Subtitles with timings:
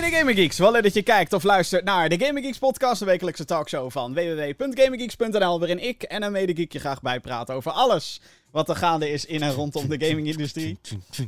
[0.00, 2.98] Mede Gaming Geeks, wel leuk dat je kijkt of luistert naar de Gaming Geeks podcast,
[2.98, 8.20] de wekelijkse talkshow van www.gaminggeeks.nl, waarin ik en een medegeek je graag bijpraten over alles
[8.50, 10.78] wat er gaande is in en rondom de gaming-industrie.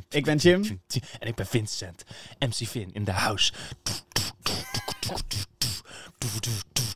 [0.08, 0.80] Ik ben Jim.
[1.18, 2.04] En ik ben Vincent.
[2.38, 3.52] MC Vin in the house.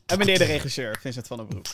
[0.05, 1.65] En meneer de regisseur, Vincent van den Broek.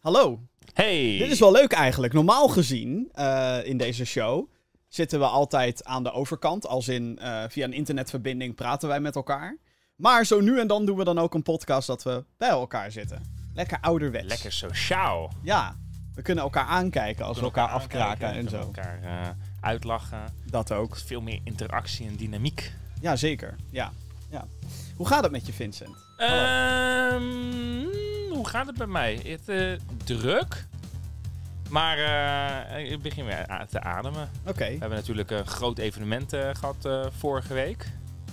[0.00, 0.40] Hallo.
[0.72, 1.16] Hey.
[1.18, 2.12] Dit is wel leuk eigenlijk.
[2.12, 4.48] Normaal gezien eh, in deze show
[4.96, 6.66] zitten we altijd aan de overkant.
[6.66, 9.56] Als in eh, via een internetverbinding praten wij met elkaar.
[9.96, 12.90] Maar zo nu en dan doen we dan ook een podcast dat we bij elkaar
[12.90, 13.22] zitten.
[13.54, 14.26] Lekker ouderwets.
[14.26, 15.32] Lekker sociaal.
[15.42, 15.76] Ja,
[16.14, 18.56] we kunnen elkaar aankijken als we elkaar afkraken en zo.
[18.58, 19.28] elkaar eh,
[19.60, 20.34] uitlachen.
[20.50, 20.96] Dat ook.
[20.96, 22.72] Veel meer interactie en dynamiek.
[23.00, 23.56] Ja, zeker.
[23.70, 23.92] Ja.
[24.30, 24.46] ja.
[24.96, 25.96] Hoe gaat het met je, Vincent?
[26.16, 27.22] Ehm,
[28.30, 29.20] hoe gaat het bij mij?
[29.24, 29.72] Het, eh,
[30.04, 30.66] druk.
[31.68, 31.98] Maar
[32.78, 34.30] eh, ik begin weer te ademen.
[34.46, 34.64] Oké.
[34.64, 37.86] We hebben natuurlijk een groot evenement eh, gehad eh, vorige week.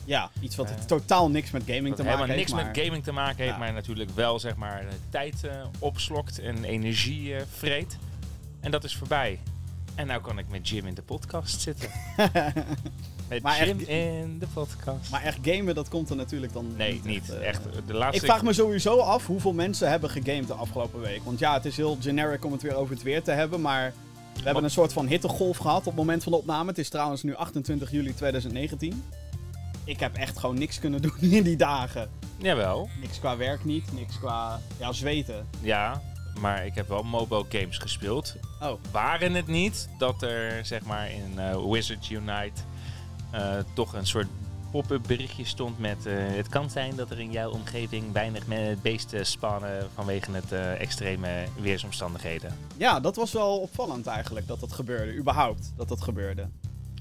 [0.06, 2.38] Ja, iets wat Eh, totaal niks met gaming te maken helemaal heeft.
[2.40, 3.58] niks maar- met gaming te maken heeft, Ja.
[3.58, 7.98] maar natuurlijk wel zeg maar eh, tijd eh, opslokt en energie eh, vreet.
[8.60, 9.40] En dat is voorbij.
[9.96, 11.90] En nou kan ik met Jim in de podcast zitten.
[13.42, 15.12] Maar echt- in de podcast.
[15.12, 17.30] maar echt gamen, dat komt er natuurlijk dan nee, niet.
[17.30, 17.62] eh, echt.
[17.88, 21.22] De laatste Ik vraag me sowieso af hoeveel mensen hebben gegamed de afgelopen week.
[21.24, 23.94] Want ja, het is heel generic om het weer over het weer te hebben, maar
[24.36, 26.70] we hebben een soort van hittegolf gehad op het moment van de opname.
[26.70, 29.04] Het is trouwens nu 28 juli 2019.
[29.86, 32.10] Ik heb echt gewoon niks kunnen doen in die dagen.
[32.38, 32.90] Jawel.
[33.02, 35.48] Niks qua werk niet, niks qua ja, zweten.
[35.62, 36.02] Ja,
[36.40, 38.36] maar ik heb wel mobile games gespeeld.
[38.62, 42.73] Oh, Waren het niet dat er zeg maar in eh, Wizards Unite eh,
[43.74, 44.28] toch een soort
[44.72, 48.44] pop-up berichtje stond met eh, het kan zijn dat er in jouw omgeving weinig
[48.82, 52.58] beesten spannen vanwege het eh, extreme weersomstandigheden.
[52.78, 55.16] ja, dat was wel opvallend eigenlijk dat dat gebeurde.
[55.16, 56.48] Überhaupt dat dat gebeurde.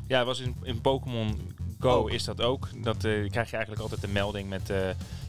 [0.06, 2.10] Ja, was in, in Pokémon Go Ook.
[2.10, 2.68] is dat ook.
[2.82, 4.70] Dat eh, krijg je eigenlijk altijd een melding met.
[4.70, 4.78] eh,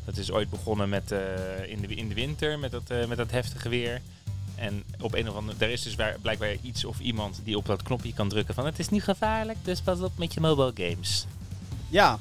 [0.06, 1.20] dat is ooit begonnen met eh,
[1.66, 4.02] in, de, in de winter met dat, eh, met dat heftige weer.
[4.56, 5.66] En op een of andere.
[5.66, 8.80] Er is dus blijkbaar iets of iemand die op dat knopje kan drukken van het
[8.80, 11.26] is niet gevaarlijk, dus pas op met je mobile games.
[11.90, 12.20] Ja,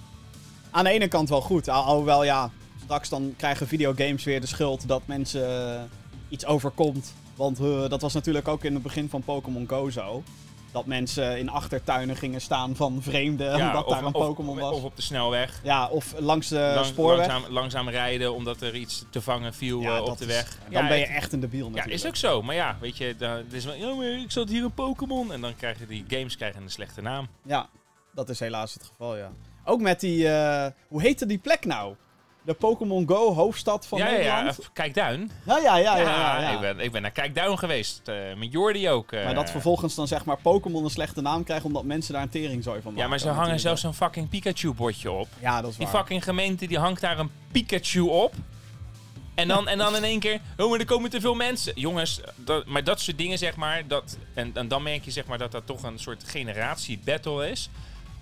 [0.71, 1.69] aan de ene kant wel goed.
[1.69, 2.50] Al- Alhoewel, ja,
[2.84, 5.82] straks dan krijgen videogames weer de schuld dat mensen eh,
[6.28, 7.12] iets overkomt.
[7.37, 10.22] Want eh, dat was natuurlijk ook in het begin van Pokémon Go zo.
[10.72, 14.77] Dat mensen in achtertuinen gingen staan van vreemden, omdat daar een Pokémon was.
[14.77, 15.60] Of op de snelweg.
[15.62, 17.27] ja, of langs de Lang- spoorweg.
[17.27, 20.59] langzaam, langzaam rijden omdat er iets te vangen viel Ja, eh, op de is- weg.
[20.71, 21.94] Dan ben je echt een debiel Ja, natuurlijk.
[22.03, 22.43] is ook zo.
[22.43, 25.33] Maar ja, weet je, dan, het is wel, ja, maar ik zat hier een Pokémon.
[25.33, 27.28] En dan krijgen die games krijgen een slechte naam.
[27.44, 27.66] Ja,
[28.15, 29.31] dat is helaas het geval, ja.
[29.65, 31.94] Ook met die, eh, hoe heette die plek nou?
[32.44, 34.56] De Pokémon Go hoofdstad van ja, ja, Nederland?
[34.62, 35.30] ja, Kijkduin.
[35.47, 35.97] Ja, ja, ja.
[35.97, 36.50] ja, Ja, ja.
[36.50, 38.00] Ik, ben, ik ben naar Kijkduin geweest.
[38.08, 39.12] eh, met Jordi ook.
[39.12, 39.25] eh.
[39.25, 42.28] Maar dat vervolgens dan zeg maar Pokémon een slechte naam krijgt omdat mensen daar een
[42.28, 43.03] teringzooi van maken.
[43.03, 43.80] Ja, maar ze hangen natuurlijk.
[43.80, 45.28] zelfs een fucking Pikachu-bordje op.
[45.41, 45.94] Ja, dat is Die waar.
[45.97, 48.34] fucking gemeente die hangt daar een Pikachu op.
[49.34, 51.72] En dan, en dan in één keer, oh, maar er komen te veel mensen.
[51.76, 53.86] Jongens, dat, maar dat soort dingen, zeg maar.
[53.86, 57.69] Dat, en, en dan merk je, zeg maar, dat dat toch een soort generatie-battle is.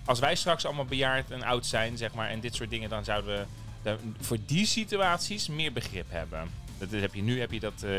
[0.05, 3.03] Als wij straks allemaal bejaard en oud zijn, zeg maar, en dit soort dingen, dan
[3.03, 3.45] zouden we
[3.83, 6.49] daar voor die situaties meer begrip hebben.
[6.77, 7.91] Dat heb je, nu, heb je dat, eh,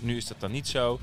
[0.00, 1.00] nu is dat dan niet zo.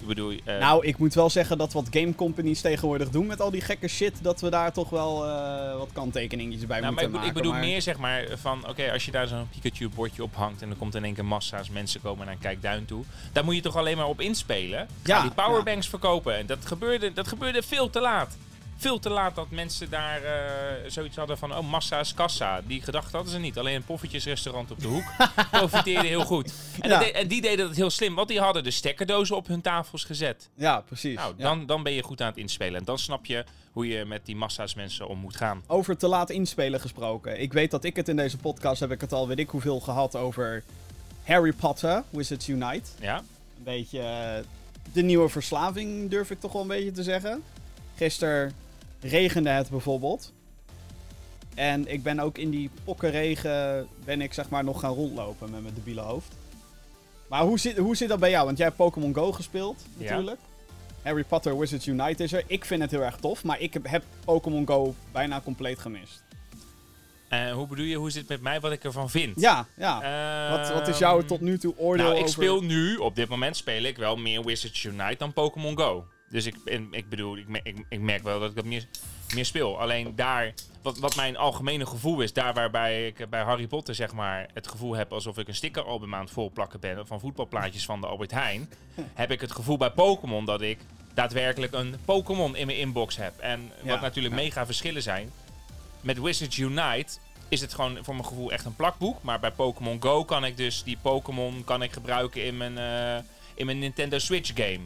[0.00, 3.40] Ik bedoel, eh, Nou, ik moet wel zeggen dat wat game companies tegenwoordig doen met
[3.40, 7.02] al die gekke shit, dat we daar toch wel eh, wat kanttekeningetjes bij Nou, maar
[7.02, 7.28] moeten ik, bedoel- maken.
[7.28, 10.62] ik bedoel maar- meer zeg maar van, oké, als je daar zo'n Pikachu-bordje op hangt
[10.62, 13.54] en er komt in één keer massa's mensen komen naar een kijkduin toe, daar moet
[13.54, 14.78] je toch alleen maar op inspelen.
[15.02, 16.36] Ga Ja, die powerbanks verkopen.
[16.36, 18.36] En dat gebeurde, dat gebeurde veel te laat.
[18.82, 22.60] Veel te laat dat mensen daar eh, zoiets hadden van, oh, massa is kassa.
[22.66, 23.58] Die gedachte hadden ze niet.
[23.58, 25.04] Alleen een poffertjesrestaurant op de hoek
[25.50, 26.52] profiteerde heel goed.
[26.80, 26.98] En, Ja.
[26.98, 29.60] dat de- en die deden het heel slim, want die hadden de stekkerdozen op hun
[29.60, 30.48] tafels gezet.
[30.54, 31.14] Ja, precies.
[31.16, 31.42] Nou, Ja.
[31.42, 32.78] dan, dan ben je goed aan het inspelen.
[32.78, 35.62] En dan snap je hoe je met die massa's mensen om moet gaan.
[35.66, 37.40] Over te laat inspelen gesproken.
[37.40, 39.80] Ik weet dat ik het in deze podcast heb ik het al weet ik hoeveel
[39.80, 40.62] gehad over
[41.24, 42.90] Harry Potter, Wizards Unite.
[43.00, 43.16] Ja?
[43.16, 43.24] Een
[43.64, 44.44] beetje eh,
[44.92, 47.42] de nieuwe verslaving, durf ik toch wel een beetje te zeggen.
[47.96, 48.52] Gisteren
[49.02, 50.32] regende het bijvoorbeeld.
[51.54, 55.62] En ik ben ook in die pokkenregen ben ik zeg maar nog gaan rondlopen met
[55.62, 56.32] mijn debiele hoofd.
[57.28, 58.44] Maar hoe zit, hoe zit dat bij jou?
[58.44, 60.10] Want jij hebt Pokémon Go gespeeld, Ja.
[60.10, 60.40] natuurlijk.
[61.02, 62.44] Harry Potter Wizards Unite is er.
[62.46, 66.22] Ik vind het heel erg tof, maar ik heb, heb Pokémon Go bijna compleet gemist.
[67.28, 69.40] En hoe bedoel je, hoe zit het met mij, wat ik ervan vind?
[69.40, 69.94] Ja, ja.
[70.50, 72.34] wat, wat is Ehm, jouw tot nu toe oordeel Nou, ik over...
[72.34, 76.04] speel nu, op dit moment speel ik wel meer Wizards Unite dan Pokémon Go.
[76.32, 78.86] Dus ik, en, ik bedoel, ik, ik, ik merk wel dat ik dat meer,
[79.34, 79.80] meer speel.
[79.80, 80.52] Alleen daar,
[80.82, 84.68] wat, wat mijn algemene gevoel is, daar waarbij ik bij Harry Potter zeg maar het
[84.68, 88.30] gevoel heb alsof ik een stickeralbum aan het volplakken ben van voetbalplaatjes van de Albert
[88.30, 88.70] Heijn,
[89.14, 90.78] heb ik het gevoel bij Pokémon dat ik
[91.14, 93.38] daadwerkelijk een Pokémon in mijn inbox heb.
[93.38, 94.40] En Ja, wat natuurlijk ja.
[94.40, 95.30] mega verschillen zijn.
[96.00, 97.18] met Wizards Unite
[97.48, 99.22] is het gewoon voor mijn gevoel echt een plakboek.
[99.22, 103.24] Maar bij Pokémon Go kan ik dus die Pokémon kan ik gebruiken in mijn, eh,
[103.54, 104.80] in mijn Nintendo Switch game.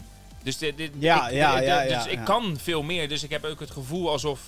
[0.47, 3.09] Dus, dit, dit, Ja, ik, ja, dit- ja, dus ik kan veel meer.
[3.09, 4.41] Dus ik heb ook het gevoel alsof,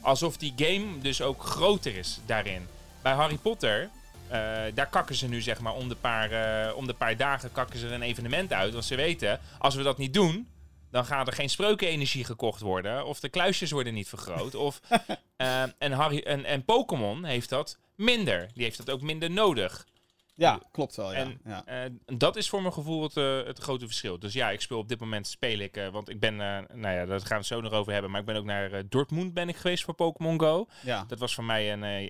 [0.00, 2.66] alsof die game dus ook groter is daarin.
[3.02, 3.88] Bij Harry Potter,
[4.28, 4.38] eh,
[4.74, 7.78] daar kakken ze nu zeg maar om de, paar, eh, om de paar dagen kakken
[7.78, 8.72] ze een evenement uit.
[8.72, 10.48] Want ze weten, als we dat niet doen,
[10.90, 13.06] dan gaat er geen spreukenenergie gekocht worden.
[13.06, 14.54] Of de kluisjes worden niet vergroot.
[14.54, 14.80] of,
[15.36, 18.48] eh, en Harry, en, en Pokémon heeft dat minder.
[18.54, 19.86] Die heeft dat ook minder nodig.
[20.36, 21.18] Ja, klopt wel, ja.
[21.18, 21.64] En- ja.
[21.66, 24.18] Eh, dat is voor mijn gevoel het, eh, het grote verschil.
[24.18, 26.94] Dus ja, ik speel op dit moment speel ik, eh, want ik ben, eh, nou
[26.94, 28.10] ja, daar gaan we het zo nog over hebben.
[28.10, 30.66] Maar ik ben ook naar eh, Dortmund ben ik geweest voor Pokémon Go.
[30.82, 31.04] ja.
[31.08, 32.06] Dat was voor mij een, eh,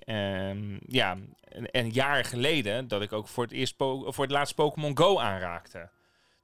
[0.50, 1.16] ehm, ja,
[1.48, 5.18] een, een jaar geleden dat ik ook voor het, eerst voor het laatst Pokémon Go
[5.20, 5.90] aanraakte.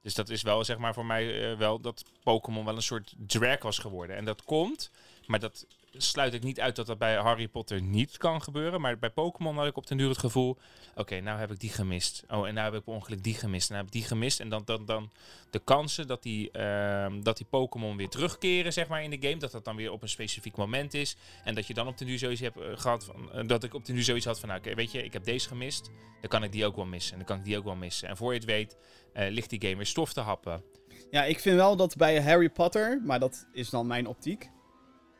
[0.01, 3.13] Dus dat is wel, zeg maar, voor mij eh, wel dat Pokémon wel een soort
[3.17, 4.15] drag was geworden.
[4.15, 4.91] En dat komt,
[5.25, 5.65] maar dat
[5.97, 8.81] sluit ik niet uit dat dat bij Harry Potter niet kan gebeuren.
[8.81, 10.57] Maar bij Pokémon had ik op den duur het gevoel,
[10.95, 12.23] oké, nou heb ik die gemist.
[12.27, 13.69] Oh, en nou heb ik per ongeluk die gemist.
[13.69, 14.39] En nou heb ik die gemist.
[14.39, 15.11] En dan, dan, dan
[15.49, 19.37] de kansen dat die, ehm, dat die Pokémon weer terugkeren, zeg maar, in de game.
[19.37, 21.15] Dat dat dan weer op een specifiek moment is.
[21.43, 23.73] En dat je dan op den duur zoiets hebt eh, gehad van, eh, dat ik
[23.73, 25.89] op den duur zoiets had van, nou, oké, weet je, ik heb deze gemist.
[26.21, 27.11] Dan kan ik die ook wel missen.
[27.11, 28.07] En dan kan ik die ook wel missen.
[28.07, 28.77] En voor je het weet,
[29.13, 30.63] eh, ligt die game weer stof te happen.
[31.11, 34.49] Ja, ik vind wel dat bij Harry Potter, maar dat is dan mijn optiek.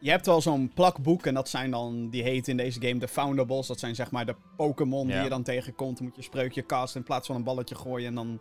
[0.01, 3.07] Je hebt wel zo'n plakboek en dat zijn dan, die heet in deze game de
[3.07, 3.67] Foundables.
[3.67, 5.97] Dat zijn zeg maar de Pokémon die je dan tegenkomt.
[5.97, 8.07] Dan moet je spreukje casten in plaats van een balletje gooien.
[8.07, 8.39] En dan,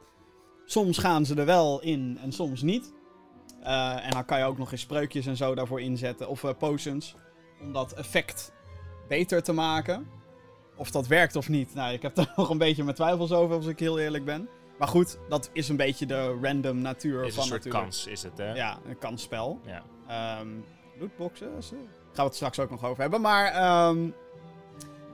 [0.64, 2.92] soms gaan ze er wel in en soms niet.
[3.62, 6.28] Eh, en dan kan je ook nog eens spreukjes en zo daarvoor inzetten.
[6.28, 7.14] Of eh, potions.
[7.60, 8.52] Om dat effect
[9.08, 10.06] beter te maken.
[10.76, 11.74] Of dat werkt of niet.
[11.74, 14.48] Nou, ik heb er nog een beetje mijn twijfels over, als ik heel eerlijk ben.
[14.78, 17.84] Maar goed, dat is een beetje de random natuur is van een soort natuurlijk.
[17.84, 18.52] kans, is het, hè?
[18.52, 19.60] Ja, een kansspel.
[19.64, 19.82] Ja.
[20.08, 20.48] Ehm
[21.00, 23.20] lootboxen, is, eh, gaan we het straks ook nog over hebben.
[23.20, 24.08] Maar ehm,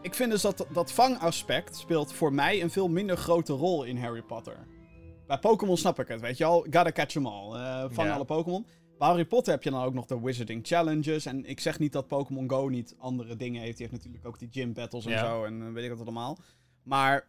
[0.02, 3.96] ik vind dus dat dat vangaspect speelt voor mij een veel minder grote rol in
[3.98, 4.66] Harry Potter.
[5.26, 6.60] Bij Pokémon snap ik het, weet je al.
[6.60, 7.54] Gotta catch them all.
[7.54, 8.14] eh vang Ja.
[8.14, 8.66] alle Pokémon.
[8.98, 11.26] Bij Harry Potter heb je dan ook nog de Wizarding Challenges.
[11.26, 13.76] En ik zeg niet dat Pokémon Go niet andere dingen heeft.
[13.76, 15.18] Die heeft natuurlijk ook die gym battles en Ja.
[15.26, 15.44] zo.
[15.44, 16.38] En eh, weet ik wat allemaal.
[16.82, 17.28] Maar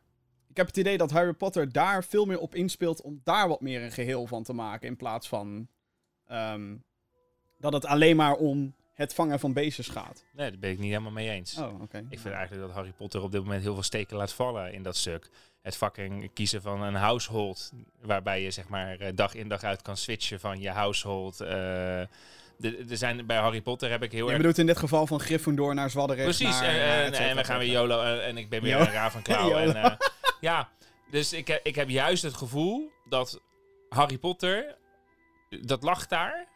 [0.50, 3.62] ik heb het idee dat Harry Potter daar veel meer op inspeelt om daar wat
[3.62, 4.88] meer een geheel van te maken.
[4.88, 5.68] In plaats van
[6.26, 6.76] ehm,
[7.58, 10.24] dat het alleen maar om het vangen van beestjes gaat.
[10.34, 11.58] Nee, daar ben ik niet helemaal mee eens.
[11.58, 11.98] Oh, oké.
[12.10, 14.84] Ik vind eigenlijk dat Harry Potter op dit moment heel veel steken laat vallen in
[14.84, 15.30] dat stuk.
[15.62, 17.72] Het fucking kiezen van een household,
[18.02, 21.42] waarbij je zeg maar eh, dag in dag uit kan switchen van je household.
[21.42, 22.08] eh, Er
[22.88, 24.38] zijn bij Harry Potter heb ik heel Je erg.
[24.38, 26.76] bedoelt in dit geval van Gryffindor naar Zwadderecht Precies, naar,
[27.14, 27.72] en, we gaan weer.
[27.72, 29.48] YOLO eh, en ik ben weer een Ravenclaw.
[29.50, 29.58] YOLO.
[29.58, 29.92] en, eh,
[30.40, 30.70] ja,
[31.12, 33.42] dus ik, heb- ik heb juist het gevoel dat
[33.90, 34.76] Harry Potter,
[35.62, 36.48] dat lag daar.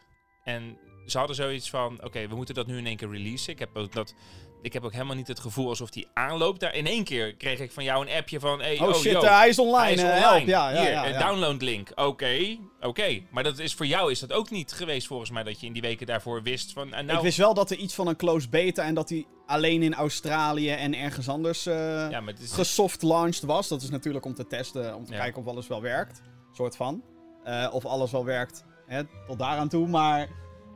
[0.44, 3.54] En ze hadden zoiets van, oké, we moeten dat nu in één keer releasen.
[3.54, 4.14] Ik heb ook dat...
[4.62, 6.60] Ik heb ook helemaal niet het gevoel alsof die aanloopt.
[6.60, 8.60] Daar in één keer kreeg ik van jou een appje van...
[8.60, 9.78] Hey, Oh, oh shit, yo, eh, hij is online.
[9.82, 10.28] hij is eh, online.
[10.30, 10.48] help.
[10.48, 11.92] Ja, ja, Hier, ja, download link.
[11.96, 13.20] Oké, oké.
[13.30, 15.74] Maar dat is, voor jou is dat ook niet geweest volgens mij dat je in
[15.74, 16.94] die weken daarvoor wist van...
[16.94, 19.26] en nou, Ik wist wel dat er iets van een closed beta en dat hij
[19.46, 22.10] alleen in Australië en ergens anders eh
[22.42, 23.68] is, gesoft launched was.
[23.68, 26.22] Dat is natuurlijk om te testen, om te kijken of alles wel werkt.
[26.52, 27.04] Soort van.
[27.44, 29.88] Eh, of alles wel werkt hè, tot daaraan toe.
[29.88, 30.28] Maar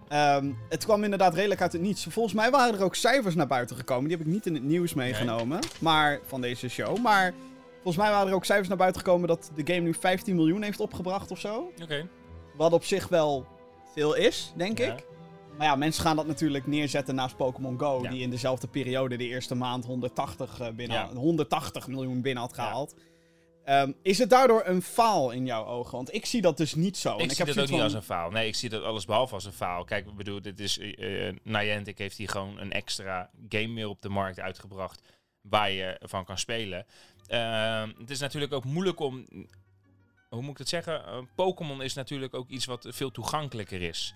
[0.07, 2.07] ehm, het kwam inderdaad redelijk uit het niets.
[2.09, 4.07] Volgens mij waren er ook cijfers naar buiten gekomen.
[4.09, 5.59] Die heb ik niet in het nieuws meegenomen.
[5.79, 6.97] Maar van deze show.
[6.97, 7.33] Maar
[7.73, 10.61] volgens mij waren er ook cijfers naar buiten gekomen dat de game nu 15 miljoen
[10.61, 11.71] heeft opgebracht of zo.
[11.81, 12.07] Oké.
[12.57, 13.45] Wat op zich wel
[13.93, 14.93] veel is, denk Ja.
[14.93, 15.05] ik.
[15.57, 17.99] Maar ja, mensen gaan dat natuurlijk neerzetten naast Pokémon Go.
[18.03, 18.09] Ja.
[18.09, 21.09] Die in dezelfde periode de eerste maand 180, eh, binnen, Ja.
[21.13, 22.95] 180 miljoen binnen had gehaald.
[23.65, 25.91] Ehm, is het daardoor een faal in jouw ogen?
[25.91, 27.17] Want ik zie dat dus niet zo.
[27.17, 28.29] En Ik zie heb dat ook niet als een faal.
[28.31, 29.83] Nee, ik zie dat alles behalve als een faal.
[29.83, 30.77] Kijk, ik bedoel, dit is...
[30.79, 35.01] eh, Niantic heeft hier gewoon een extra game meer op de markt uitgebracht...
[35.41, 36.85] waar je van kan spelen.
[37.27, 39.25] Ehm, het is natuurlijk ook moeilijk om...
[40.29, 41.05] Hoe moet ik het zeggen?
[41.05, 44.15] Eh, Pokémon is natuurlijk ook iets wat veel toegankelijker is.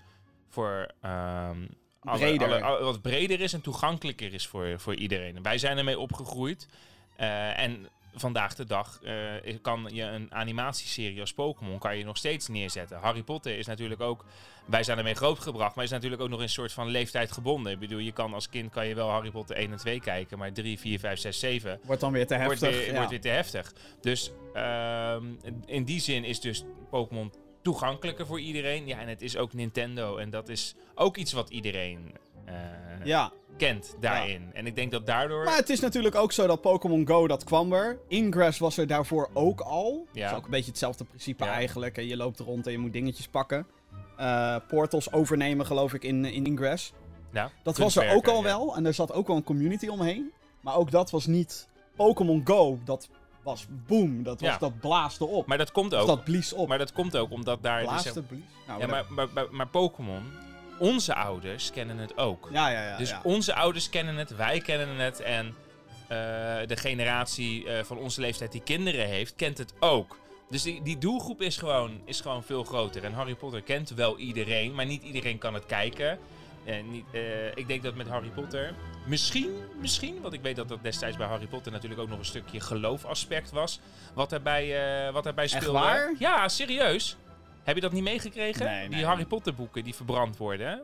[0.50, 0.92] Voor...
[1.02, 1.66] ehm,
[2.02, 2.48] Breder.
[2.48, 5.44] alle- alle- wat breder is en toegankelijker is voor, voor iedereen.
[5.44, 6.68] Wij zijn ermee opgegroeid.
[7.16, 7.88] En
[8.20, 13.00] vandaag de dag eh, kan je een animatieserie als Pokémon kan je nog steeds neerzetten.
[13.00, 14.26] Harry Potter is natuurlijk ook,
[14.66, 17.72] wij zijn ermee grootgebracht, maar is natuurlijk ook nog een soort van leeftijd gebonden.
[17.72, 20.38] Ik bedoel, je kan als kind kan je wel Harry Potter 1 en 2 kijken,
[20.38, 22.80] maar 3, 4, 5, 6, 7 Wordt dan weer te wordt heftig.
[22.80, 22.96] weer, ja.
[22.96, 23.74] wordt weer te heftig.
[24.02, 25.26] Dus ehm,
[25.66, 28.88] in die zin is dus Pokémon toegankelijker voor iedereen.
[28.88, 32.14] Ja, en het is ook Nintendo en dat is ook iets wat iedereen
[32.50, 33.32] eh, ja.
[33.58, 34.50] kent daarin.
[34.54, 35.44] En ik denk dat daardoor...
[35.44, 38.00] Maar het is natuurlijk ook zo dat Pokémon Go, dat kwam er.
[38.08, 40.08] Ingress was er daarvoor ook al.
[40.12, 40.22] Ja.
[40.22, 41.52] Dat is ook een beetje hetzelfde principe Ja.
[41.52, 41.98] eigenlijk.
[41.98, 43.68] En Je loopt er rond en je moet dingetjes pakken.
[44.18, 46.94] Eh, portals overnemen, geloof ik, in, in Ingress.
[47.32, 48.76] Ja, Dat was er ook al wel.
[48.76, 50.32] En er zat ook wel een community omheen.
[50.62, 52.80] Maar ook dat was niet Pokémon Go.
[52.86, 53.10] Dat
[53.44, 54.24] was boom.
[54.24, 54.58] Dat, was, Ja.
[54.58, 55.46] dat blaasde op.
[55.46, 56.08] Maar dat komt Of ook.
[56.08, 56.68] dat blies op.
[56.68, 57.80] Maar dat komt ook omdat daar.
[57.80, 58.44] dus blaasde, zeg- blies.
[58.68, 60.24] Nou, ja, maar, maar, maar Pokémon,
[60.80, 62.50] onze ouders kennen het ook.
[62.52, 62.98] ja, ja, ja.
[62.98, 63.22] dus ja.
[63.24, 65.20] onze ouders kennen het, wij kennen het.
[65.20, 65.56] En
[66.10, 66.18] eh,
[66.68, 70.18] de generatie eh, van onze leeftijd die kinderen heeft, kent het ook.
[70.50, 73.04] Dus die, die doelgroep is gewoon, is gewoon veel groter.
[73.04, 76.20] En Harry Potter kent wel iedereen, maar niet iedereen kan het kijken.
[76.66, 78.74] En niet, eh, ik denk dat met Harry Potter.
[79.06, 82.26] Misschien, misschien, want ik weet dat dat destijds bij Harry Potter natuurlijk ook nog een
[82.26, 83.80] stukje geloofaspect was.
[84.14, 85.80] Wat erbij, eh wat erbij Echt speelde.
[85.80, 86.14] waar?
[86.20, 87.18] Ja, serieus.
[87.64, 88.66] Heb je dat niet meegekregen?
[88.66, 89.06] Nee, die nee.
[89.06, 90.82] Harry Potter boeken die verbrand worden.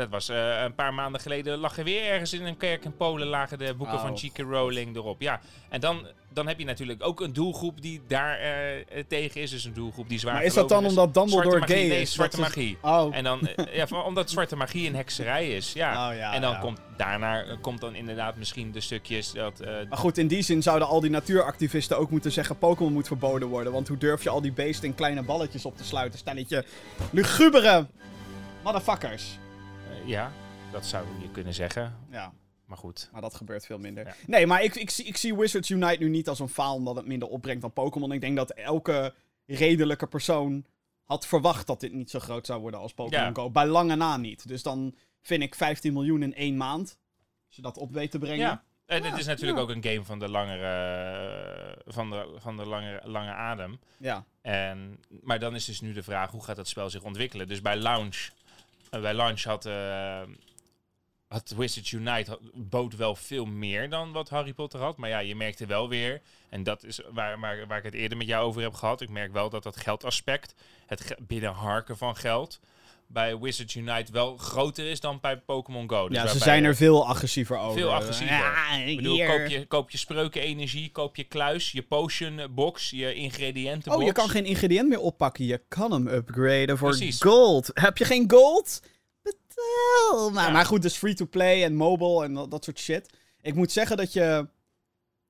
[0.00, 1.58] Dat was eh, een paar maanden geleden.
[1.58, 3.26] Lag er weer ergens in een kerk in Polen.
[3.26, 4.38] lagen de boeken Oh, van J.K.
[4.38, 5.20] Rowling erop.
[5.20, 9.50] Ja, en dan, dan heb je natuurlijk ook een doelgroep die daar eh, tegen is.
[9.50, 12.00] Dus een doelgroep die zwaar Maar is dat dan omdat Dumbledore Zwarte magie, gay nee,
[12.00, 12.12] is?
[12.12, 12.78] zwarte Dat is- magie.
[12.82, 15.72] Oh, En dan, eh, ja, van- omdat zwarte magie een hekserij is.
[15.72, 16.08] Ja.
[16.10, 16.58] Oh, ja, en dan ja.
[16.58, 19.58] komt daarna komt dan inderdaad misschien de stukjes dat.
[19.88, 23.48] Maar goed, in die zin zouden al die natuuractivisten ook moeten zeggen: Pokémon moet verboden
[23.48, 23.72] worden.
[23.72, 26.18] Want hoe durf je al die beesten in kleine balletjes op te sluiten?
[26.18, 26.64] Stelletje
[27.12, 27.86] lugubere
[28.64, 29.38] motherfuckers.
[30.02, 30.32] Eh, ja,
[30.72, 31.96] dat zou je kunnen zeggen.
[32.10, 32.32] Ja,
[32.64, 33.08] Maar goed.
[33.12, 34.06] maar dat gebeurt veel minder.
[34.06, 34.14] Ja.
[34.26, 36.96] Nee, maar ik, ik, zie, ik zie Wizards Unite nu niet als een faal omdat
[36.96, 38.12] het minder opbrengt dan Pokémon.
[38.12, 39.14] Ik denk dat elke
[39.46, 40.64] redelijke persoon
[41.04, 43.32] had verwacht dat dit niet zo groot zou worden als Pokémon Ja.
[43.32, 43.50] Go.
[43.50, 44.48] Bij lange na niet.
[44.48, 46.98] Dus dan vind ik 15 miljoen in één maand.
[47.46, 48.38] Als je dat op weet te brengen.
[48.38, 48.62] Ja.
[48.86, 53.00] En het is natuurlijk ook een game van de langere, van de, van de lange,
[53.04, 53.78] lange adem.
[53.98, 54.24] ja.
[54.42, 57.48] En, maar dan is dus nu de vraag, hoe gaat dat spel zich ontwikkelen?
[57.48, 58.28] Dus bij launch,
[58.90, 60.22] eh, bij launch had, eh
[61.30, 64.96] had Wizards Unite bood wel veel meer dan wat Harry Potter had.
[64.96, 68.18] Maar ja, je merkte wel weer, en dat is waar, waar, waar ik het eerder
[68.18, 69.00] met jou over heb gehad.
[69.00, 70.54] Ik merk wel dat dat geldaspect,
[70.86, 72.60] het binnenharken van geld,
[73.12, 76.08] bij Wizards Unite wel groter is dan bij Pokémon Go.
[76.08, 77.78] Dus ja, ze zijn er veel agressiever over.
[77.80, 78.36] Veel agressiever.
[78.36, 79.26] Ja, Ik bedoel, hier.
[79.26, 83.96] koop je, koop je spreukenenergie, koop je kluis, je potion box, je ingrediëntenbox.
[84.00, 85.44] Oh, je kan geen ingrediënt meer oppakken.
[85.44, 87.22] Je kan hem upgraden voor Precies.
[87.22, 87.70] gold.
[87.74, 88.82] Heb je geen gold?
[89.22, 90.46] Betaal maar.
[90.46, 90.50] Ja.
[90.52, 93.10] Maar goed, dus free-to-play en mobile en dat, dat soort shit.
[93.42, 94.48] Ik moet zeggen dat je...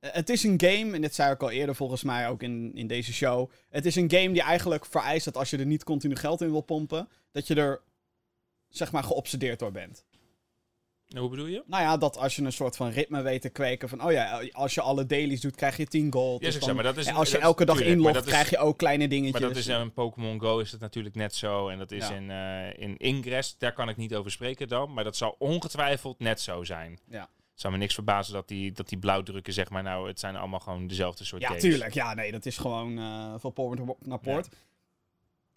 [0.00, 2.70] eh, Het is een game, en dit zei ik al eerder volgens mij ook in,
[2.74, 3.50] in deze show.
[3.68, 6.50] Het is een game die eigenlijk vereist dat als je er niet continu geld in
[6.50, 7.82] wil pompen, dat je er
[8.68, 10.04] zeg maar geobsedeerd door bent.
[11.16, 11.62] Hoe bedoel je?
[11.66, 14.42] Nou ja, dat als je een soort van ritme weet te kweken van, oh ja,
[14.52, 16.40] als je alle dailies doet, krijg je 10 gold.
[16.44, 18.24] Ja, Dus dan- maar dat is, en als je dat- elke dag tuurlijk, inlogt, dat
[18.26, 19.40] is- krijg je ook kleine dingetjes.
[19.40, 21.68] Maar dat is in Pokémon Go is het natuurlijk net zo.
[21.68, 22.14] En dat is Ja.
[22.14, 24.92] in, eh, in Ingress, daar kan ik niet over spreken dan.
[24.92, 26.98] Maar dat zal ongetwijfeld net zo zijn.
[27.08, 27.28] Ja.
[27.60, 30.60] Zou me niks verbazen dat die, dat die blauwdrukken, zeg maar, nou, het zijn allemaal
[30.60, 31.62] gewoon dezelfde soort Ja, games.
[31.62, 31.94] tuurlijk.
[31.94, 34.48] Ja, nee, dat is gewoon eh van poort naar poort.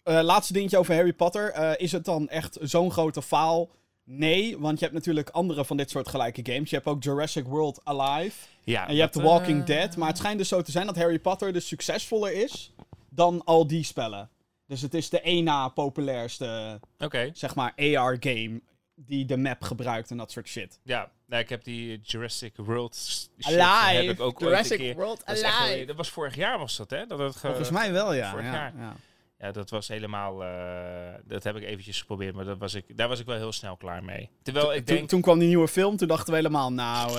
[0.02, 1.50] Eh, laatste dingetje over Harry Potter.
[1.50, 3.70] Eh, is het dan echt zo'n grote faal?
[4.04, 6.70] Nee, want je hebt natuurlijk andere van dit soort gelijke games.
[6.70, 8.46] Je hebt ook Jurassic World Alive.
[8.64, 9.96] Ja, En je hebt The Walking Dead.
[9.96, 12.72] Maar het schijnt dus zo te zijn dat Harry Potter dus succesvoller is
[13.08, 14.30] dan al die spellen.
[14.66, 18.60] Dus het is de één na populairste, Oké, zeg maar, AR-game
[18.96, 20.78] die de map gebruikt en dat soort shit.
[20.82, 21.10] ja.
[21.26, 24.02] Nou, ik heb die Jurassic World shit, Alive!
[24.06, 25.84] heb ik ook Jurassic keer- World dat, echt Alive!
[25.84, 27.06] dat was vorig jaar was dat, hè?
[27.06, 28.30] Dat het ge- Volgens mij wel, ja.
[28.30, 28.72] vorig ja, jaar.
[28.78, 28.96] ja.
[29.38, 30.44] Ja, dat was helemaal...
[30.44, 33.52] eh, dat heb ik eventjes geprobeerd, maar dat was ik, daar was ik wel heel
[33.52, 34.30] snel klaar mee.
[34.42, 35.08] Terwijl ik Toen, denk...
[35.08, 37.16] toen kwam die nieuwe film, toen dachten we helemaal, nou, eh,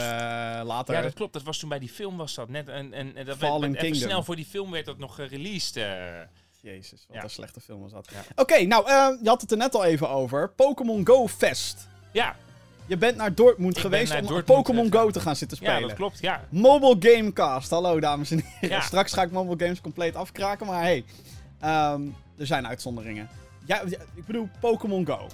[0.65, 0.95] later.
[0.95, 1.33] Ja, dat klopt.
[1.33, 2.67] Dat was toen bij die film was dat net.
[2.67, 4.09] En, en, en dat Fallen werd, even Kingdom.
[4.09, 5.75] snel voor die film werd dat nog gereleased.
[5.77, 6.21] eh.
[6.65, 7.23] Jezus, wat Ja.
[7.23, 8.07] een slechte film was dat.
[8.11, 8.21] Ja.
[8.35, 10.49] Oké, nou, eh, je had het er net al even over.
[10.49, 11.87] Pokémon Go Fest.
[12.11, 12.35] ja,
[12.85, 15.01] Je bent naar Dortmund Ik geweest om Pokémon gegaan.
[15.01, 15.79] Go te gaan zitten spelen.
[15.81, 16.19] ja, dat klopt.
[16.19, 16.43] Ja.
[16.49, 17.69] Mobile Gamecast.
[17.69, 18.77] Hallo, dames en heren.
[18.77, 18.81] Ja.
[18.81, 21.05] Straks ga ik Mobile Games compleet afkraken, maar hey.
[21.59, 22.01] ehm,
[22.37, 23.29] er zijn uitzonderingen.
[23.65, 23.81] Ja,
[24.15, 25.27] ik bedoel, Pokémon Go.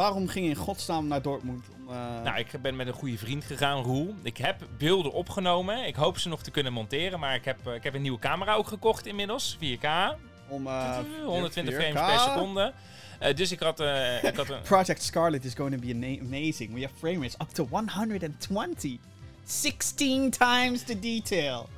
[0.00, 1.64] Waarom ging je in godsnaam naar Dortmund?
[1.78, 4.14] Om, eh, Nou, ik ben met een goede vriend gegaan, Roel.
[4.22, 5.86] Ik heb beelden opgenomen.
[5.86, 7.20] Ik hoop ze nog te kunnen monteren.
[7.20, 9.56] Maar ik heb, eh, ik heb een nieuwe camera ook gekocht inmiddels.
[9.58, 10.16] 4K.
[10.48, 11.80] om eh, 120 4K.
[11.80, 12.72] frames per seconde.
[13.18, 14.60] Eh, dus ik had, eh, ik had een...
[14.72, 16.74] Project Scarlet is going to be ama- amazing.
[16.74, 18.98] We have frame rates up to 120.
[19.44, 21.68] 16 times the detail.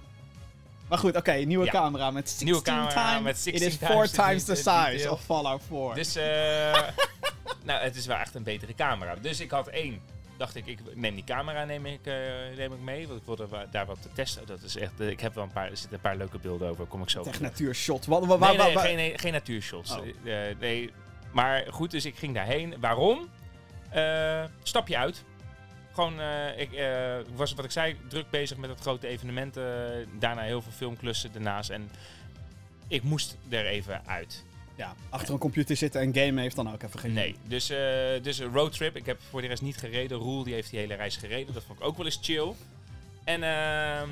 [0.89, 1.71] Maar goed, oké, nieuwe Ja.
[1.71, 3.23] camera met 16 Nieuwe camera times.
[3.23, 5.13] met It 16 is 4 times the times the de- size detail.
[5.13, 5.95] of Fallout 4.
[5.95, 6.73] Dus, eh,
[7.65, 9.15] nou, het is wel echt een betere camera.
[9.15, 10.01] Dus ik had één.
[10.37, 12.15] Dacht ik, ik neem die camera neem ik, eh,
[12.57, 13.09] neem ik mee.
[13.09, 14.47] Want ik wilde daar wat te testen.
[14.47, 16.69] Dat is echt, eh, ik heb wel een paar, er zitten een paar leuke beelden
[16.69, 16.87] over.
[16.87, 18.07] Kom ik zo Echt natuurshot.
[18.07, 19.97] Wat, wat, Nee, nee, geen, nee, geen natuurshots.
[19.97, 20.07] Oh.
[20.07, 20.91] Eh, nee.
[21.33, 22.75] Maar goed, dus ik ging daarheen.
[22.81, 23.29] Waarom?
[23.91, 25.25] Eh, stapje uit.
[25.93, 26.21] Gewoon,
[26.57, 26.71] ik
[27.35, 29.55] was wat ik zei, druk bezig met het grote evenement.
[30.19, 31.71] daarna heel veel filmklussen daarnaast.
[31.71, 31.91] En
[32.89, 34.45] ik moest er even uit.
[34.77, 37.79] Ja, achter een computer zitten en gamen heeft dan ook even geen Nee, dus, eh,
[38.23, 38.97] dus een roadtrip.
[38.97, 40.19] Ik heb voor de rest niet gereden.
[40.19, 41.55] Roel die heeft die hele reis gereden.
[41.55, 42.53] Dat vond ik ook wel eens chill.
[43.25, 44.09] En ehm,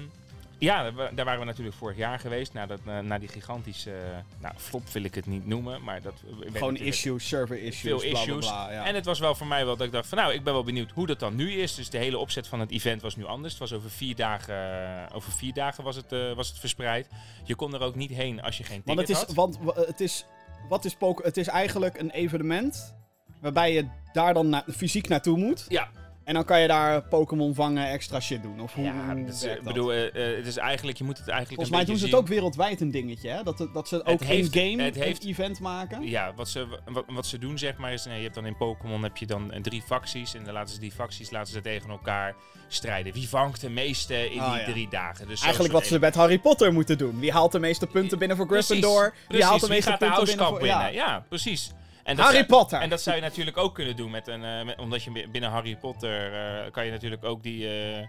[0.59, 2.53] ja, daar wa- daar waren we natuurlijk vorig jaar geweest.
[2.53, 5.83] Na, dat, eh, na die gigantische, eh, nou flop wil ik het niet noemen.
[5.83, 6.15] Maar dat
[6.53, 8.47] Gewoon issues, server issues, Veel bla, bla, issues.
[8.47, 8.85] bla, ja.
[8.87, 10.65] En het was wel voor mij wel dat ik dacht van nou, ik ben wel
[10.65, 11.75] benieuwd hoe dat dan nu is.
[11.75, 13.53] Dus de hele opzet van het event was nu anders.
[13.53, 17.09] Het was over vier dagen, over vier dagen was het, was het verspreid.
[17.45, 19.47] Je kon er ook niet heen als je geen want ticket het is, had.
[19.47, 20.25] want wa- het is,
[20.69, 21.23] wat is Poké?
[21.23, 22.95] Het is eigenlijk een evenement
[23.41, 25.65] waarbij je daar dan fysiek naartoe moet.
[25.69, 25.89] Ja,
[26.31, 28.61] En dan kan je daar Pokémon vangen, extra shit doen.
[28.61, 31.29] Of hoe, ja hoe werkt ik bedoel, eh, eh, het is eigenlijk, je moet het
[31.29, 33.43] eigenlijk Volgens een mij doen ze het ook wereldwijd een dingetje, hè?
[33.43, 36.09] Dat, dat ze ook heeft- in-game het heeft- een event maken.
[36.09, 38.57] Ja, wat ze, wat, wat ze doen zeg maar is, nee, je hebt dan in
[38.57, 41.61] Pokémon heb je dan eh, drie facties en dan laten ze die facties laten ze
[41.61, 42.35] tegen elkaar
[42.69, 43.13] strijden.
[43.13, 44.73] Wie vangt de meeste in Ah, die ja.
[44.73, 45.29] drie dagen?
[45.29, 47.21] Dus Eigenlijk wat ze met Harry Potter moeten doen.
[47.21, 49.03] Wie haalt de meeste punten binnen voor Precies, Gryffindor?
[49.03, 50.67] Wie Precies, haalt de wie meeste punten binnen voor...
[50.93, 51.71] Ja, precies.
[52.11, 52.81] En dat Harry zou- Potter!
[52.81, 54.45] En dat zou je natuurlijk ook kunnen doen met een.
[54.45, 56.35] eh, met- omdat je bi- binnen Harry Potter.
[56.35, 57.69] eh, kan je natuurlijk ook die.
[57.69, 58.07] eh,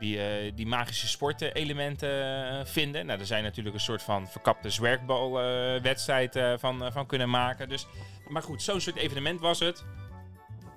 [0.00, 3.06] die, die magische sportelementen vinden.
[3.06, 7.68] Nou, er zijn natuurlijk een soort van verkapte zwerkbalwedstrijd van, van kunnen maken.
[7.68, 7.86] Dus,
[8.28, 9.84] maar goed, zo'n soort evenement was het.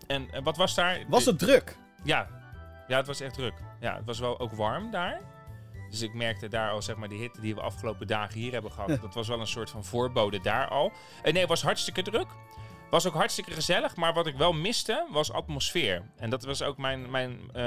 [0.07, 0.99] En wat was daar?
[1.07, 1.77] Was het druk?
[2.03, 2.27] Ja.
[2.87, 3.53] ja, het was echt druk.
[3.79, 5.21] Ja, het was wel ook warm daar.
[5.91, 8.71] Dus ik merkte daar al, zeg maar, die hitte die we afgelopen dagen hier hebben
[8.71, 9.01] gehad.
[9.01, 10.91] dat was wel een soort van voorbode daar al.
[11.23, 12.27] En nee, het was hartstikke druk.
[12.89, 13.95] Was ook hartstikke gezellig.
[13.95, 16.01] Maar wat ik wel miste, was atmosfeer.
[16.17, 17.63] En dat was ook mijn, mijn, eh,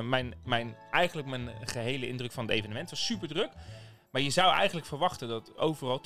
[0.00, 2.90] mijn, mijn, eigenlijk mijn gehele indruk van het evenement.
[2.90, 3.50] Het was super druk.
[4.10, 6.00] Maar je zou eigenlijk verwachten dat overal...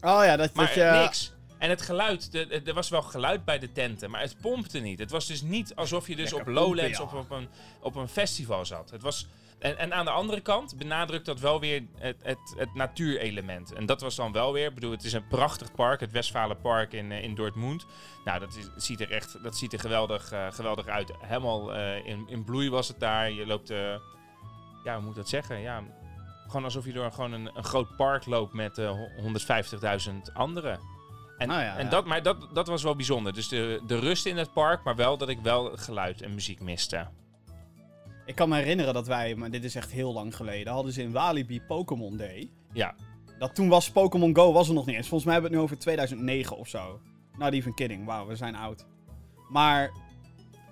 [0.00, 0.82] Oh ja, dat, Maar dat je...
[0.82, 1.32] eh, niks.
[1.58, 2.34] En het geluid,
[2.66, 4.98] er was wel geluid bij de tenten, maar het pompte niet.
[4.98, 7.48] Het was dus niet alsof je dus Lekker op Lowlands pompen, of op een,
[7.80, 8.90] op een festival zat.
[8.90, 9.26] Het was,
[9.60, 13.72] en, en aan de andere kant benadrukt dat wel weer het, het, het natuurelement.
[13.72, 16.92] En dat was dan wel weer, ik bedoel, het is een prachtig park, het Westfalenpark
[16.92, 17.86] in, eh, in Dortmund.
[18.24, 21.12] Nou, dat is, ziet er echt dat ziet er geweldig, eh, geweldig uit.
[21.20, 23.30] Helemaal eh, in, in bloei was het daar.
[23.30, 23.68] Je loopt,
[24.84, 25.60] ja, hoe moet ik dat zeggen?
[25.60, 25.82] Ja,
[26.46, 29.08] gewoon alsof je door gewoon een, een groot park loopt met eh, ho-
[30.08, 30.80] 150.000 anderen.
[31.38, 31.90] En, Nou ja, en ja.
[31.90, 33.32] Dat, maar dat, dat was wel bijzonder.
[33.32, 36.60] Dus de, de rust in het park, maar wel dat ik wel geluid en muziek
[36.60, 37.06] miste.
[38.30, 41.02] Ik kan me herinneren dat wij, maar dit is echt heel lang geleden, hadden ze
[41.02, 42.50] in Walibi Pokémon Day.
[42.72, 42.94] Ja,
[43.38, 45.08] Dat toen was Pokémon Go was er nog niet eens.
[45.08, 47.00] Volgens mij hebben we het nu over 2009 of zo.
[47.38, 48.06] Not even kidding.
[48.06, 48.86] Wauw, we zijn oud.
[49.48, 49.90] Maar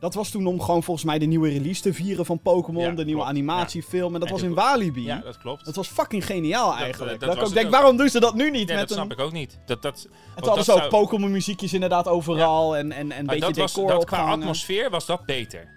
[0.00, 2.82] dat was toen om gewoon volgens mij de nieuwe release te vieren van Pokémon.
[2.82, 3.36] Ja, de nieuwe klopt.
[3.36, 4.14] animatiefilm.
[4.14, 5.04] En dat En was in Walibi.
[5.04, 5.64] ja dat klopt.
[5.64, 7.20] Dat was fucking geniaal eigenlijk.
[7.20, 7.72] dat Dat, ik ook denk, ook.
[7.72, 8.52] waarom doen ze dat nu niet?
[8.68, 9.04] nee, met dat een...
[9.04, 9.58] snap ik ook niet.
[9.66, 12.76] Dat, dat, En toen hadden ze ook zou- Pokémon muziekjes inderdaad overal.
[12.76, 15.76] En, en, en een beetje dat was, dat qua atmosfeer was dat beter.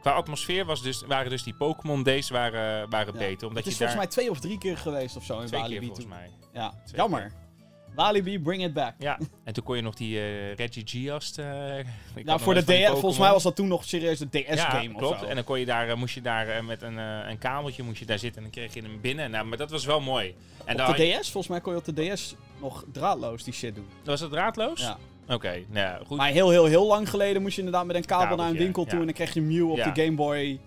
[0.00, 3.18] Qua atmosfeer was dus, waren dus die Pokémon Days waren, waren Ja.
[3.18, 3.48] beter.
[3.48, 5.46] Omdat Het is je volgens mij mij twee of drie keer geweest of zo in
[5.46, 6.30] twee Walibi keer volgens mij.
[6.52, 7.32] Ja, Twee jammer.
[7.94, 8.94] Walibi, bring it back.
[8.98, 11.38] Ja, en toen kon je nog die eh, Reggie Giast.
[11.38, 11.84] eh ik
[12.14, 14.90] had Nou, voor de DS, volgens mij was dat toen nog serieus de DS-game ja,
[14.92, 15.20] of klopt.
[15.20, 15.26] zo.
[15.26, 17.82] En dan kon je daar, eh, moest je daar eh, met een, eh, een kabeltje
[17.82, 19.30] moest je daar zitten en dan kreeg je hem binnen.
[19.30, 20.34] Nou, maar dat was wel mooi.
[20.64, 23.74] En op de DS, volgens mij kon je op de DS nog draadloos die shit
[23.74, 23.86] doen.
[24.04, 24.80] was het draadloos?
[24.80, 24.98] Ja.
[25.28, 26.16] Oké, nou ja, goed.
[26.16, 28.84] Maar heel, heel, heel lang geleden moest je inderdaad met een kabel naar een winkel
[28.84, 30.60] toe en dan kreeg je Mew op de Game Boy.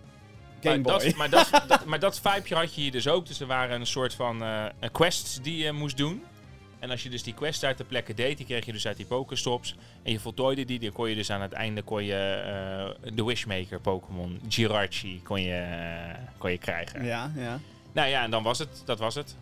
[0.62, 1.04] Game maar, Boy.
[1.04, 3.28] dat, maar, dat, dat, maar dat vibeje had je hier dus ook.
[3.28, 6.24] Dus er waren een soort van eh, quests die je moest doen.
[6.80, 8.98] En als je dus die quest uit de plekken deed, die kreeg je dus uit
[8.98, 9.76] die Pokéstops.
[10.04, 12.16] En je voltooide die, dan kon je dus aan het einde kon je
[13.04, 17.06] eh, de Wishmaker Pokémon, Jirachi, kon je, eh, kon je krijgen.
[17.06, 17.60] Ja, ja.
[17.92, 18.82] Nou ja, en dan was het.
[18.86, 19.36] Dat was het.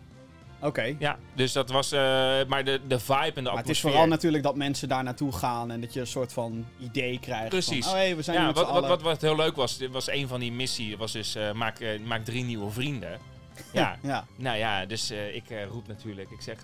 [0.61, 0.95] Oké.
[0.99, 1.91] Ja, dus dat was...
[1.91, 1.99] eh,
[2.47, 5.31] maar de, de vibe en de Maar het is vooral natuurlijk dat mensen daar naartoe
[5.31, 7.49] gaan en dat je een soort van idee krijgt.
[7.49, 7.85] Precies.
[7.85, 10.09] Van, oh hé, we zijn Ja, met wat, wat, wat, wat heel leuk was, was
[10.09, 13.17] een van die missie, was dus eh, maak, eh, maak drie nieuwe vrienden.
[13.71, 14.25] Ja, Ja.
[14.35, 16.57] nou ja, dus ik roep natuurlijk, ik zeg,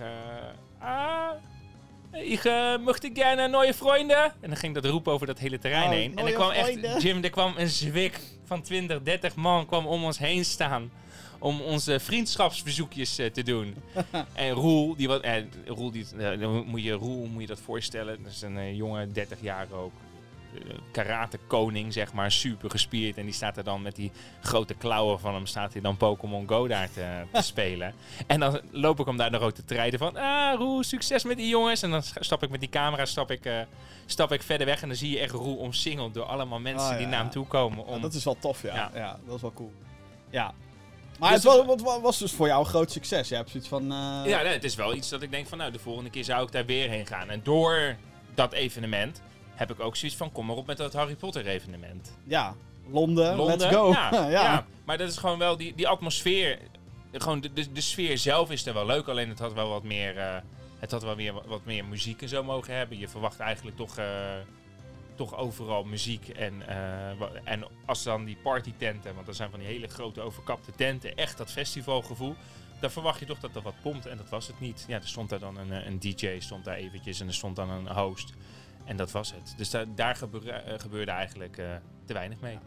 [0.80, 1.30] ah,
[2.12, 4.24] ik uh, mocht ik gerne nieuwe vrienden.
[4.24, 6.18] En dan ging dat roepen over dat hele terrein Oh, heen.
[6.18, 6.90] En er kwam vrienden.
[6.92, 10.92] echt, Jim, er kwam een zwik van 20, 30 man kwam om ons heen staan.
[11.46, 13.76] Om onze vriendschapsbezoekjes eh, te doen.
[14.34, 17.60] en Roel, die wat, eh, Roel, die, eh, dan moet je, Roel moet je dat
[17.60, 18.24] voorstellen.
[18.24, 19.92] Dat is een eh, jonge, 30 jaar ook.
[20.92, 23.18] Karate koning, zeg maar, super gespierd.
[23.18, 26.48] En die staat er dan met die grote klauwen van hem, staat hij dan Pokémon
[26.48, 27.94] Go daar te, te spelen.
[28.28, 31.38] En dan loop ik hem daar nog ook te treden van, ah Roel, succes met
[31.38, 31.82] die jongens.
[31.82, 33.50] En dan stap ik met die camera, stap ik,
[34.06, 34.82] stap ik verder weg.
[34.82, 37.46] En dan zie je echt Roel omsingeld door allemaal mensen Oh, die naar hem toe
[37.46, 37.86] komen.
[37.86, 38.76] Om, Ja, dat is wel tof, ja.
[38.76, 38.92] ja.
[38.94, 39.20] Ja.
[39.26, 39.74] dat is wel cool.
[40.30, 40.54] Ja.
[41.20, 43.30] Maar Dus het was, was, was dus voor jou een groot succes.
[43.30, 43.82] Je hebt zoiets van...
[43.92, 46.24] eh, Ja, nee, het is wel iets dat ik denk van, nou, de volgende keer
[46.24, 47.30] zou ik daar weer heen gaan.
[47.30, 47.96] En door
[48.34, 49.22] dat evenement
[49.56, 52.18] heb ik ook zoiets van, kom maar op met dat Harry Potter evenement.
[52.24, 52.56] ja.
[52.90, 53.90] Londen, Londen, let's go.
[53.92, 54.30] Ja, ja.
[54.30, 54.66] ja.
[54.86, 56.60] maar dat is gewoon wel die, die atmosfeer.
[57.12, 59.84] Gewoon de, de, de sfeer zelf is er wel leuk, alleen het had wel wat
[59.84, 60.18] meer.
[60.18, 60.36] eh,
[60.80, 62.98] het had wel weer wat, wat meer muziek en zo mogen hebben.
[63.00, 64.06] Je verwacht eigenlijk toch, eh,
[65.16, 66.28] toch overal muziek.
[66.30, 70.72] En, eh, en als dan die partytenten, want dat zijn van die hele grote overkapte
[70.72, 72.36] tenten, echt dat festivalgevoel.
[72.80, 74.86] Dan verwacht je toch dat er wat pompt en dat was het niet.
[74.88, 77.56] Ja, er stond daar dan een, eh, een DJ, stond daar eventjes en er stond
[77.56, 78.34] dan een host.
[78.86, 79.54] En dat was het.
[79.58, 81.56] Dus daar, daar gebeurde, eh, gebeurde eigenlijk
[82.06, 82.60] te weinig mee.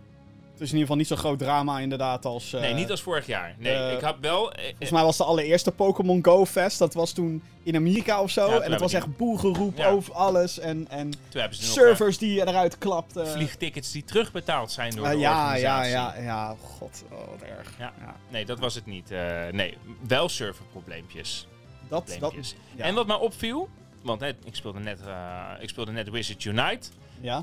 [0.59, 2.53] Het is in ieder geval niet zo'n groot drama inderdaad als...
[2.53, 3.55] eh, nee, niet als vorig jaar.
[3.59, 4.53] Nee, eh, ik had wel...
[4.53, 6.79] eh, Volgens mij was de allereerste Pokémon Go Fest.
[6.79, 8.51] Dat was toen in Amerika of zo.
[8.51, 9.89] Ja, en het was echt boelgeroep Ja.
[9.89, 10.59] over alles.
[10.59, 13.25] En, en nog servers die eruit klapten.
[13.27, 16.23] eh, vliegtickets die terugbetaald zijn door Eh, de ja, ja, organisatie.
[16.23, 16.55] ja, ja.
[16.65, 17.75] God, oh, wat erg.
[17.79, 17.93] Ja.
[18.29, 19.11] Nee, dat was het niet.
[19.11, 19.77] Eh, nee,
[20.09, 21.47] wel serverprobleempjes.
[21.89, 22.35] Dat, dat,
[22.77, 22.85] ja.
[22.85, 23.69] En wat mij opviel,
[24.03, 26.89] want net, ik, speelde net, eh, ik speelde net Wizards Unite,
[27.21, 27.43] ja.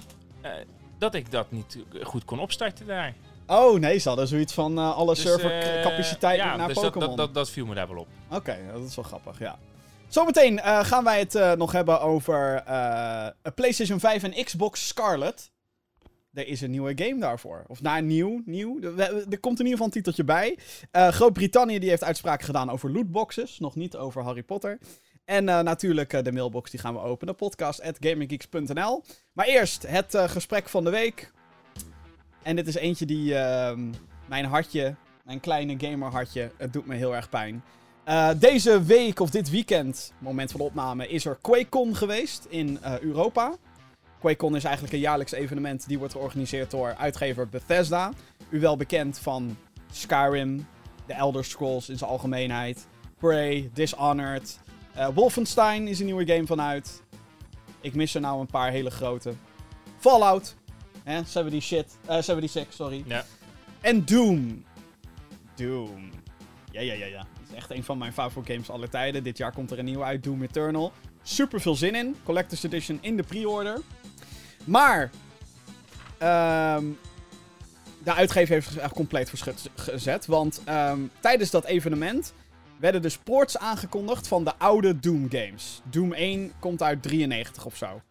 [0.98, 3.14] Dat ik dat niet goed kon opstarten daar.
[3.48, 6.86] Oh nee, ze hadden zoiets van eh, alle Dus, servercapaciteit eh, ja, naar dus dat,
[6.86, 7.08] Pokémon.
[7.08, 8.08] dat, dat, dat viel me daar wel op.
[8.32, 9.58] Oké, dat is wel grappig, ja.
[10.08, 12.64] Zometeen eh, gaan wij het nog hebben over
[13.56, 15.52] PlayStation 5 en Xbox Scarlet.
[16.34, 17.64] Er is een nieuwe game daarvoor.
[17.68, 18.82] Of nou, nieuw, nieuw.
[18.82, 20.58] Er, komt in ieder geval een titeltje bij.
[20.92, 23.60] Groot-Brittannië die heeft uitspraken gedaan over lootboxes.
[23.60, 24.80] Nog niet over Harry Potter.
[25.26, 27.36] En eh, natuurlijk eh, de mailbox die gaan we openen.
[27.36, 31.32] Podcast at gaminggeeks.nl Maar eerst het eh, gesprek van de week.
[32.44, 33.90] En dit is eentje die ehm,
[34.26, 37.64] mijn hartje, mijn kleine gamerhartje, het doet me heel erg pijn.
[38.40, 43.56] Deze week of dit weekend, moment van opname, is er QuakeCon geweest in Europa.
[44.20, 48.12] QuakeCon is eigenlijk een jaarlijks evenement die wordt georganiseerd door uitgever Bethesda.
[48.50, 49.58] U wel bekend van
[49.92, 50.68] Skyrim,
[51.08, 54.60] The Elder Scrolls in zijn algemeenheid, Prey, Dishonored.
[54.96, 57.04] Eh, Wolfenstein is een nieuwe game vanuit.
[57.82, 59.34] Ik mis er nou een paar hele grote.
[60.00, 60.56] Fallout,
[61.04, 63.04] hè, 70 shit, eh 76, sorry.
[63.08, 63.26] Ja.
[63.82, 64.64] En Doom.
[65.56, 66.10] Doom.
[66.72, 67.18] Ja, ja, ja, ja.
[67.18, 69.24] Dat is echt een van mijn favoriete games aller tijden.
[69.24, 70.92] Dit jaar komt er een nieuwe uit, Doom Eternal.
[71.24, 72.16] Super veel zin in.
[72.24, 73.82] Collector's Edition in de pre-order.
[74.66, 75.10] Maar...
[76.18, 76.86] ehm,
[78.04, 80.26] de uitgever heeft zich echt compleet verschut gezet.
[80.26, 82.34] Want ehm, tijdens dat evenement
[82.80, 85.82] werden dus ports aangekondigd van de oude Doom games.
[85.90, 88.02] Doom 1 komt uit 93 of zo.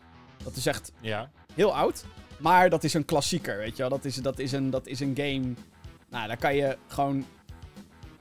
[0.44, 1.30] Dat is echt Ja.
[1.54, 2.04] heel oud.
[2.38, 3.88] Maar dat is een klassieker, weet je wel.
[3.90, 5.54] Dat is, dat is, een, dat is een game...
[6.10, 7.26] Nou, daar kan je gewoon...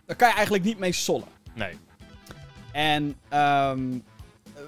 [0.06, 1.27] Daar kan je eigenlijk niet mee sollen.
[1.53, 1.73] Nee.
[2.71, 3.99] En ehm,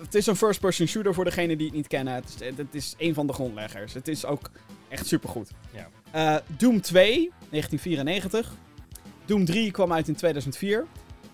[0.01, 2.13] het is een first-person shooter voor degenen die het niet kennen.
[2.13, 3.93] Het is, het is een van de grondleggers.
[3.93, 4.49] Het is ook
[4.87, 5.51] echt supergoed.
[5.71, 5.89] Ja.
[6.11, 8.53] Eh, Doom 2, 1994.
[9.25, 10.85] Doom 3 kwam uit in 2004.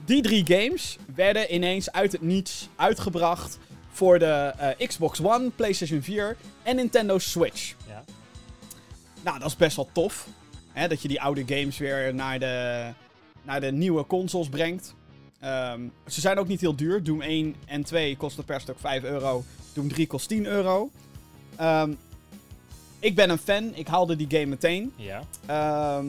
[0.06, 3.60] Die drie games werden ineens uit het niets uitgebracht
[3.92, 7.76] voor de eh, Xbox One, PlayStation 4 en Nintendo Switch.
[7.88, 8.04] Ja.
[9.24, 10.28] Nou, dat is best wel tof.
[10.72, 12.88] Hè, dat je die oude games weer naar de,
[13.44, 14.96] naar de nieuwe consoles brengt.
[15.40, 17.04] Ehm, ze zijn ook niet heel duur.
[17.04, 19.44] Doom 1 en 2 kosten per stuk 5 euro.
[19.74, 20.90] Doom 3 kost 10 euro.
[21.56, 21.94] Ehm,
[23.00, 23.72] ik ben een fan.
[23.76, 24.94] Ik haalde die game meteen.
[24.96, 25.24] Ja.
[25.46, 26.06] Ehm,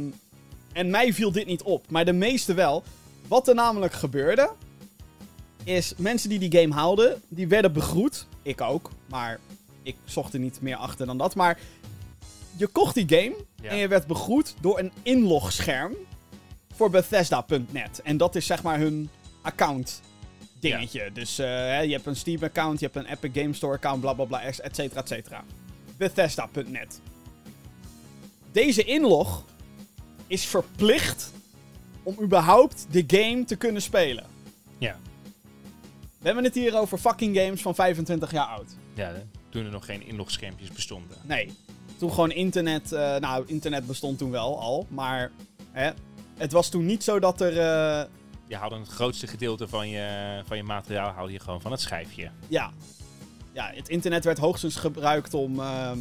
[0.73, 2.83] en mij viel dit niet op, maar de meeste wel.
[3.33, 4.51] Wat er namelijk gebeurde,
[5.65, 8.27] is mensen die die game haalden, die werden begroet.
[8.43, 9.39] Ik ook, maar
[9.83, 11.35] ik zocht er niet meer achter dan dat.
[11.35, 11.59] Maar
[12.57, 13.69] je kocht die game Ja.
[13.71, 15.93] en je werd begroet door een inlogscherm
[16.75, 18.01] voor Bethesda.net.
[18.03, 19.09] En dat is zeg maar hun
[19.43, 20.01] account
[20.61, 21.11] dingetje.
[21.13, 24.13] Dus eh, je hebt een Steam account, je hebt een Epic Game Store account, bla
[24.13, 25.45] bla bla, et cetera, et cetera.
[25.97, 27.01] Bethesda.net.
[28.53, 29.45] Deze inlog
[30.27, 31.33] is verplicht
[32.03, 34.25] om überhaupt de game te kunnen spelen.
[34.79, 34.97] Ja.
[36.19, 38.77] We hebben het hier over fucking games van 25 jaar oud.
[38.95, 39.13] Ja,
[39.49, 41.17] toen er nog geen inlogschermpjes bestonden.
[41.23, 41.53] Nee.
[41.99, 42.93] Toen gewoon internet.
[42.93, 44.87] eh, nou, internet bestond toen wel al.
[44.89, 45.31] Maar
[45.71, 45.91] hè,
[46.37, 47.59] het was toen niet zo dat er.
[47.59, 48.09] eh,
[48.47, 51.81] Je haalde het grootste gedeelte van je, van je materiaal haalde je gewoon van het
[51.81, 52.31] schijfje.
[52.49, 52.73] ja.
[53.55, 55.61] Ja, het internet werd hoogstens gebruikt om.
[55.61, 55.99] ehm,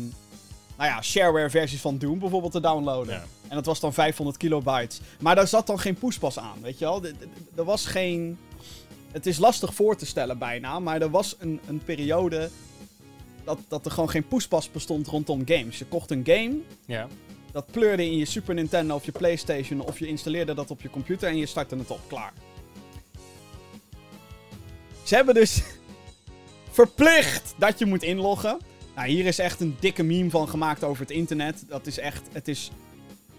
[0.82, 3.14] nou ja, shareware-versies van Doom bijvoorbeeld te downloaden.
[3.14, 3.24] Ja.
[3.48, 5.02] En dat was dan 500 kilobytes.
[5.20, 7.04] Maar daar zat dan geen poespas aan, weet je wel?
[7.56, 8.38] Er was geen.
[9.12, 12.50] Het is lastig voor te stellen bijna, maar er was een, een periode.
[13.44, 15.78] Dat, dat er gewoon geen poespas bestond rondom games.
[15.78, 17.08] Je kocht een game, Ja.
[17.52, 20.90] Dat pleurde in je Super Nintendo of je PlayStation of je installeerde dat op je
[20.90, 22.00] computer en je startte het op.
[22.08, 22.34] Klaar.
[25.04, 25.62] Ze hebben dus
[26.80, 28.60] verplicht dat je moet inloggen.
[28.96, 31.64] Nou, hier is echt een dikke meme van gemaakt over het internet.
[31.68, 32.72] Dat is echt, het is...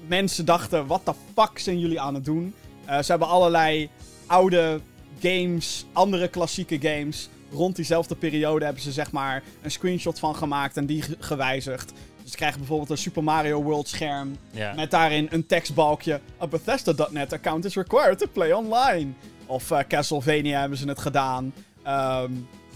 [0.07, 2.55] Mensen dachten, wat de fuck zijn jullie aan het doen?
[2.85, 3.89] Eh, ze hebben allerlei
[4.27, 4.81] oude
[5.21, 7.29] games, andere klassieke games.
[7.53, 11.93] Rond diezelfde periode hebben ze zeg maar een screenshot van gemaakt en die ge- gewijzigd.
[12.23, 14.37] Dus je krijgt bijvoorbeeld een Super Mario World scherm
[14.75, 16.21] met daarin een tekstbalkje.
[16.43, 19.11] A Bethesda.net account is required to play online.
[19.47, 21.53] Of eh, Castlevania hebben ze het gedaan.
[21.83, 22.31] Ehm,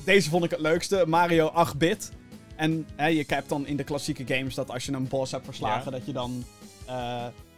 [0.04, 1.04] deze vond ik het leukste.
[1.06, 2.10] Mario 8-bit.
[2.56, 5.44] En hè, je hebt dan in de klassieke games dat als je een boss hebt
[5.44, 5.98] verslagen, Ja.
[5.98, 6.44] dat je dan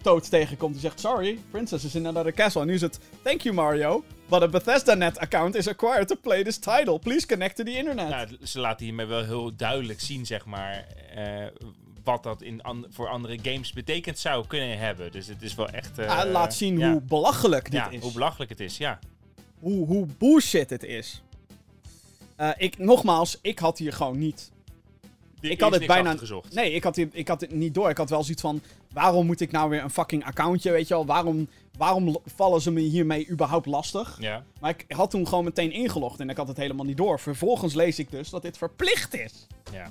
[0.02, 2.60] Toad tegenkomt die zegt: Sorry, Princess is in another castle.
[2.60, 4.04] En nu is het: Thank you, Mario.
[4.28, 6.98] But a BethesdaNet account is acquired to play this title.
[6.98, 8.08] Please connect to the internet.
[8.08, 11.46] Nou, ze laten hiermee wel heel duidelijk zien, zeg maar, eh,
[12.04, 15.12] wat dat in an- voor andere games betekend zou kunnen hebben.
[15.12, 15.98] Dus het is wel echt...
[15.98, 16.90] Ah, laat zien ja.
[16.92, 18.00] hoe belachelijk dit ja, is.
[18.02, 18.98] hoe belachelijk het is, ja.
[19.58, 21.22] hoe, hoe bullshit het is.
[22.56, 24.50] Ik, nogmaals, ik had hier gewoon niet.
[25.40, 26.54] Ik had het bijna- achtergezocht.
[26.54, 27.90] Nee, ik had, hier, ik had het niet door.
[27.90, 30.70] Ik had wel zoiets van: waarom moet ik nou weer een fucking accountje?
[30.70, 31.48] Weet je wel, waarom,
[31.78, 34.16] waarom vallen ze me hiermee überhaupt lastig?
[34.20, 34.44] Ja.
[34.60, 37.20] Maar ik had toen gewoon meteen ingelogd en ik had het helemaal niet door.
[37.20, 39.46] Vervolgens lees ik dus dat dit verplicht is.
[39.72, 39.90] ja.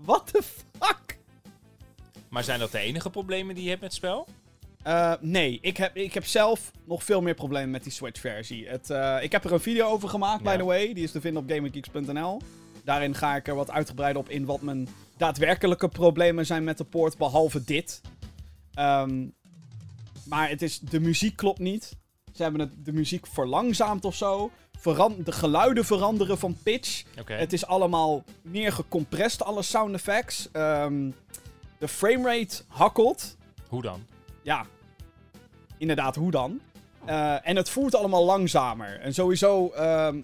[0.00, 1.18] What the fuck?
[2.28, 4.26] Maar zijn dat de enige problemen die je hebt met het spel?
[4.82, 8.68] Eh, nee, ik heb, ik heb zelf nog veel meer problemen met die Switch-versie.
[8.68, 10.92] Eh, ik heb er een video over gemaakt, by the way.
[10.94, 12.40] Die is te vinden op GamerGeeks.nl.
[12.86, 16.84] Daarin ga ik er wat uitgebreider op in wat mijn daadwerkelijke problemen zijn met de
[16.84, 18.00] poort, behalve dit.
[18.74, 19.26] Ehm,
[20.24, 21.96] maar het is, de muziek klopt niet.
[22.34, 24.50] Ze hebben het, de muziek verlangzaamd of zo.
[24.78, 27.02] Veran- de geluiden veranderen van pitch.
[27.24, 30.48] Het is allemaal meer gecompressed, alle sound effects.
[30.52, 31.10] Ehm,
[31.78, 33.36] de framerate hakkelt
[33.68, 34.00] Hoe dan?
[34.42, 34.66] ja,
[35.78, 36.60] inderdaad, hoe dan?
[37.04, 39.00] Eh, en het voelt allemaal langzamer.
[39.00, 40.20] En sowieso, ehm,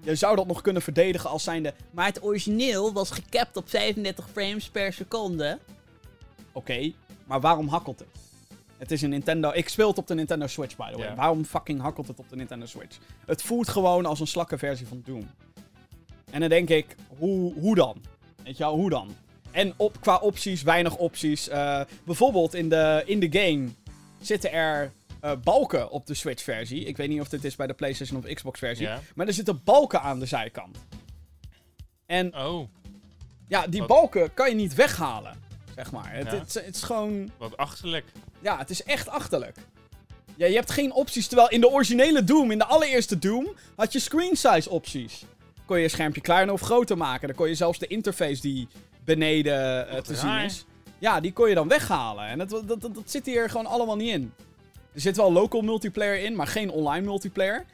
[0.00, 1.74] je zou dat nog kunnen verdedigen als zijnde...
[1.90, 5.58] Maar het origineel was gecapt op 35 frames per seconde.
[6.52, 6.92] Oké,
[7.24, 8.08] maar waarom hakkelt het?
[8.78, 9.50] Het is een Nintendo...
[9.54, 11.14] Ik speel het op de Nintendo Switch, by the way.
[11.14, 12.98] Waarom fucking hakkelt het op de Nintendo Switch?
[13.26, 15.30] Het voelt gewoon als een slakke versie van Doom.
[16.30, 18.02] En dan denk ik, hoe, hoe dan?
[18.44, 19.14] Weet je wel, hoe dan?
[19.50, 21.48] En op, qua opties, weinig opties.
[21.48, 23.68] Eh, bijvoorbeeld in de, in de game
[24.20, 26.84] zitten er eh, balken op de Switch-versie.
[26.84, 28.88] Ik weet niet of dit is bij de PlayStation of Xbox-versie.
[29.14, 30.78] Maar er zitten balken aan de zijkant.
[32.06, 32.68] En Oh,
[33.48, 33.88] ja, die Wat?
[33.88, 35.38] balken kan je niet weghalen.
[35.74, 36.12] Zeg maar.
[36.14, 36.38] Het, Ja.
[36.38, 37.30] het, het is gewoon.
[37.38, 38.04] wat achterlijk.
[38.40, 39.56] Ja, het is echt achterlijk.
[40.36, 41.26] Ja, je hebt geen opties.
[41.26, 45.24] Terwijl in de originele Doom, in de allereerste Doom, had je screen size opties.
[45.66, 47.26] Kon je je schermpje kleiner of groter maken.
[47.28, 48.68] Dan kon je zelfs de interface die
[49.04, 50.64] beneden eh, te zien is.
[50.98, 52.24] Ja, die kon je dan weghalen.
[52.26, 54.32] En dat, dat, dat, dat zit hier gewoon allemaal niet in.
[54.94, 57.64] Er zit wel local multiplayer in, maar geen online multiplayer.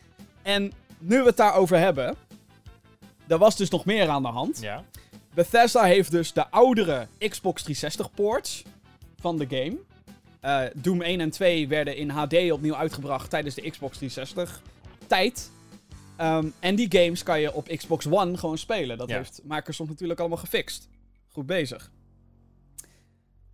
[0.43, 2.17] En nu we het daarover hebben.
[3.27, 4.61] Er was dus nog meer aan de hand.
[4.61, 4.85] Ja.
[5.35, 8.63] Bethesda heeft dus de oudere Xbox 360 ports
[9.21, 9.77] van de game.
[10.41, 14.63] Eh, Doom 1 en 2 werden in HD opnieuw uitgebracht tijdens de Xbox 360
[15.07, 15.51] tijd.
[16.17, 18.99] Ehm, en die games kan je op Xbox One gewoon spelen.
[18.99, 19.17] Dat Ja.
[19.17, 20.89] heeft Microsoft natuurlijk allemaal gefixt.
[21.29, 21.91] Goed bezig.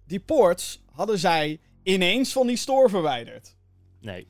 [0.06, 3.56] Die ports hadden zij ineens van die store verwijderd.
[4.00, 4.26] Nee.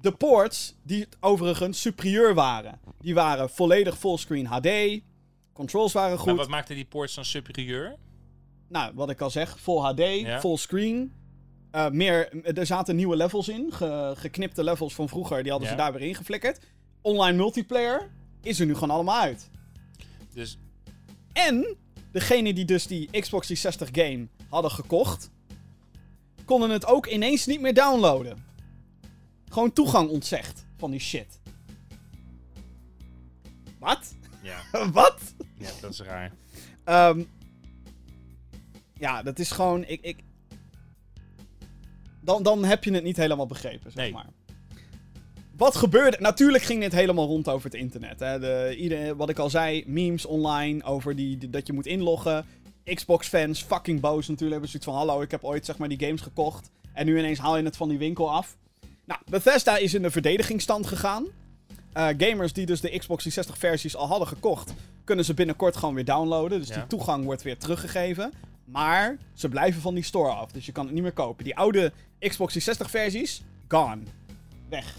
[0.00, 2.80] De ports, die overigens superieur waren.
[3.00, 4.68] Die waren volledig fullscreen HD.
[5.52, 6.26] Controls waren goed.
[6.26, 7.96] Maar wat maakte die ports dan superieur?
[8.68, 10.40] Nou, wat ik al zeg, full HD, Ja.
[10.40, 11.12] full screen.
[11.70, 15.74] Eh, meer, er zaten nieuwe levels in, ge- geknipte levels van vroeger, die hadden Ja.
[15.76, 16.60] ze daar weer ingeflikkerd.
[17.02, 18.10] Online multiplayer
[18.42, 19.50] is er nu gewoon allemaal uit.
[20.34, 20.58] Dus
[21.32, 21.76] En
[22.12, 25.30] degene die dus die Xbox 360 game hadden gekocht,
[26.44, 28.44] konden het ook ineens niet meer downloaden.
[29.48, 31.40] Gewoon toegang ontzegd van die shit.
[33.78, 34.14] Wat?
[34.42, 35.20] ja, Wat?
[35.58, 36.32] ja dat is raar.
[36.84, 37.22] Ehm,
[38.98, 39.84] ja, dat is gewoon.
[39.84, 40.16] Ik, ik,
[42.20, 44.12] dan, dan heb je het niet helemaal begrepen, zeg Nee.
[44.12, 44.28] maar.
[45.56, 46.16] Wat gebeurde?
[46.20, 48.20] Natuurlijk ging dit helemaal rond over het internet.
[48.20, 48.38] Hè.
[48.38, 52.46] De, ieder, wat ik al zei, memes online over die, die- dat je moet inloggen.
[52.84, 54.50] Xbox-fans, fucking boos natuurlijk.
[54.50, 56.70] Hebben zoiets van: hallo, ik heb ooit zeg maar die games gekocht.
[56.92, 58.56] En nu ineens haal je het van die winkel af.
[59.04, 61.24] Nou, Bethesda is in de verdedigingsstand gegaan.
[61.92, 65.94] Eh, gamers die dus de Xbox 360 versies al hadden gekocht, kunnen ze binnenkort gewoon
[65.94, 66.58] weer downloaden.
[66.58, 66.74] Dus Ja.
[66.74, 68.32] die toegang wordt weer teruggegeven.
[68.64, 70.52] Maar ze blijven van die store af.
[70.52, 71.44] Dus je kan het niet meer kopen.
[71.44, 74.00] Die oude Xbox 360 versies, gone.
[74.68, 74.96] Weg.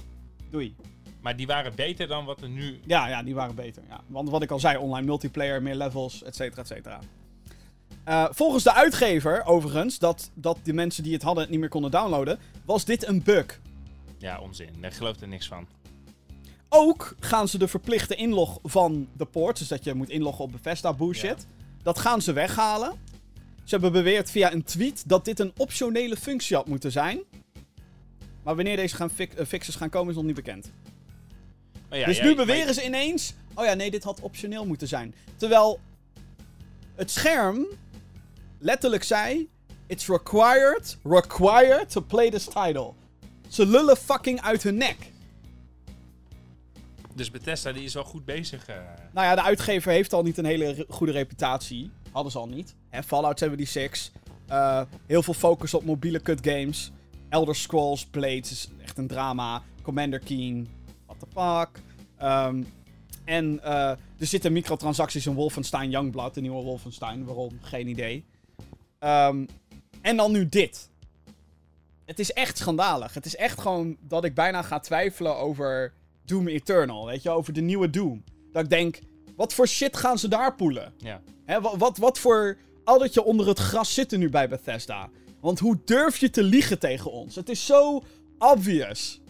[0.49, 0.75] Doei.
[1.21, 2.79] Maar die waren beter dan wat er nu...
[2.85, 3.83] Ja, ja, die waren beter.
[3.89, 4.01] Ja.
[4.07, 6.99] Want wat ik al zei, online multiplayer, meer levels, et cetera, et cetera.
[8.05, 11.69] Eh, volgens de uitgever, overigens, dat, dat de mensen die het hadden het niet meer
[11.69, 13.59] konden downloaden, was dit een bug.
[14.17, 14.69] Ja, onzin.
[14.81, 15.67] Daar gelooft er niks van.
[16.69, 20.51] Ook gaan ze de verplichte inlog van de port, dus dat je moet inloggen op
[20.51, 21.47] Bethesda bullshit,
[21.83, 22.93] dat gaan ze weghalen.
[23.63, 27.19] Ze hebben beweerd via een tweet dat dit een optionele functie had moeten zijn.
[28.43, 30.71] Maar wanneer deze gaan fi- eh, fixes gaan komen is nog niet bekend.
[31.89, 35.15] Maar ja, dus nu beweren ze ineens, oh ja, nee, dit had optioneel moeten zijn.
[35.35, 35.79] Terwijl
[36.95, 37.65] het scherm
[38.59, 39.49] letterlijk zei,
[39.87, 42.91] it's required, required to play this title.
[43.47, 45.11] Ze lullen fucking uit hun nek.
[47.15, 48.65] Dus Bethesda die is wel goed bezig.
[48.67, 48.75] eh.
[49.13, 51.91] Nou ja, de uitgever heeft al niet een hele re- goede reputatie.
[52.11, 52.75] Hadden ze al niet.
[52.89, 54.11] Hè, Fallout 76.
[54.47, 56.91] eh, heel veel focus op mobiele cut games.
[57.29, 59.61] Elder Scrolls Blades is echt een drama.
[59.81, 60.67] Commander Keen.
[61.05, 61.83] What the fuck.
[62.17, 62.63] Ehm,
[63.25, 66.33] en eh, er zitten microtransacties in Wolfenstein Youngblood.
[66.33, 67.25] De nieuwe Wolfenstein.
[67.25, 67.57] Waarom?
[67.61, 68.25] Geen idee.
[69.05, 69.45] Ehm,
[70.01, 70.89] en dan nu dit.
[72.05, 73.13] Het is echt schandalig.
[73.13, 77.05] Het is echt gewoon dat ik bijna ga twijfelen over Doom Eternal.
[77.05, 78.23] Weet je, over de nieuwe Doom.
[78.51, 78.99] Dat ik denk,
[79.35, 80.93] wat voor shit gaan ze daar poelen?
[80.97, 81.21] Ja.
[81.45, 85.09] Hè, wat, wat, wat voor addertje onder het gras zit er nu bij Bethesda?
[85.39, 87.35] Want hoe durf je te liegen tegen ons?
[87.35, 88.03] Het is zo
[88.37, 89.21] obvious.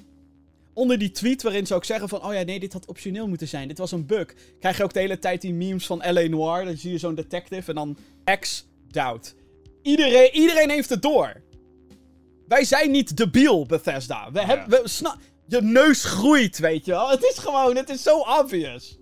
[0.73, 2.25] Onder die tweet waarin ze ook zeggen van...
[2.25, 3.67] Oh ja, nee, dit had optioneel moeten zijn.
[3.67, 4.33] Dit was een bug.
[4.59, 6.27] Krijg je ook de hele tijd die memes van L.A.
[6.27, 6.65] Noir.
[6.65, 7.97] Dan zie je zo'n detective en dan
[8.39, 9.35] X-doubt.
[9.85, 11.41] Iedereen, iedereen heeft het door.
[12.47, 14.31] Wij zijn niet debiel, Bethesda.
[14.31, 14.69] We hebben...
[14.69, 15.13] We,
[15.47, 17.09] je neus groeit, weet je wel.
[17.09, 17.75] Het is gewoon...
[17.75, 18.97] Het is zo obvious.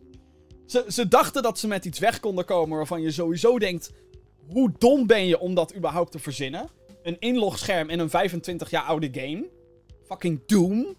[0.66, 3.92] Ze, ze dachten dat ze met iets weg konden komen waarvan je sowieso denkt...
[4.48, 6.70] Hoe dom ben je om dat überhaupt te verzinnen?
[7.04, 9.50] Een inlogscherm in een 25 jaar oude game.
[10.06, 10.96] Fucking Doom.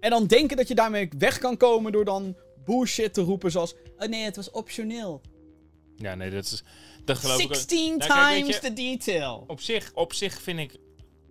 [0.00, 3.74] En dan denken dat je daarmee weg kan komen door dan bullshit te roepen zoals...
[3.98, 5.20] Oh nee, het was optioneel.
[5.96, 6.64] ja, nee, dat is...
[7.08, 7.54] Dat geloof ik ook.
[7.54, 9.44] 16 Nou, times je- the detail.
[9.46, 10.76] Op zich, op zich vind ik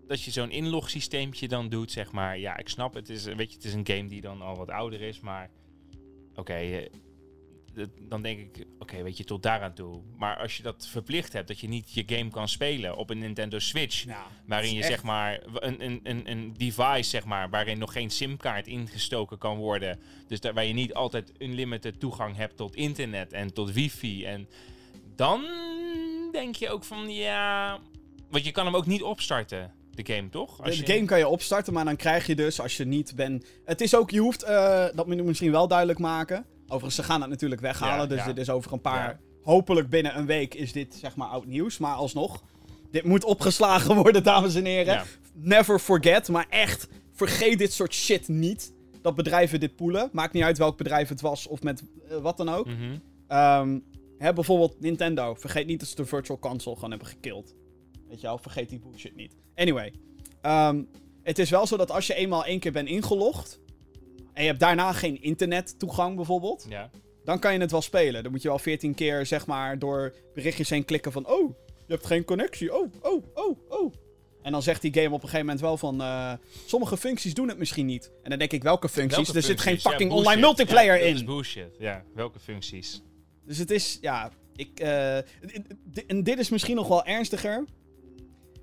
[0.07, 2.39] dat je zo'n inlogsysteempje dan doet, zeg maar.
[2.39, 3.09] Ja, ik snap het.
[3.09, 5.49] Is, weet je, het is een game die dan al wat ouder is, maar...
[6.35, 6.85] Oké, eh,
[8.01, 10.01] dan denk ik, oké, weet je, tot daaraan toe.
[10.17, 13.19] Maar als je dat verplicht hebt, dat je niet je game kan spelen op een
[13.19, 14.03] Nintendo Switch...
[14.03, 17.91] Ja, Waarin je echt- zeg maar een, een, een, een device zeg maar waarin nog
[17.91, 19.99] geen simkaart ingestoken kan worden.
[20.27, 24.25] Dus daar, waar je niet altijd unlimited toegang hebt tot internet en tot wifi.
[24.25, 24.47] En
[25.17, 25.41] dan
[26.31, 27.77] denk je ook van ja.
[28.29, 30.57] Want je kan hem ook niet opstarten, de game, toch?
[30.57, 33.45] De je- game kan je opstarten, maar dan krijg je dus, als je niet bent...
[33.65, 36.45] Het is ook, je hoeft, eh, dat moet misschien wel duidelijk maken.
[36.63, 38.25] Overigens, ze gaan het natuurlijk weghalen, Ja, dus ja.
[38.25, 39.09] dit is over een paar...
[39.09, 39.19] Ja.
[39.43, 41.77] Hopelijk binnen een week is dit, zeg maar, oud nieuws.
[41.77, 42.43] Maar alsnog,
[42.91, 45.03] dit moet opgeslagen worden, dames en heren.
[45.33, 48.73] Never forget, maar echt, vergeet dit soort shit niet.
[49.01, 50.09] Dat bedrijven dit poelen.
[50.11, 52.67] Maakt niet uit welk bedrijf het was of met eh, wat dan ook.
[53.27, 53.79] Ehm,
[54.17, 55.33] hè, bijvoorbeeld Nintendo.
[55.35, 57.55] Vergeet niet dat ze de Virtual Console gewoon hebben gekild.
[58.07, 59.35] Weet je wel, vergeet die bullshit niet.
[59.55, 59.93] Anyway.
[60.41, 60.83] ehm,
[61.23, 63.59] het is wel zo dat als je eenmaal één keer bent ingelogd...
[64.33, 66.65] en je hebt daarna geen internettoegang bijvoorbeeld...
[66.69, 66.89] Ja.
[67.23, 68.23] dan kan je het wel spelen.
[68.23, 71.27] Dan moet je wel 14 keer, zeg maar, door berichtjes heen klikken van...
[71.27, 71.53] Oh,
[71.87, 72.75] je hebt geen connectie.
[72.75, 73.93] Oh, oh, oh, oh.
[74.41, 76.01] En dan zegt die game op een gegeven moment wel van...
[76.01, 76.33] eh,
[76.65, 78.11] sommige functies doen het misschien niet.
[78.23, 79.17] En dan denk ik, welke functies?
[79.25, 79.73] Welke er zit geen?
[79.73, 81.15] Ja, fucking online multiplayer Ja, dat in.
[81.15, 81.75] is bullshit.
[81.79, 83.01] Ja, welke functies?
[83.47, 85.17] Dus het is, ja, ik, eh,
[86.07, 87.65] en dit is misschien nog wel ernstiger.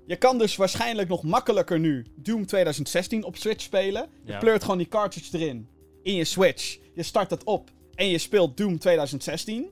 [0.05, 4.09] Je kan dus waarschijnlijk nog makkelijker nu Doom 2016 op Switch spelen.
[4.23, 4.39] Je Ja.
[4.39, 5.67] pleurt gewoon die cartridge erin,
[6.03, 6.77] in je Switch.
[6.93, 9.69] Je start het op en je speelt Doom 2016.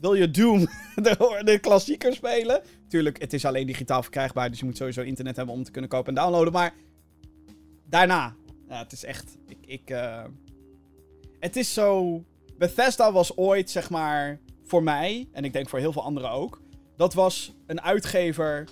[0.00, 0.58] Wil je Doom,
[0.94, 2.62] de, de klassieker spelen?
[2.88, 5.90] Tuurlijk, het is alleen digitaal verkrijgbaar, dus je moet sowieso internet hebben om te kunnen
[5.90, 6.52] kopen en downloaden.
[6.52, 6.74] Maar
[7.88, 8.34] daarna,
[8.68, 10.24] ja, het is echt, ik, ik eh,
[11.38, 12.22] het is zo...
[12.62, 16.60] Bethesda was ooit, zeg maar, voor mij, en ik denk voor heel veel anderen ook,
[16.96, 18.68] dat was een uitgever,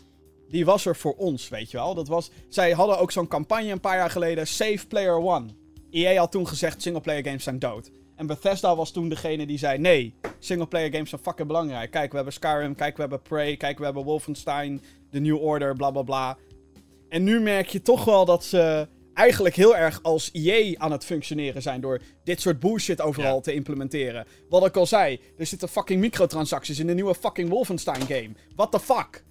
[0.49, 1.95] die was er voor ons, weet je wel.
[1.95, 5.47] Dat was, zij hadden ook zo'n campagne een paar jaar geleden, Save Player One.
[5.91, 7.91] EA had toen gezegd, singleplayer games zijn dood.
[8.17, 11.91] En Bethesda was toen degene die zei, nee, singleplayer games zijn fucking belangrijk.
[11.91, 15.75] Kijk, we hebben Skyrim, kijk, we hebben Prey, kijk, we hebben Wolfenstein, The New Order,
[15.75, 16.37] bla bla bla.
[17.09, 21.05] En nu merk je toch wel dat ze eigenlijk heel erg als EA aan het
[21.05, 23.41] functioneren zijn door dit soort bullshit overal Ja.
[23.41, 24.27] te implementeren.
[24.49, 28.31] Wat ik al zei, er zitten fucking microtransacties in de nieuwe fucking Wolfenstein game.
[28.57, 29.25] What the fuck?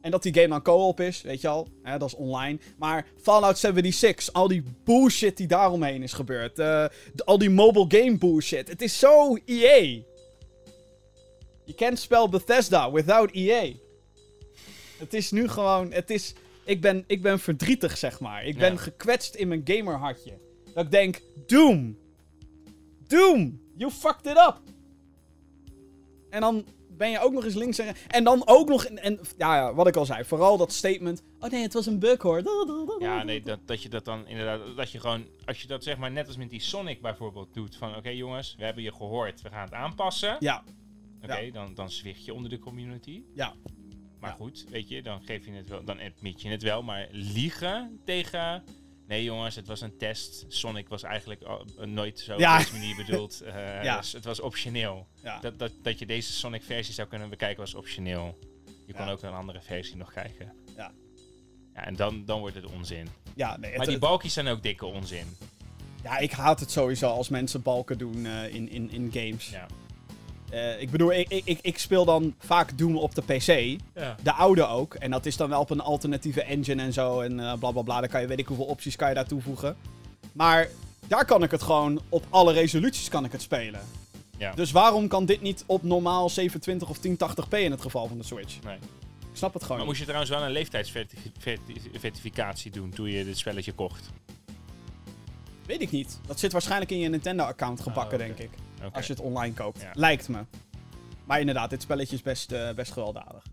[0.00, 2.58] En dat die game dan co-op is, weet je al, hè, dat is online.
[2.78, 6.58] Maar Fallout 76, al die bullshit die daaromheen is gebeurd.
[6.58, 6.84] eh,
[7.14, 8.68] de- al die mobile game bullshit.
[8.68, 9.80] Het is zo EA.
[11.64, 13.72] You can't spell Bethesda without EA.
[14.98, 16.34] Het is nu gewoon, het is,
[16.70, 18.44] ik ben, ik ben verdrietig zeg maar.
[18.44, 18.78] Ik ben Ja.
[18.78, 20.38] gekwetst in mijn gamerhartje.
[20.74, 21.98] Dat ik denk, Doom.
[23.06, 24.60] Doom, you fucked it up.
[26.30, 26.64] En dan
[26.96, 29.74] ben je ook nog eens links en En dan ook nog, en, en ja, ja,
[29.74, 31.22] wat ik al zei, vooral dat statement.
[31.40, 32.42] Oh nee, het was een bug hoor.
[32.98, 35.96] Ja, nee, dat, dat je dat dan inderdaad, dat je gewoon, als je dat zeg
[35.98, 39.42] maar net als met die Sonic bijvoorbeeld doet, van oké jongens, we hebben je gehoord,
[39.42, 40.36] we gaan het aanpassen.
[40.40, 40.64] Ja,
[41.22, 43.22] Oké, dan, dan zwicht je onder de community.
[43.34, 43.54] ja.
[44.20, 44.36] Maar Ja.
[44.36, 46.82] goed, weet je, dan geef je het wel, dan admit je het wel.
[46.82, 48.64] Maar liegen tegen.
[49.06, 50.44] Nee jongens, het was een test.
[50.48, 51.42] Sonic was eigenlijk
[51.84, 52.52] nooit zo Ja.
[52.52, 53.40] op deze manier bedoeld.
[53.44, 53.96] Eh, Ja.
[53.96, 55.06] dus het was optioneel.
[55.22, 55.40] ja.
[55.40, 58.38] Dat, dat, dat je deze Sonic versie zou kunnen bekijken was optioneel.
[58.86, 60.52] Je kon ook een andere versie nog kijken.
[60.76, 60.92] Ja.
[61.74, 63.08] Ja, en dan, dan wordt het onzin.
[63.34, 65.36] ja nee, het, Maar die balkjes zijn ook dikke onzin.
[66.02, 69.50] Ja, ik haat het sowieso als mensen balken doen eh, in, in, in games.
[69.50, 69.66] Ja.
[70.50, 73.78] Eh, ik bedoel, ik, ik, ik- speel dan vaak Doom op de PC.
[73.94, 74.16] Ja.
[74.22, 74.94] De oude ook.
[74.94, 77.20] En dat is dan wel op een alternatieve engine en zo.
[77.20, 78.00] En eh bla bla bla.
[78.00, 79.76] Dan kan je weet ik hoeveel opties kan je daar toevoegen.
[80.32, 80.68] Maar
[81.08, 83.80] daar kan ik het gewoon op alle resoluties kan ik het spelen.
[84.38, 84.52] Ja.
[84.54, 88.24] Dus waarom kan dit niet op normaal 720 of 1080p in het geval van de
[88.24, 88.62] Switch?
[88.64, 88.76] Nee.
[89.30, 93.38] Ik snap het gewoon Maar moest je trouwens wel een leeftijdsverificatie doen toen je dit
[93.38, 94.10] spelletje kocht?
[95.66, 96.20] Weet ik niet.
[96.26, 98.34] Dat zit waarschijnlijk in je Nintendo-account gebakken, Ah, oké.
[98.36, 98.58] denk ik.
[98.92, 99.80] Als je het online koopt.
[99.80, 99.90] Ja.
[99.94, 100.38] Lijkt me.
[101.24, 103.44] Maar inderdaad, dit spelletje is best, eh, best gewelddadig.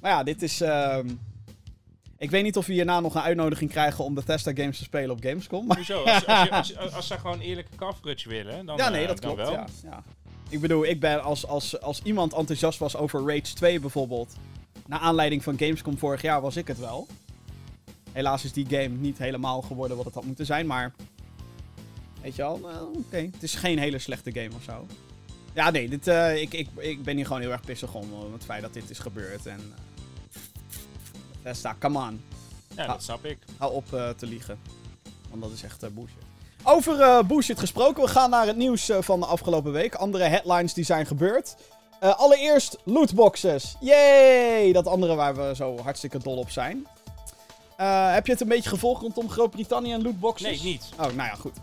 [0.00, 0.60] Maar ja, dit is...
[0.60, 1.08] ehm,
[2.18, 5.10] Ik weet niet of we hierna nog een uitnodiging krijgen om Bethesda games te spelen
[5.10, 5.66] op Gamescom.
[5.66, 5.76] Maar...
[5.76, 6.02] Hoezo?
[6.04, 9.08] Als, als, je- als, als, als ze gewoon eerlijke coverage willen, dan Ja, nee, eh,
[9.08, 9.36] dat klopt.
[9.36, 9.52] wel.
[9.52, 10.02] Ja, ja.
[10.48, 14.34] Ik bedoel, ik ben als, als, als iemand enthousiast was over Rage 2 bijvoorbeeld.
[14.86, 17.06] Naar aanleiding van Gamescom vorig jaar was ik het wel.
[18.12, 20.92] Helaas is die game niet helemaal geworden wat het had moeten zijn, maar.
[22.22, 23.16] Weet je wel, eh, oké.
[23.16, 24.86] Het is geen hele slechte game of zo.
[25.54, 28.12] Ja, nee, dit, eh, ik, ik, ik ben hier gewoon heel erg pissig om.
[28.12, 29.46] om het feit dat dit is gebeurd.
[29.46, 29.72] En.
[29.76, 30.40] eh,
[31.42, 32.20] Bethesda, come on.
[32.76, 33.38] Ja, dat snap ik.
[33.56, 34.58] Hou op eh, te liegen.
[35.30, 36.16] Want dat is echt eh, bullshit.
[36.62, 39.94] Over eh, bullshit gesproken, we gaan naar het nieuws eh, van de afgelopen week.
[39.94, 41.56] Andere headlines die zijn gebeurd.
[42.00, 43.76] Eh, allereerst lootboxes.
[43.80, 44.72] Yay!
[44.72, 46.86] Dat andere waar we zo hartstikke dol op zijn.
[47.76, 50.48] Eh, heb je het een beetje gevolgd rondom Groot-Brittannië en lootboxes?
[50.62, 50.88] Nee, niet.
[50.92, 51.56] Oh, nou ja, goed.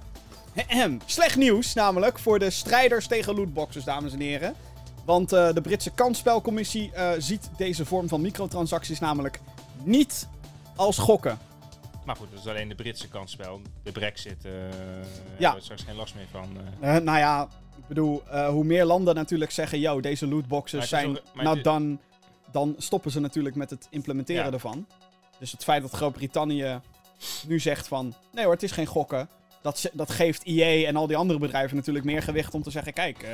[1.06, 4.56] Slecht nieuws namelijk voor de strijders tegen lootboxes, dames en heren.
[5.06, 9.40] Want eh, de Britse kansspelcommissie eh, ziet deze vorm van microtransacties namelijk
[9.84, 10.28] niet
[10.76, 11.38] als gokken.
[12.06, 13.62] Maar goed, dat is alleen de Britse kansspel.
[13.84, 14.60] De brexit, eh Ja.
[15.38, 16.58] hebben we straks geen last meer van.
[17.04, 17.48] nou ja,
[17.78, 22.00] ik bedoel, hoe meer landen natuurlijk zeggen, yo, deze lootboxes is zijn ook- nou dan,
[22.52, 24.52] dan stoppen ze natuurlijk met het implementeren Ja.
[24.52, 24.88] ervan.
[25.40, 26.80] Dus het feit dat Groot-Brittannië
[27.48, 29.30] nu zegt van, nee hoor, het is geen gokken.
[29.66, 32.94] Dat, dat geeft EA en al die andere bedrijven natuurlijk meer gewicht om te zeggen,
[32.94, 33.30] kijk, eh,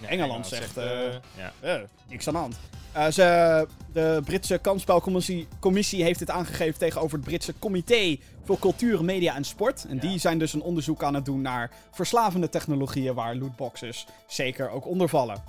[0.00, 1.14] Ja, Engeland zegt, eh,
[1.62, 1.82] ja.
[2.08, 2.58] niks aan de hand.
[3.14, 9.34] Ze, de Britse kansspelcommissie commissie heeft dit aangegeven tegenover het Britse Comité voor Cultuur, Media
[9.34, 9.84] en Sport.
[9.88, 10.00] En Ja.
[10.00, 14.86] die zijn dus een onderzoek aan het doen naar verslavende technologieën waar lootboxes zeker ook
[14.86, 15.42] onder vallen.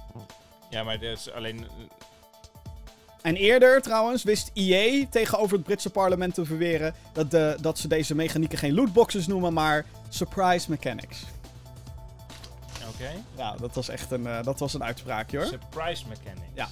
[0.70, 1.66] ja, maar dat is alleen...
[3.22, 7.88] En eerder trouwens wist EA tegenover het Britse parlement te verweren dat, de, dat ze
[7.88, 11.24] deze mechanieken geen lootboxes noemen, maar surprise mechanics.
[12.94, 13.10] Oké.
[13.38, 15.46] Ja, dat was echt een, eh, dat was een uitspraakje hoor.
[15.46, 16.48] Surprise mechanics.
[16.54, 16.68] Ja.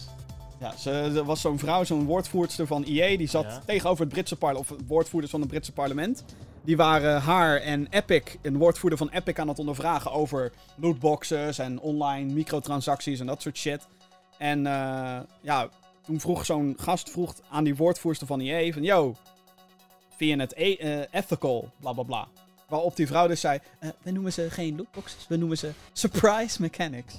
[0.60, 3.62] Ja, ze, er was zo'n vrouw, zo'n woordvoerster van EA, die zat Ja.
[3.66, 6.24] tegenover het Britse parlement, of woordvoerders van het Britse parlement.
[6.62, 11.80] Die waren haar en Epic, een woordvoerder van Epic, aan het ondervragen over lootboxes en
[11.80, 13.88] online microtransacties en dat soort shit.
[14.38, 15.70] En eh, ja,
[16.10, 19.16] toen vroeg zo'n gast vroeg aan die woordvoerster van EA van, yo,
[20.18, 22.28] vind je het e- eh, ethical, bla bla bla.
[22.68, 26.62] Waarop die vrouw dus zei, eh, we noemen ze geen lootboxes, we noemen ze surprise
[26.62, 27.16] mechanics.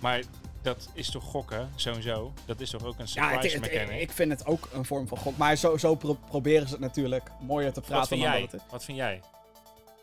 [0.00, 0.22] Maar
[0.62, 2.32] dat is toch gokken, sowieso?
[2.46, 4.00] Dat is toch ook een Ja, het- surprise het- mechanic?
[4.00, 5.36] ik vind het ook een vorm van gok.
[5.36, 8.40] Maar zo, zo pro- proberen ze het natuurlijk mooier te Wat praten vind dan jij?
[8.40, 8.66] dat het is.
[8.70, 9.20] Wat vind jij?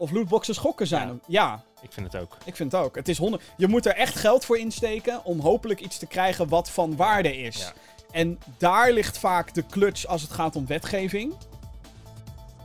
[0.01, 1.07] Of lootboxes gokken zijn.
[1.07, 1.43] Ja.
[1.43, 1.63] Ja.
[1.81, 2.37] Ik vind het ook.
[2.45, 2.95] ik vind het ook.
[2.95, 3.43] Het is honderd...
[3.57, 7.37] Je moet er echt geld voor insteken om hopelijk iets te krijgen wat van waarde
[7.37, 7.57] is.
[7.57, 7.73] Ja.
[8.11, 11.33] En daar ligt vaak de clutch als het gaat om wetgeving.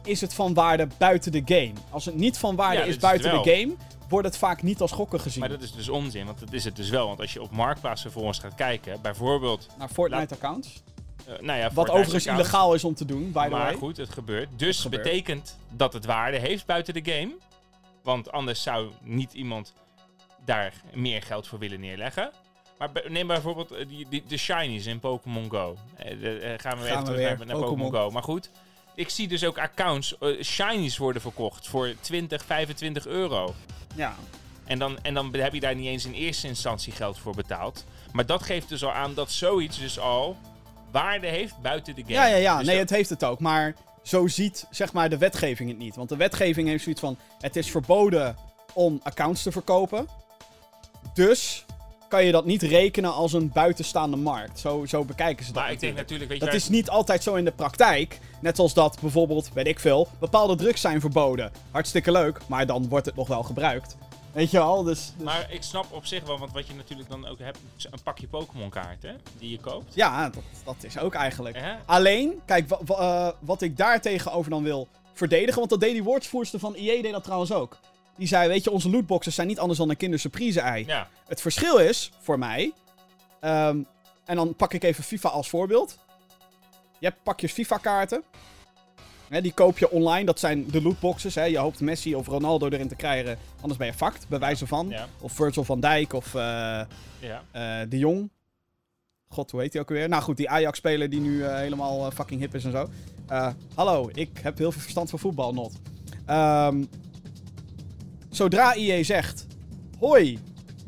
[0.04, 1.72] Is het van waarde buiten de game?
[1.90, 3.74] Als het niet van waarde Ja, is buiten de game,
[4.08, 5.40] wordt het vaak niet als gokken gezien.
[5.40, 7.06] Maar dat is dus onzin, want dat is het dus wel.
[7.06, 9.68] Want als je op Marktplaats vervolgens gaat kijken, bijvoorbeeld...
[9.78, 10.82] Naar Fortnite-accounts.
[11.26, 12.40] Eh, nou ja, Wat overigens account.
[12.40, 13.74] illegaal is om te doen, by the Maar way.
[13.74, 14.48] goed, het gebeurt.
[14.56, 15.02] Dus gebeurt.
[15.02, 17.34] betekent dat het waarde heeft buiten de game.
[18.02, 19.72] Want anders zou niet iemand
[20.44, 22.30] daar meer geld voor willen neerleggen.
[22.78, 25.76] Maar neem bijvoorbeeld eh, die, die, de shinies in Pokémon Go.
[25.96, 27.36] Eh, de- eh, gaan we Gaan even we terug weer.
[27.38, 27.90] naar, naar Pokémon.
[27.92, 28.10] Go.
[28.10, 28.50] Maar goed,
[28.94, 33.54] ik zie dus ook accounts, shinies worden verkocht voor 20, 25 euro.
[33.94, 34.14] Ja.
[34.64, 37.84] En dan, en dan heb je daar niet eens in eerste instantie geld voor betaald.
[38.12, 40.36] Maar dat geeft dus al aan dat zoiets dus al
[41.00, 42.12] waarde heeft buiten de game.
[42.14, 42.56] Ja, ja, ja.
[42.58, 43.40] Dus nee, dat- het heeft het ook.
[43.40, 45.96] Maar zo ziet zeg maar de wetgeving het niet.
[45.96, 48.36] Want de wetgeving heeft zoiets van: het is verboden
[48.72, 50.08] om accounts te verkopen.
[51.14, 51.64] Dus
[52.08, 54.58] kan je dat niet rekenen als een buitenstaande markt.
[54.58, 55.62] Zo, zo bekijken ze dat.
[55.62, 56.30] Maar ik denk natuurlijk.
[56.30, 58.18] natuurlijk, weet je Dat waar- is niet altijd zo in de praktijk.
[58.40, 61.52] Net zoals dat bijvoorbeeld, weet ik veel, bepaalde drugs zijn verboden.
[61.70, 63.96] Hartstikke leuk, maar dan wordt het nog wel gebruikt.
[64.36, 64.82] Weet je wel?
[64.82, 67.58] Dus, dus- Maar ik snap op zich wel, want wat je natuurlijk dan ook hebt,
[67.76, 69.94] is een pakje Pokémon kaarten die je koopt.
[69.94, 71.58] ja, dat, dat is ook eigenlijk.
[71.86, 76.58] Alleen, kijk, eh, wat ik daar tegenover dan wil verdedigen, want dat deed die woordvoerster
[76.58, 77.78] van EA deed dat trouwens ook.
[78.16, 80.84] Die zei, weet je, onze lootboxes zijn niet anders dan een kindersurprise-ei.
[80.86, 82.72] Ja, Het verschil is, voor mij,
[83.40, 83.82] ehm,
[84.24, 85.98] en dan pak ik even FIFA als voorbeeld.
[86.98, 88.22] Je hebt pakjes FIFA-kaarten.
[89.28, 90.24] Hè, die koop je online.
[90.24, 91.34] Dat zijn de lootboxes.
[91.34, 91.44] Hè.
[91.44, 93.38] Je hoopt Messi of Ronaldo erin te krijgen.
[93.60, 94.88] Anders ben je fucked, bij wijze van.
[94.88, 96.40] Ja, Of Virgil van Dijk of eh,
[97.20, 97.42] ja.
[97.50, 98.30] eh, De Jong.
[99.28, 100.08] God, hoe heet hij ook alweer?
[100.08, 102.88] Nou goed, die Ajax-speler die nu eh, helemaal fucking hip is en zo.
[103.74, 105.72] Hallo, ik heb heel veel verstand van voetbal, not.
[106.26, 106.84] Ehm,
[108.30, 109.46] zodra EA zegt...
[109.98, 110.38] Hoi,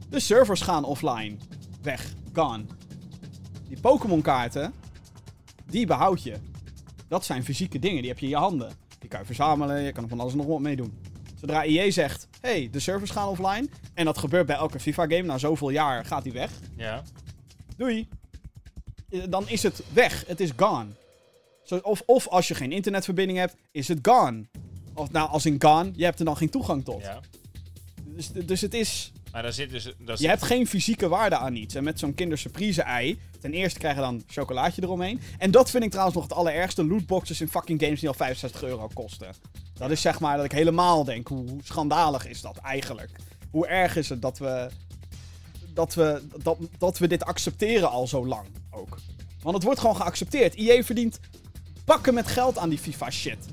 [0.09, 1.36] de servers gaan offline.
[1.82, 2.64] Weg, gone.
[3.68, 4.72] Die Pokémon-kaarten,
[5.66, 6.34] die behoud je.
[7.09, 8.73] Dat zijn fysieke dingen, die heb je in je handen.
[8.99, 10.99] Die kan je verzamelen, je kan er van alles en nog wat mee doen.
[11.41, 13.69] Zodra EA zegt, hey, de servers gaan offline...
[13.95, 16.51] en dat gebeurt bij elke FIFA-game, na zoveel jaar gaat die weg...
[16.77, 17.03] ja.
[17.77, 18.09] Doei.
[19.11, 20.25] Eh, Dan is het weg.
[20.27, 20.87] Het is gone.
[21.83, 24.47] Of, of als je geen internetverbinding hebt, is het gone.
[24.95, 27.03] Of nou, als in gone, je hebt er dan geen toegang tot.
[27.03, 27.21] ja.
[28.05, 29.13] Dus, dus het is...
[29.33, 29.93] Maar daar zit dus...
[30.14, 31.74] Je hebt geen fysieke waarde aan iets.
[31.74, 35.20] En met zo'n kindersurprise ei, ten eerste krijg je dan chocolaatje eromheen.
[35.39, 36.87] En dat vind ik trouwens nog het allerergste.
[36.87, 39.35] Lootboxes in fucking games die al 65 euro kosten.
[39.74, 43.11] Dat is zeg maar dat ik helemaal denk, hoe, hoe schandalig is dat eigenlijk?
[43.51, 44.68] Hoe erg is het dat we,
[45.74, 48.99] dat, we, dat, dat we dit accepteren al zo lang ook?
[49.43, 50.55] Want het wordt gewoon geaccepteerd.
[50.55, 51.20] IE verdient
[51.85, 53.47] bakken met geld aan die FIFA shit.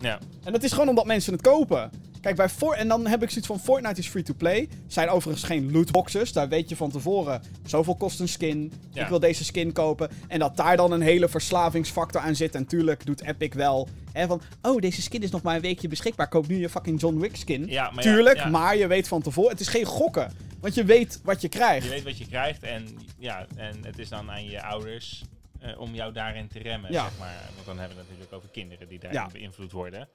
[0.00, 0.18] Ja.
[0.44, 1.90] En dat is gewoon omdat mensen het kopen.
[2.26, 4.68] Kijk, bij For en dan heb ik zoiets van Fortnite is free to play.
[4.86, 6.32] Zijn overigens geen lootboxes.
[6.32, 7.42] Daar weet je van tevoren.
[7.66, 8.72] Zoveel kost een skin.
[8.90, 9.02] Ja.
[9.02, 10.10] Ik wil deze skin kopen.
[10.28, 12.54] En dat daar dan een hele verslavingsfactor aan zit.
[12.54, 13.88] En tuurlijk doet Epic wel.
[14.12, 16.28] Hè, van, oh, deze skin is nog maar een weekje beschikbaar.
[16.28, 17.66] Koop nu je fucking John Wick skin.
[17.66, 18.48] Ja, maar ja, tuurlijk, ja.
[18.48, 19.50] maar je weet van tevoren.
[19.50, 20.32] Het is geen gokken.
[20.60, 21.84] Want je weet wat je krijgt.
[21.84, 25.24] Je weet wat je krijgt en, ja, en het is dan aan je ouders
[25.60, 27.02] eh, om jou daarin te remmen, Ja.
[27.02, 27.42] zeg maar.
[27.54, 30.08] Want dan hebben we het natuurlijk over kinderen die daarin beïnvloed worden.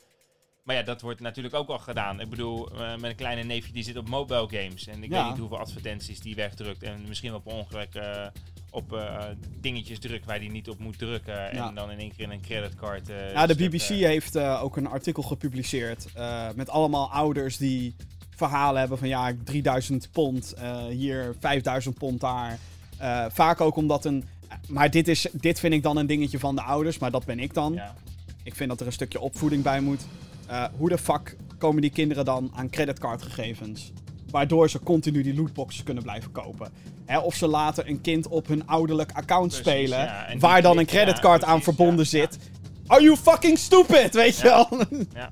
[0.64, 2.20] Maar ja, dat wordt natuurlijk ook al gedaan.
[2.20, 4.88] Ik bedoel, eh, mijn kleine neefje die zit op mobile games.
[4.88, 5.20] En ik Ja.
[5.22, 6.84] weet niet hoeveel advertenties die wegdrukt.
[6.84, 8.26] En misschien wel per ongeluk eh,
[8.70, 9.24] op eh,
[9.59, 11.34] dingetjes drukt waar hij niet op moet drukken.
[11.34, 11.68] Ja.
[11.68, 13.07] En dan in één keer in een creditcard.
[13.34, 16.05] Ja, de BBC heeft ook een artikel gepubliceerd.
[16.55, 17.95] met allemaal ouders die
[18.36, 20.53] verhalen hebben van ja, 3000 pond
[20.89, 22.59] hier, 5000 pond daar.
[23.32, 24.24] Vaak ook omdat een.
[24.68, 27.39] Maar dit, is, dit vind ik dan een dingetje van de ouders, maar dat ben
[27.39, 27.74] ik dan.
[27.74, 27.95] ja.
[28.43, 30.01] Ik vind dat er een stukje opvoeding bij moet.
[30.52, 33.91] Eh, hoe de fuck komen die kinderen dan aan creditcardgegevens?
[34.30, 36.72] Waardoor ze continu die lootboxes kunnen blijven kopen.
[37.06, 39.99] Hè, of ze laten een kind op hun ouderlijk account Precies, spelen.
[39.99, 40.28] ja.
[40.39, 42.38] Waar dan een ja, creditcard aan verbonden zit.
[42.88, 44.14] Are you fucking stupid?
[44.14, 44.68] Weet je wel?
[45.14, 45.30] Ja.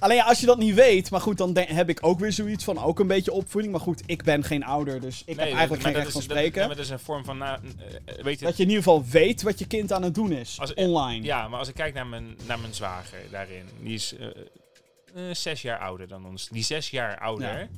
[0.00, 1.10] Alleen ja, als je dat niet weet.
[1.10, 2.78] Maar goed, dan heb ik ook weer zoiets van.
[2.78, 3.72] Ook een beetje opvoeding.
[3.72, 5.00] Maar goed, ik ben geen ouder.
[5.00, 6.68] Dus ik heb eigenlijk geen recht van is- dat- spreken.
[6.68, 7.58] dat is een vorm van, nou,
[8.04, 10.32] eh, weet je, dat je in ieder geval weet wat je kind aan het doen
[10.32, 10.56] is.
[10.60, 11.24] Als- online.
[11.24, 15.34] Ja, maar als ik kijk naar mijn, naar mijn zwager daarin, die is eh, eh,
[15.34, 16.48] zes jaar ouder dan ons.
[16.48, 17.68] Die zes jaar ouder Ja.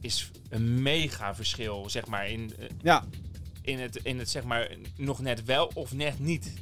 [0.00, 2.52] is een mega verschil, zeg maar, in,
[2.82, 3.04] Ja,
[3.62, 6.52] in, het, in het, zeg maar, nog net wel of net niet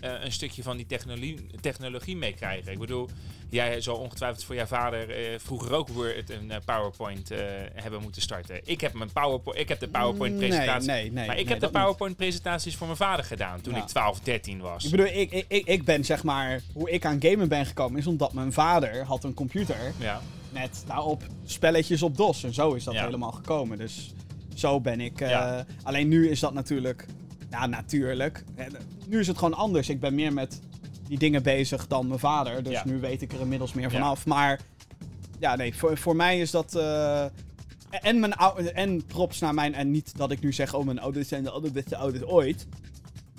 [0.00, 2.72] een stukje van die technologie, technologie meekrijgen.
[2.72, 3.08] Ik bedoel,
[3.52, 7.38] jij zal ongetwijfeld voor jouw vader eh, vroeger ook weer een eh, PowerPoint eh,
[7.74, 8.60] hebben moeten starten.
[8.64, 10.88] Ik heb, mijn PowerPoint, ik heb de PowerPoint-presentatie...
[10.90, 11.26] Nee, nee, nee.
[11.26, 11.80] maar ik heb de dat niet.
[11.82, 13.80] PowerPoint-presentaties voor mijn vader gedaan toen Ja.
[13.80, 14.84] ik 12, 13 was.
[14.84, 16.60] Ik bedoel, ik, ik, ik, ben zeg maar.
[16.72, 19.92] Hoe ik aan gamen ben gekomen is omdat mijn vader had een computer.
[19.98, 20.20] ja.
[20.50, 22.44] Met daarop spelletjes op DOS.
[22.44, 23.04] En zo is dat Ja.
[23.04, 23.78] helemaal gekomen.
[23.78, 24.14] Dus
[24.54, 25.22] zo ben ik.
[25.82, 27.06] Alleen nu is dat natuurlijk.
[27.50, 28.44] Ja, natuurlijk.
[29.06, 29.88] Nu is het gewoon anders.
[29.88, 30.60] Ik ben meer met
[31.12, 32.62] die dingen bezig dan mijn vader.
[32.62, 32.82] Dus Ja.
[32.84, 33.90] nu weet ik er inmiddels meer Ja.
[33.90, 34.26] vanaf.
[34.26, 34.60] Maar
[35.38, 36.74] ja, nee, voor, voor mij is dat.
[36.74, 37.24] eh,
[37.90, 38.32] en, mijn
[38.74, 39.74] en props naar mijn.
[39.74, 42.66] En niet dat ik nu zeg, oh, mijn ouders zijn de allerbeste ouders ooit.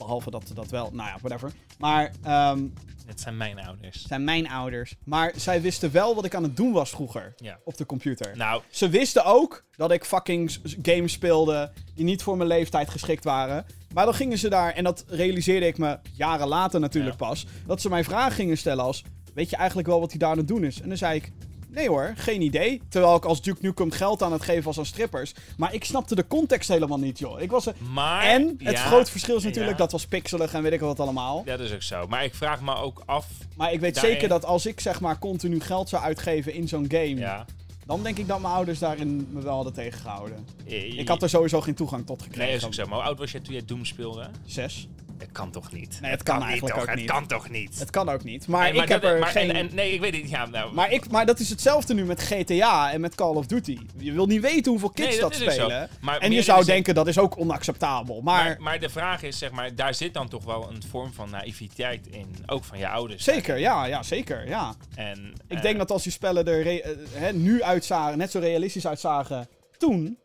[0.03, 0.89] Behalve dat dat wel.
[0.93, 1.51] Nou ja, whatever.
[1.79, 2.11] Maar.
[2.23, 2.63] ehm,
[3.05, 4.05] Het zijn mijn ouders.
[4.07, 4.95] zijn mijn ouders.
[5.03, 7.33] Maar zij wisten wel wat ik aan het doen was vroeger.
[7.37, 7.59] Ja.
[7.63, 8.37] Op de computer.
[8.37, 13.23] Nou, Ze wisten ook dat ik fucking games speelde die niet voor mijn leeftijd geschikt
[13.23, 13.65] waren.
[13.93, 17.27] Maar dan gingen ze daar, en dat realiseerde ik me jaren later natuurlijk Ja.
[17.27, 20.31] pas, dat ze mij vragen gingen stellen als, weet je eigenlijk wel wat hij daar
[20.31, 20.81] aan het doen is?
[20.81, 21.31] En dan zei ik,
[21.73, 22.81] nee hoor, geen idee.
[22.89, 25.33] Terwijl ik als Duke Nukem geld aan het geven was aan strippers.
[25.57, 27.41] Maar ik snapte de context helemaal niet, joh.
[27.41, 27.73] Ik was er...
[27.93, 28.23] maar...
[28.23, 30.99] En het ja, grote verschil is natuurlijk, ja, dat was pixelig en weet ik wat
[30.99, 31.43] allemaal.
[31.45, 32.07] Dat is ook zo.
[32.07, 33.27] Maar ik vraag me ook af...
[33.55, 36.67] Maar ik weet Daarin- zeker dat als ik zeg maar continu geld zou uitgeven in
[36.67, 37.45] zo'n game, Ja,
[37.85, 40.45] dan denk ik dat mijn ouders daarin me wel hadden tegengehouden.
[40.67, 42.45] eh, Ik had er sowieso geen toegang tot gekregen.
[42.47, 42.85] Nee, is ook zo.
[42.85, 44.29] Maar hoe oud was je toen je Doom speelde?
[44.45, 44.87] Zes.
[45.23, 45.97] Het kan toch niet?
[46.01, 47.05] Nee, het kan niet, eigenlijk ook het niet.
[47.09, 47.79] kan toch niet?
[47.79, 48.47] Het kan ook niet.
[48.47, 49.49] Maar Nee, ik heb dat- er maar, geen...
[49.49, 50.29] En, en, nee, ik weet het.
[50.29, 53.45] Ja, nou, Maar, ik, maar dat is hetzelfde nu met GTA en met Call of
[53.45, 53.77] Duty.
[53.97, 55.89] Je wil niet weten hoeveel kids Nee, dat, dat spelen.
[56.19, 58.21] En je zou zin- denken dat is ook onacceptabel.
[58.21, 61.13] Maar, maar, maar de vraag is, zeg maar, daar zit dan toch wel een vorm
[61.13, 62.35] van naïviteit in.
[62.45, 63.23] Ook van je ouders.
[63.23, 64.75] zeker, ja, ja, zeker, ja.
[64.95, 68.87] En, Ik eh, denk dat als die spellen er eh, nu uitzagen, net zo realistisch
[68.87, 69.47] uitzagen
[69.77, 70.17] toen,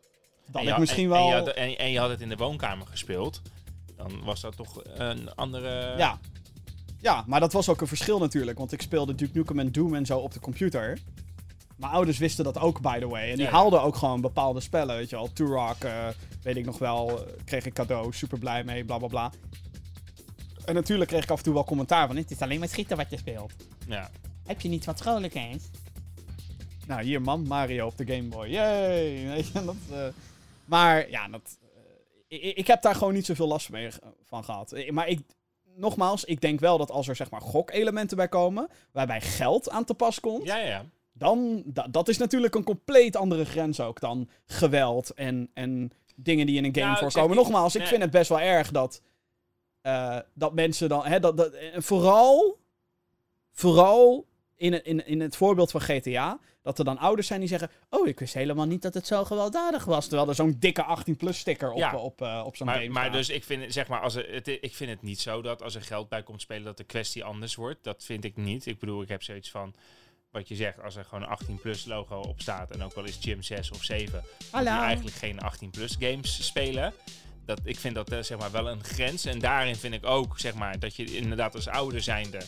[0.51, 1.21] dat en ik je- misschien en, wel...
[1.21, 3.41] En je, had, en, en je had het in de woonkamer gespeeld.
[3.99, 5.97] Dan was dat toch een andere...
[5.97, 6.19] ja,
[7.01, 8.57] Ja, maar dat was ook een verschil natuurlijk.
[8.57, 10.99] Want ik speelde Duke Nukem en Doom en zo op de computer.
[11.75, 13.29] Mijn ouders wisten dat ook, by the way.
[13.29, 15.33] En die Ja, haalden ook gewoon bepaalde spellen, weet je wel.
[15.33, 16.07] Turok, eh,
[16.41, 19.31] weet ik nog wel, eh, kreeg ik cadeau, super blij mee, bla bla bla.
[20.65, 22.15] En natuurlijk kreeg ik af en toe wel commentaar van...
[22.15, 23.53] Het is alleen maar schieten wat je speelt.
[23.87, 24.09] Ja.
[24.45, 25.63] Heb je niet wat vrolijkers?
[26.87, 28.47] Nou, hier man, Mario op de Game Boy.
[28.47, 29.27] Yay!
[29.33, 30.07] Weet je, dat, eh,
[30.65, 31.57] maar ja, dat,
[32.29, 34.71] ik, ik heb daar gewoon niet zoveel last mee, ge- van gehad.
[34.71, 35.19] Eh, Maar ik,
[35.75, 39.85] nogmaals, ik denk wel dat als er zeg maar gokelementen bij komen, waarbij geld aan
[39.85, 43.99] te pas komt, Ja, ja, dan da- dat is natuurlijk een compleet andere grens ook
[43.99, 47.37] dan geweld en, en dingen die in een game Nou, zeg voorkomen.
[47.37, 49.01] Nogmaals, ik vind het best wel erg dat,
[49.81, 52.57] eh, dat mensen dan, hè, dat, dat, vooral,
[53.51, 54.27] vooral
[54.59, 57.69] in, het- in, in het voorbeeld van GTA, dat er dan ouders zijn die zeggen,
[57.89, 61.37] oh, ik wist helemaal niet dat het zo gewelddadig was, terwijl er zo'n dikke 18-plus
[61.37, 61.95] sticker op, Ja.
[61.95, 63.13] op, eh, op zo'n Maar, game maar staat.
[63.15, 65.75] dus ik vind, zeg maar, als er, het, ik vind het niet zo dat als
[65.75, 67.83] er geld bij komt spelen, dat de kwestie anders wordt.
[67.83, 68.65] Dat vind ik niet.
[68.65, 69.73] Ik bedoel, ik heb zoiets van,
[70.31, 73.17] wat je zegt, als er gewoon een 18-plus logo op staat en ook al is
[73.21, 76.93] Gym 6 of 7, die eigenlijk geen 18-plus games spelen.
[77.45, 79.25] Dat, ik vind dat eh, zeg maar wel een grens.
[79.25, 82.39] En daarin vind ik ook zeg maar, dat je inderdaad als ouder zijnde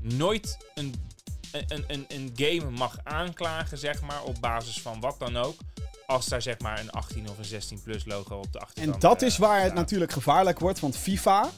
[0.00, 0.94] nooit een,
[1.52, 5.56] een, een, een game mag aanklagen, zeg maar, op basis van wat dan ook.
[6.06, 9.00] Als daar zeg maar een 18 of een 16 plus logo op de achterkant En
[9.00, 11.50] dat eh, is waar het natuurlijk gevaarlijk wordt, want FIFA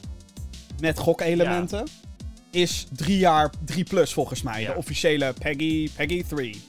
[0.79, 1.87] met gokelementen
[2.51, 4.61] is drie jaar 3 plus volgens mij.
[4.61, 4.71] Ja.
[4.71, 6.65] De officiële Peggy, Peggy 3.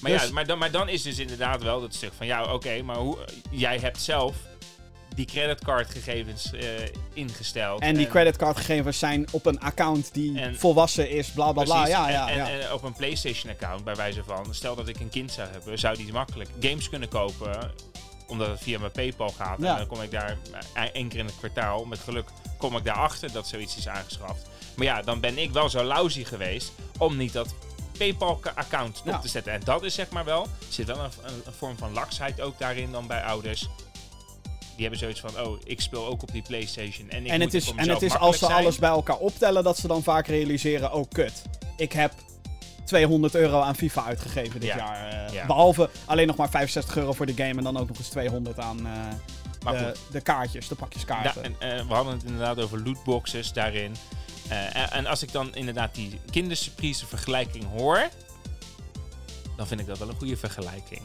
[0.00, 2.52] Maar, Dus- ja, maar, dan, maar dan is dus inderdaad wel dat stuk van ja,
[2.52, 3.18] oké, maar hoe,
[3.50, 4.36] jij hebt zelf
[5.14, 6.62] die creditcardgegevens eh
[7.12, 7.80] ingesteld.
[7.80, 11.86] En die creditcardgegevens zijn op een account die En- volwassen is, bla bla bla.
[11.86, 12.48] Ja, en, ja, en, ja.
[12.48, 15.96] en op een PlayStation-account, bij wijze van, stel dat ik een kind zou hebben, zou
[15.96, 17.70] die makkelijk games kunnen kopen,
[18.26, 19.58] omdat het via mijn PayPal gaat.
[19.60, 19.70] Ja.
[19.72, 20.36] En dan kom ik daar
[20.74, 24.48] eh, één keer in het kwartaal, met geluk kom ik daarachter dat zoiets is aangeschaft.
[24.76, 27.54] Maar ja, dan ben ik wel zo lousy geweest om niet dat
[27.98, 29.14] PayPal-account Ja.
[29.16, 29.52] op te zetten.
[29.52, 32.58] En dat is zeg maar wel, zit wel een, een, een vorm van laksheid ook
[32.58, 33.68] daarin dan bij ouders.
[34.80, 37.10] Die hebben zoiets van, oh, ik speel ook op die PlayStation.
[37.10, 38.58] En, ik En het is, en het is als ze zijn.
[38.58, 41.42] alles bij elkaar optellen, dat ze dan vaak realiseren: oh kut,
[41.76, 42.12] ik heb
[42.84, 44.76] 200 euro aan FIFA uitgegeven dit Ja.
[44.76, 45.26] jaar.
[45.26, 45.46] eh, Ja.
[45.46, 48.58] Behalve alleen nog maar 65 euro voor de game en dan ook nog eens 200
[48.58, 51.42] aan eh, de, de kaartjes, de pakjes kaarten.
[51.42, 53.96] Da- en, eh, we hadden het inderdaad over lootboxes daarin.
[54.48, 58.08] En, en als ik dan inderdaad die kindersurprise vergelijking hoor,
[59.56, 61.00] dan vind ik dat wel een goede vergelijking.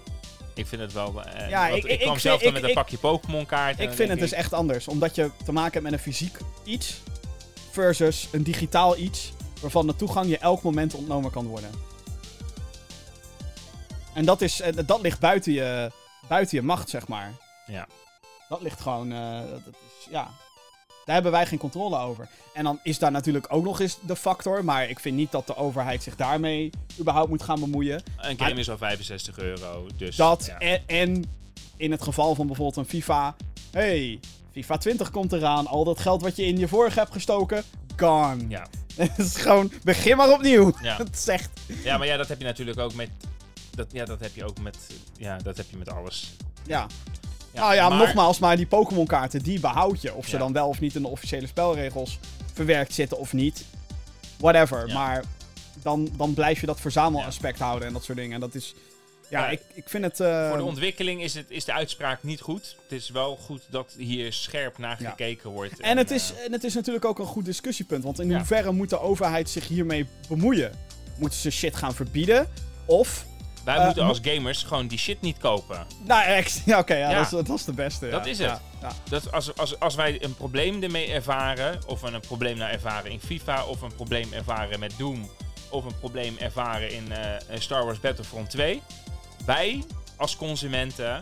[0.56, 1.24] Ik vind het wel.
[1.24, 3.80] eh, Ja, ik- ik, ik- kwam ik zelf dan met een pakje Pokémon kaart.
[3.80, 7.02] Ik vind het dus echt anders, omdat je te maken hebt met een fysiek iets
[7.72, 11.70] versus een digitaal iets waarvan de toegang je elk moment ontnomen kan worden.
[14.14, 15.92] En dat, is, eh, dat ligt buiten je,
[16.28, 17.34] buiten je macht, zeg maar.
[17.66, 17.88] Ja.
[18.50, 20.28] Dat ligt gewoon, eh, dat is, ja,
[21.06, 22.28] daar hebben wij geen controle over.
[22.54, 25.48] En dan is daar natuurlijk ook nog eens de factor, maar ik vind niet dat
[25.48, 28.04] de overheid zich daarmee überhaupt moet gaan bemoeien.
[28.18, 29.88] Een game is al 65 euro.
[29.98, 30.58] Dus Dat ja.
[30.58, 31.26] en, en
[31.78, 33.36] in het geval van bijvoorbeeld een FIFA.
[33.72, 34.20] Hey,
[34.52, 35.68] FIFA 20 komt eraan.
[35.68, 37.64] Al dat geld wat je in je vorige hebt gestoken,
[37.96, 38.46] gone.
[38.48, 38.68] Ja.
[38.96, 40.74] Het is gewoon, begin maar opnieuw.
[40.82, 41.00] Ja.
[41.14, 41.50] Is echt...
[41.84, 43.10] ja, maar ja, dat heb je natuurlijk ook met.
[43.72, 44.78] Dat, ja, dat heb je ook met.
[45.18, 46.36] Ja, dat heb je met alles.
[46.66, 46.88] Ja.
[47.56, 50.14] Nou ja, maar- nogmaals, maar die Pokémon kaarten, die behoud je.
[50.14, 52.20] Of ze dan wel of niet in de officiële spelregels
[52.54, 53.66] verwerkt zitten of niet.
[54.38, 54.88] Whatever.
[54.94, 55.24] Maar
[55.82, 58.34] dan, dan blijf je dat verzamelaspect houden en dat soort dingen.
[58.34, 58.74] En dat is...
[59.30, 60.20] Ja, Ja, ik, ik vind het...
[60.20, 62.76] eh, Voor de ontwikkeling is, het, is de uitspraak niet goed.
[62.84, 65.10] Het is wel goed dat hier scherp naar Ja.
[65.10, 65.80] gekeken wordt.
[65.80, 68.04] En het, is, eh, en het is natuurlijk ook een goed discussiepunt.
[68.04, 68.38] Want in Ja.
[68.38, 70.72] hoeverre moet de overheid zich hiermee bemoeien?
[71.18, 72.48] Moeten ze shit gaan verbieden?
[72.86, 73.26] Of...
[73.66, 75.86] wij moeten mo- als gamers gewoon die shit niet kopen.
[76.04, 77.16] Nou, ex- ja, oké, ja, Ja.
[77.16, 78.10] Dat, is, dat is de beste.
[78.10, 78.60] Dat is het.
[79.10, 83.12] Dat als, als, als wij een probleem ermee ervaren, of we een probleem nou ervaren
[83.12, 85.30] in FIFA, of een probleem ervaren met Doom,
[85.70, 88.82] of een probleem ervaren in eh, Star Wars Battlefront 2,
[89.46, 89.84] wij
[90.16, 91.20] als consumenten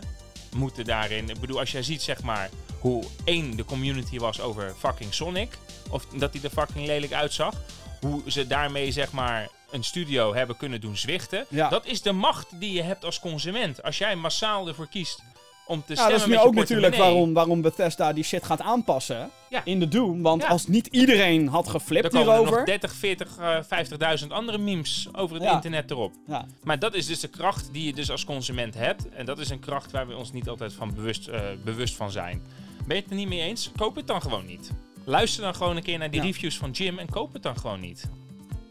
[0.54, 1.28] moeten daarin.
[1.30, 5.58] Ik bedoel, als jij ziet zeg maar hoe één de community was over fucking Sonic,
[5.90, 7.54] of dat hij er fucking lelijk uitzag,
[8.00, 11.46] hoe ze daarmee zeg maar een studio hebben kunnen doen zwichten.
[11.48, 11.68] Ja.
[11.68, 13.82] Dat is de macht die je hebt als consument.
[13.82, 15.22] Als jij massaal ervoor kiest
[15.66, 18.60] om te Ja, stemmen dat is nu ook natuurlijk waarom, waarom Bethesda die shit gaat
[18.60, 19.60] aanpassen Ja.
[19.64, 20.22] in de Doom.
[20.22, 20.48] Want Ja.
[20.48, 22.56] als niet iedereen had Er geflipt komen er hierover...
[22.56, 25.52] nog 30, 40, eh, 50.000 andere memes over het Ja.
[25.54, 26.12] internet erop.
[26.26, 26.46] Ja.
[26.62, 29.08] Maar dat is dus de kracht die je dus als consument hebt.
[29.08, 32.10] En dat is een kracht waar we ons niet altijd van bewust, eh, bewust van
[32.10, 32.42] zijn.
[32.86, 33.70] Ben je het er niet mee eens?
[33.76, 34.70] Koop het dan gewoon niet.
[35.04, 36.26] Luister dan gewoon een keer naar die Ja.
[36.26, 38.04] reviews van Jim en koop het dan gewoon niet.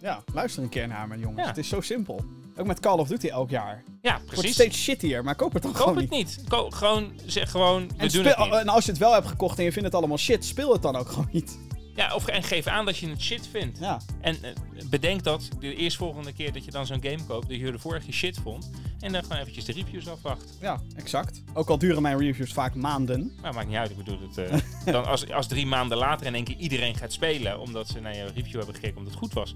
[0.04, 1.42] Ja, luister een keer naar me, jongens.
[1.42, 1.48] Ja.
[1.48, 2.26] Het is zo simpel.
[2.58, 3.84] Ook met Call of Duty elk jaar.
[4.02, 4.54] Ja, Het wordt precies.
[4.54, 6.44] steeds shittier, maar koop het dan Koop gewoon het niet.
[6.48, 8.54] Ko- gewoon, zeg gewoon, we En, doen speel- het niet.
[8.54, 10.82] en als je het wel hebt gekocht en je vindt het allemaal shit, speel het
[10.82, 11.58] dan ook gewoon niet.
[11.96, 13.80] Ja, of, en geef aan dat je het shit vindt.
[13.80, 14.52] Ja, En eh,
[14.90, 18.12] bedenk dat de eerstvolgende keer dat je dan zo'n game koopt, dat je de vorige
[18.12, 18.70] shit vond.
[19.00, 20.58] En dan gewoon eventjes de reviews afwacht.
[20.62, 21.44] ja, exact.
[21.54, 23.32] Ook al duren mijn reviews vaak maanden.
[23.42, 24.38] Maar maakt niet uit, ik bedoel het.
[24.38, 24.60] eh,
[24.94, 28.16] dan als, als drie maanden later in één keer iedereen gaat spelen, omdat ze naar
[28.16, 29.54] je review hebben gekeken omdat het goed was,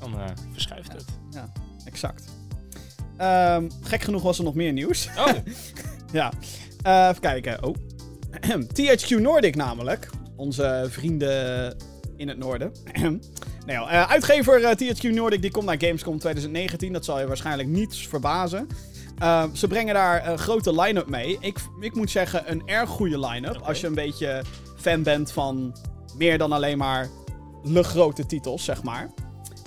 [0.00, 1.04] dan eh, verschuift het.
[1.30, 1.52] Ja,
[1.84, 2.24] exact.
[3.16, 5.08] Ehm, gek genoeg was er nog meer nieuws.
[5.18, 5.28] Oh,
[6.12, 6.32] Ja,
[6.82, 7.64] Eh, even kijken.
[7.64, 7.74] Oh.
[8.74, 10.10] THQ Nordic namelijk.
[10.36, 11.76] Onze vrienden
[12.16, 12.72] in het noorden.
[13.66, 16.92] nee, joh, eh, uitgever THQ Nordic die komt naar Gamescom 2019.
[16.92, 18.66] Dat zal je waarschijnlijk niets verbazen.
[19.18, 21.36] Eh, ze brengen daar een grote line-up mee.
[21.40, 23.56] Ik, ik moet zeggen, een erg goede line-up.
[23.56, 24.42] Als je een beetje
[24.76, 25.76] fan bent van
[26.16, 27.08] meer dan alleen maar
[27.64, 29.10] de grote titels, zeg maar.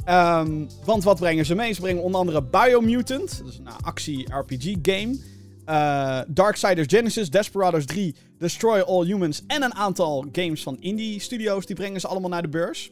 [0.05, 1.73] Ehm, want wat brengen ze mee?
[1.73, 3.37] Ze brengen onder andere Biomutant.
[3.37, 5.19] Dat is een actie-RPG-game.
[5.65, 11.65] Eh, Darksiders Genesis, Desperados 3, Destroy All Humans en een aantal games van indie studios.
[11.65, 12.91] Die brengen ze allemaal naar de beurs.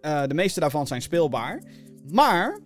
[0.00, 1.62] Eh, de meeste daarvan zijn speelbaar.
[2.10, 2.60] Maar,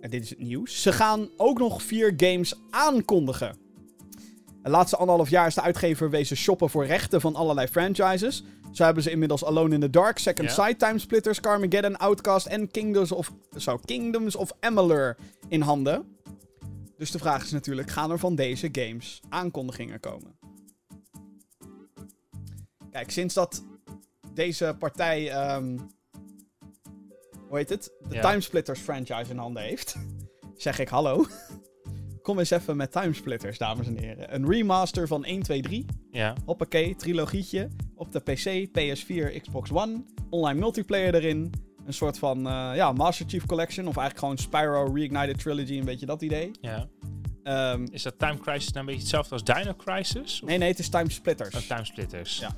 [0.00, 3.65] en dit is het nieuws, ze gaan ook nog vier games aankondigen.
[4.66, 8.44] De laatste anderhalf jaar is de uitgever wezen shoppen voor rechten van allerlei franchises.
[8.72, 10.50] Zo hebben ze inmiddels Alone in the Dark, Second.
[10.50, 15.16] Sight, Timesplitters, Carmageddon, Outcast en Kingdoms of, zo, Kingdoms of Amalur
[15.48, 16.16] in handen.
[16.96, 20.38] Dus de vraag is natuurlijk, gaan er van deze games aankondigingen komen?
[22.90, 23.64] Kijk, sinds dat
[24.34, 25.78] deze partij, ehm,
[27.48, 27.92] hoe heet het?
[28.08, 28.30] De Ja.
[28.30, 29.96] Timesplitters franchise in handen heeft,
[30.56, 31.26] zeg ik hallo.
[32.26, 34.34] Kom eens even met Timesplitters, dames en heren.
[34.34, 35.84] Een remaster van 1, 2, 3.
[36.10, 36.34] ja.
[36.44, 37.68] Hoppakee, trilogietje.
[37.94, 40.04] Op de PC, PS4, Xbox One.
[40.30, 41.52] Online multiplayer erin.
[41.84, 43.86] Een soort van eh, ja, Master Chief Collection.
[43.86, 46.50] Of eigenlijk gewoon Spyro Reignited Trilogy, een beetje dat idee.
[46.60, 46.88] ja.
[47.42, 50.42] Ehm, Is dat Time Crisis nou een beetje hetzelfde als Dino Crisis?
[50.42, 51.54] Of nee, nee, het is Time Splitters.
[51.54, 52.38] oh, Time Splitters?
[52.38, 52.50] Ja.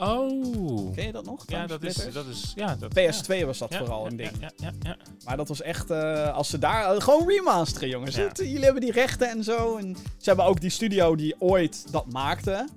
[0.00, 0.94] Oh.
[0.94, 1.44] Ken je dat nog?
[1.46, 3.78] Ja, dat is, dat is, ja, dat, PS2 was dat ja.
[3.78, 4.30] vooral een ding.
[4.40, 4.96] Ja, ja, ja.
[5.24, 8.16] Maar dat was echt, eh, als ze daar, eh, gewoon remasteren jongens.
[8.16, 9.76] Het- jullie hebben die rechten en zo.
[9.76, 12.68] En ze hebben ook die studio die ooit dat maakte.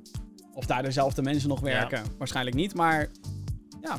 [0.54, 2.04] Of daar dezelfde mensen nog werken.
[2.18, 3.10] Waarschijnlijk niet, maar
[3.82, 3.98] ja.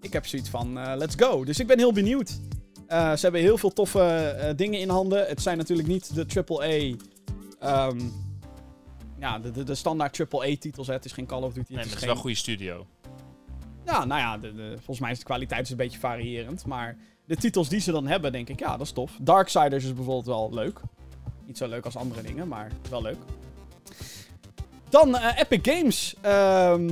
[0.00, 1.44] Ik heb zoiets van, eh, let's go.
[1.44, 2.38] Dus ik ben heel benieuwd.
[2.86, 5.26] Eh, ze hebben heel veel toffe eh, dingen in handen.
[5.26, 6.94] Het zijn natuurlijk niet de AAA...
[7.58, 8.00] ehm
[9.18, 10.86] ja, de, de, de standaard AAA-titels.
[10.86, 10.92] hè.
[10.92, 11.72] Het is geen Call of Duty.
[11.72, 12.06] Nee, het is het is geen...
[12.06, 12.86] wel een goede studio.
[13.84, 16.66] Ja, nou ja, de, de- volgens mij is de kwaliteit dus een beetje variërend.
[16.66, 19.12] Maar de titels die ze dan hebben, denk ik, ja, dat is tof.
[19.20, 20.80] Darksiders is bijvoorbeeld wel leuk.
[21.46, 23.16] Niet zo leuk als andere dingen, maar wel leuk.
[24.88, 26.14] Dan eh, Epic Games.
[26.20, 26.86] Ehm,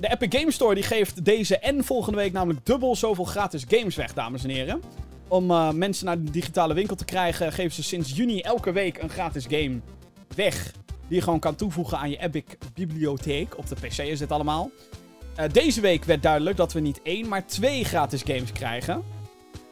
[0.00, 3.94] de Epic Games Store die geeft deze en volgende week namelijk dubbel zoveel gratis games
[3.96, 4.82] weg, dames en heren.
[5.28, 8.98] Om eh, mensen naar de digitale winkel te krijgen, geven ze sinds juni elke week
[9.02, 9.80] een gratis game
[10.36, 10.72] weg.
[11.08, 12.42] Die je gewoon kan toevoegen aan je Epic
[12.74, 13.58] bibliotheek.
[13.58, 14.70] Op de PC is dit allemaal.
[15.34, 19.02] Eh, deze week werd duidelijk dat we niet één, maar twee gratis games krijgen.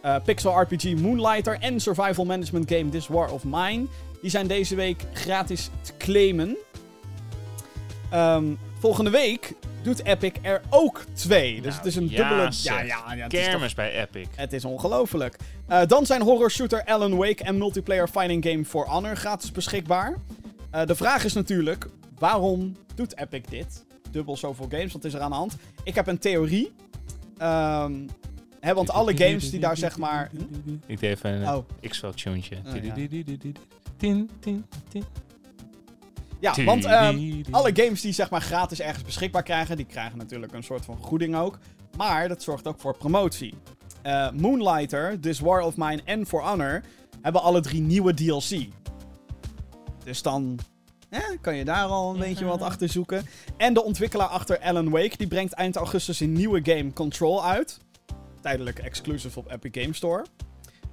[0.03, 3.87] Eh, Pixel RPG Moonlighter en Survival Management Game This War of Mine.
[4.23, 6.57] Die zijn deze week gratis te claimen.
[8.11, 8.45] Ehm,
[8.79, 9.53] volgende week
[9.83, 11.55] doet Epic er ook twee.
[11.55, 12.49] Dus Nou, het is een dubbele...
[12.63, 13.23] Ja, ja, ja.
[13.23, 14.27] Het is, toch- Kermis bij Epic.
[14.37, 15.37] het is ongelooflijk.
[15.67, 20.19] Eh, dan zijn horror shooter Alan Wake en multiplayer fighting game For Honor gratis beschikbaar.
[20.71, 21.87] Eh, de vraag is natuurlijk,
[22.19, 23.85] waarom doet Epic dit?
[24.11, 25.57] Dubbel zoveel games, wat is er aan de hand?
[25.85, 26.73] Ik heb een theorie.
[27.39, 27.93] Ehm,
[28.61, 30.31] hè, want alle games die daar zeg maar...
[30.65, 30.73] Hm?
[30.87, 31.65] Ik deed even een Oh.
[32.67, 32.95] Oh, ja.
[33.97, 35.05] Tin, tin, tin.
[36.41, 40.53] ja, want ehm, alle games die zeg maar gratis ergens beschikbaar krijgen, die krijgen natuurlijk
[40.53, 41.59] een soort van vergoeding ook.
[41.97, 43.55] Maar dat zorgt ook voor promotie.
[44.03, 46.83] Eh, Moonlighter, This War of Mine en For Honor
[47.23, 48.69] hebben alle drie nieuwe DLC.
[50.05, 50.59] Dus dan
[51.09, 52.23] hè, kan je daar al een Ja.
[52.23, 53.27] beetje wat achter zoeken.
[53.57, 57.79] En de ontwikkelaar achter Alan Wake, die brengt eind augustus een nieuwe game Control uit.
[58.41, 60.25] Tijdelijk exclusive op Epic Game Store.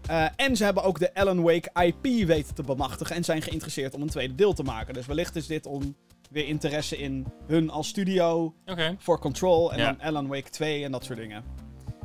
[0.08, 3.93] Eh, en ze hebben ook de Alan Wake IP weten te bemachtigen en zijn geïnteresseerd
[3.93, 4.93] om een tweede deel te maken.
[4.93, 5.95] Dus wellicht is dit om
[6.30, 8.53] weer interesse in hun als studio
[8.97, 9.86] voor Control en Ja.
[9.86, 11.43] dan Alan Wake 2 en dat soort dingen.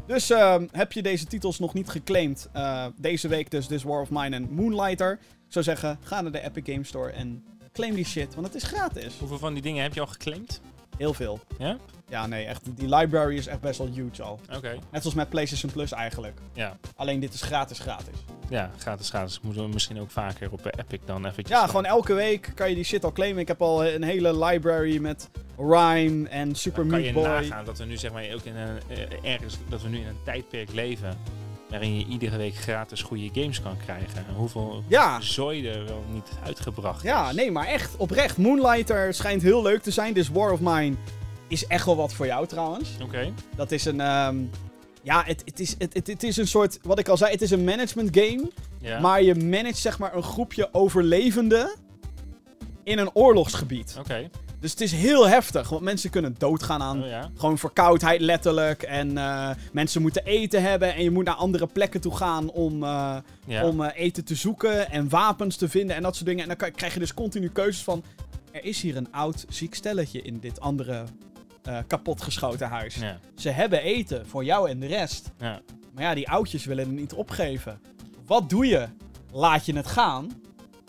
[0.06, 4.00] Dus ehm, heb je deze titels nog niet geclaimd, eh, deze week dus This War
[4.00, 5.18] of Mine en Moonlighter.
[5.52, 8.56] Ik zou zeggen, ga naar de Epic Game Store en claim die shit, want het
[8.56, 9.18] is gratis.
[9.18, 10.60] Hoeveel van die dingen heb je al geclaimd?
[10.96, 11.40] Heel veel.
[11.58, 11.76] Ja?
[12.08, 12.76] Ja, nee, echt.
[12.76, 14.40] Die library is echt best wel huge al.
[14.56, 14.78] Oké.
[14.90, 16.38] Net zoals met PlayStation Plus eigenlijk.
[16.52, 16.76] Ja.
[16.96, 18.14] Alleen dit is gratis, gratis.
[18.48, 19.40] Ja, gratis, gratis.
[19.40, 21.56] Moeten we misschien ook vaker op eh, Epic dan eventjes...
[21.56, 23.40] Ja, eh, gewoon elke week kan je die shit al claimen.
[23.40, 27.28] Ik heb al een hele library met Rhyme en Super Dan kan Meat je Boy.
[27.28, 30.06] nagaan dat we nu zeg maar ook in een, eh, ergens, dat we nu in
[30.06, 31.18] een tijdperk leven
[31.72, 34.26] waarin je iedere week gratis goede games kan krijgen.
[34.28, 35.20] En hoeveel Ja.
[35.20, 37.34] zooi er wel niet uitgebracht Ja, is.
[37.36, 38.36] nee, maar echt oprecht.
[38.36, 40.14] Moonlighter schijnt heel leuk te zijn.
[40.14, 40.96] This War of Mine
[41.48, 42.90] is echt wel wat voor jou trouwens.
[43.02, 43.32] Oké.
[43.56, 44.00] Dat is een.
[44.00, 44.36] ehm,
[45.02, 46.78] ja, het, het, is, het, het, het is een soort.
[46.82, 48.50] Wat ik al zei, het is een management game.
[48.80, 49.00] Ja.
[49.00, 51.74] Maar je managt zeg maar een groepje overlevenden.
[52.84, 53.96] in een oorlogsgebied.
[53.98, 54.30] Oké.
[54.62, 57.30] Dus het is heel heftig, want mensen kunnen doodgaan aan Oh ja.
[57.36, 58.82] gewoon verkoudheid letterlijk.
[58.82, 60.94] En eh, mensen moeten eten hebben.
[60.94, 63.66] En je moet naar andere plekken toe gaan om, eh, Ja.
[63.66, 64.90] om eh, eten te zoeken.
[64.90, 66.48] En wapens te vinden en dat soort dingen.
[66.48, 68.02] En dan krijg je dus continu keuzes van...
[68.50, 71.04] Er is hier een oud ziek stelletje in dit andere
[71.86, 72.94] kapotgeschoten huis.
[72.94, 73.18] ja.
[73.36, 75.30] Ze hebben eten voor jou en de rest.
[75.38, 75.60] Ja.
[75.94, 77.80] Maar ja, die oudjes willen het niet opgeven.
[78.26, 78.86] Wat doe je?
[79.32, 80.42] Laat je het gaan?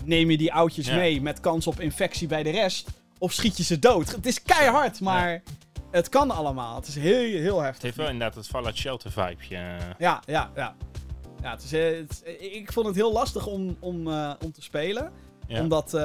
[0.06, 2.90] Neem je die oudjes mee met kans op infectie bij de rest?
[3.24, 4.12] Of schiet je ze dood?
[4.12, 5.42] Het is keihard, maar
[5.92, 6.76] het kan allemaal.
[6.76, 7.84] Het is heel, heel Het heftig.
[7.84, 9.78] heeft wel inderdaad het Fallout Shelter vibeje.
[9.98, 10.76] Ja, ja, ja.
[11.42, 14.52] ja het is, eh, het is- ik vond het heel lastig om, om, eh, om
[14.52, 15.12] te spelen.
[15.48, 15.62] Ja.
[15.62, 16.02] Omdat, eh,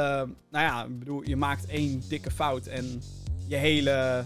[0.51, 3.03] nou ja, ik bedoel, je maakt één dikke fout en
[3.47, 4.25] je hele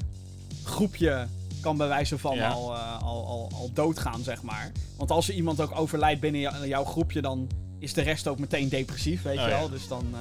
[0.64, 1.26] groepje
[1.61, 2.49] kan bij wijze van Ja.
[2.51, 4.72] al, eh, al, al, al doodgaan, zeg maar.
[4.97, 8.38] Want als er iemand ook overlijdt binnen jou- jouw groepje, dan is de rest ook
[8.38, 9.59] meteen depressief, weet Oh, je ja.
[9.59, 9.68] wel.
[9.70, 10.20] Dus dan, eh,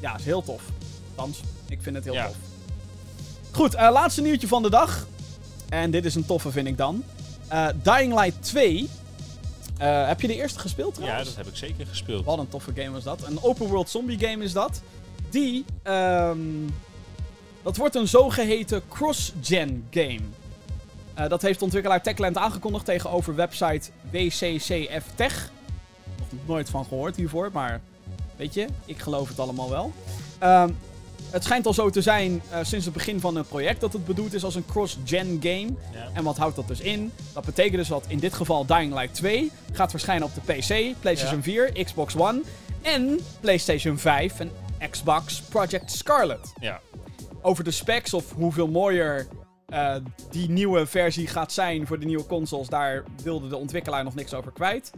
[0.00, 0.62] ja, is heel tof.
[1.14, 2.26] Althans, ik vind het heel Ja.
[2.26, 2.36] tof.
[3.52, 5.06] Goed, eh, laatste nieuwtje van de dag.
[5.68, 7.04] En dit is een toffe, vind ik dan.
[7.48, 8.88] Eh, Dying Light 2.
[9.78, 11.28] Eh, heb je de eerste gespeeld ja, trouwens?
[11.28, 12.24] dat heb ik zeker gespeeld.
[12.24, 13.22] Wat een toffe game was dat.
[13.22, 14.80] Een open world zombie game is dat.
[15.30, 16.38] Die, ehm,
[17.62, 20.20] dat wordt een zogeheten cross-gen game.
[21.28, 25.50] Dat heeft ontwikkelaar Techland aangekondigd tegenover website WCCF Tech.
[26.18, 27.80] Nog nooit van gehoord hiervoor, maar
[28.36, 29.92] weet je, ik geloof het allemaal wel.
[30.38, 30.70] Ehm,
[31.30, 34.06] het schijnt al zo te zijn eh, sinds het begin van het project dat het
[34.06, 35.68] bedoeld is als een cross-gen game.
[35.92, 36.08] Ja.
[36.12, 37.12] En wat houdt dat dus in?
[37.32, 41.00] Dat betekent dus dat in dit geval Dying Light 2 gaat verschijnen op de PC,
[41.00, 41.42] PlayStation Ja.
[41.42, 42.40] 4, Xbox One
[42.82, 44.50] en PlayStation 5 en
[44.90, 46.52] Xbox Project Scarlet.
[46.60, 46.80] Ja.
[47.42, 49.26] Over de specs of hoeveel mooier
[49.66, 49.94] eh,
[50.30, 54.34] die nieuwe versie gaat zijn voor de nieuwe consoles, daar wilde de ontwikkelaar nog niks
[54.34, 54.90] over kwijt.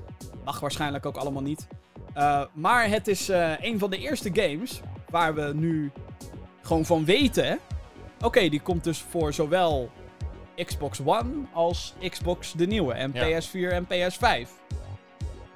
[0.45, 1.67] Mag waarschijnlijk ook allemaal niet.
[2.15, 3.29] Eh, maar het is
[3.61, 4.81] een van de eerste games
[5.13, 5.93] waar we nu
[6.63, 7.59] gewoon van weten.
[8.21, 9.91] Oké, die komt dus voor zowel
[10.65, 12.93] Xbox One als Xbox de nieuwe.
[12.93, 13.41] En Ja.
[13.41, 14.49] PS4 en PS5.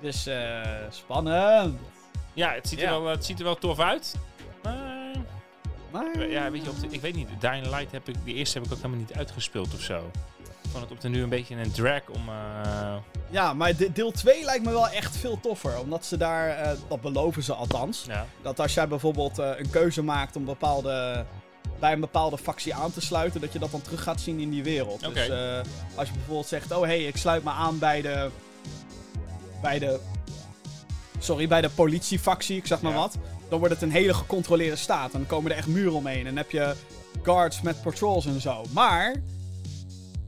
[0.01, 1.79] Dus eh spannend.
[2.33, 2.85] Ja, het ziet, Ja.
[2.95, 4.15] Er wel, het ziet er wel tof uit.
[4.63, 4.95] Maar,
[5.91, 7.29] Maar, ja, weet je, op de- ik weet niet.
[7.41, 10.11] Dying Light heb ik, die eerste heb ik ook helemaal niet uitgespeeld of zo.
[10.79, 12.29] Vond het op de nu een beetje een drag om...
[12.29, 12.95] eh,
[13.31, 15.79] Ja, maar de- deel 2 lijkt me wel echt veel toffer.
[15.79, 18.05] Omdat ze daar, eh, dat beloven ze althans.
[18.09, 18.27] ja.
[18.43, 21.24] Dat als jij bijvoorbeeld eh, een keuze maakt om bepaalde,
[21.81, 24.51] bij een bepaalde factie aan te sluiten, dat je dat dan terug gaat zien in
[24.51, 25.01] die wereld.
[25.01, 25.31] Dus
[25.95, 28.31] als je bijvoorbeeld zegt, oh hé, hey, ik sluit me aan bij de,
[29.62, 30.01] bij de,
[31.18, 32.99] sorry, bij de politiefactie, ik zeg maar Ja.
[32.99, 33.16] wat.
[33.49, 35.12] Dan wordt het een hele gecontroleerde staat.
[35.12, 36.18] En dan komen er echt muren omheen.
[36.18, 36.74] En dan heb je
[37.22, 38.64] guards met patrols en zo.
[38.70, 39.14] Maar,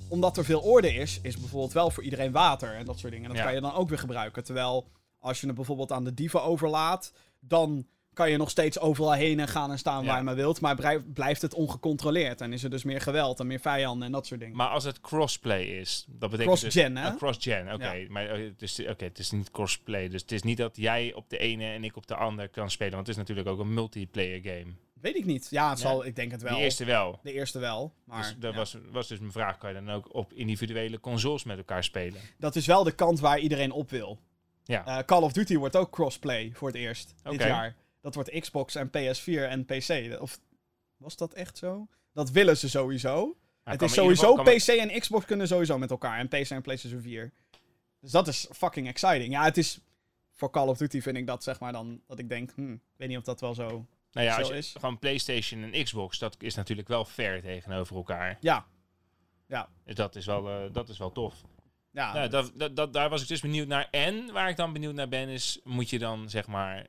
[0.08, 3.26] omdat er veel orde is, is bijvoorbeeld wel voor iedereen water en dat soort dingen.
[3.30, 3.44] En dat Ja.
[3.46, 4.44] kan je dan ook weer gebruiken.
[4.44, 4.88] Terwijl,
[5.18, 9.40] als je het bijvoorbeeld aan de dieven overlaat, dan kan je nog steeds overal heen
[9.40, 10.08] en gaan en staan Ja.
[10.08, 10.60] waar je maar wilt.
[10.60, 12.40] Maar blijft het ongecontroleerd.
[12.40, 14.56] En is er dus meer geweld en meer vijanden en dat soort dingen.
[14.56, 17.02] Maar als het crossplay is, dat betekent Cross-gen, dus...
[17.02, 17.08] hè?
[17.08, 18.06] Ah, cross-gen, oké.
[18.08, 20.08] Maar eh, het is, oké, het is niet crossplay.
[20.08, 22.70] Dus het is niet dat jij op de ene en ik op de ander kan
[22.70, 22.94] spelen.
[22.94, 24.72] Want het is natuurlijk ook een multiplayer game.
[25.00, 25.46] Weet ik niet.
[25.50, 26.56] Ja, het zal, ik denk het wel.
[26.56, 27.20] De eerste wel.
[27.22, 27.92] De eerste wel.
[28.04, 29.58] Maar dus dat was, was dus mijn vraag.
[29.58, 32.20] Kan je dan ook op individuele consoles met elkaar spelen?
[32.38, 34.18] dat is wel de kant waar iedereen op wil.
[34.64, 34.86] Ja.
[34.86, 37.46] Eh, Call of Duty wordt ook crossplay voor het eerst dit Oké.
[37.46, 37.76] jaar.
[38.00, 40.20] Dat wordt Xbox en PS4 en PC.
[40.20, 40.40] Of
[40.96, 41.86] was dat echt zo?
[42.12, 43.36] Dat willen ze sowieso.
[43.64, 46.18] Maar het is sowieso geval- kan me- PC en Xbox kunnen sowieso met elkaar.
[46.18, 47.32] En PC en PlayStation 4.
[48.00, 49.32] Dus dat is fucking exciting.
[49.32, 49.78] Ja, het is...
[50.32, 52.00] Voor Call of Duty vind ik dat zeg maar dan...
[52.06, 53.86] Dat ik denk, hm, ik weet niet of dat wel zo...
[54.12, 54.74] Nou ja, als zo je, is.
[54.80, 58.38] gewoon PlayStation en Xbox, dat is natuurlijk wel fair tegenover elkaar.
[58.40, 59.68] Ja.
[59.84, 61.44] Dus dat is wel, eh, dat is wel tof.
[61.90, 63.88] Ja, Nou, dat, dat, dat, daar was ik dus benieuwd naar.
[63.90, 66.86] En waar ik dan benieuwd naar ben, is moet je dan zeg maar.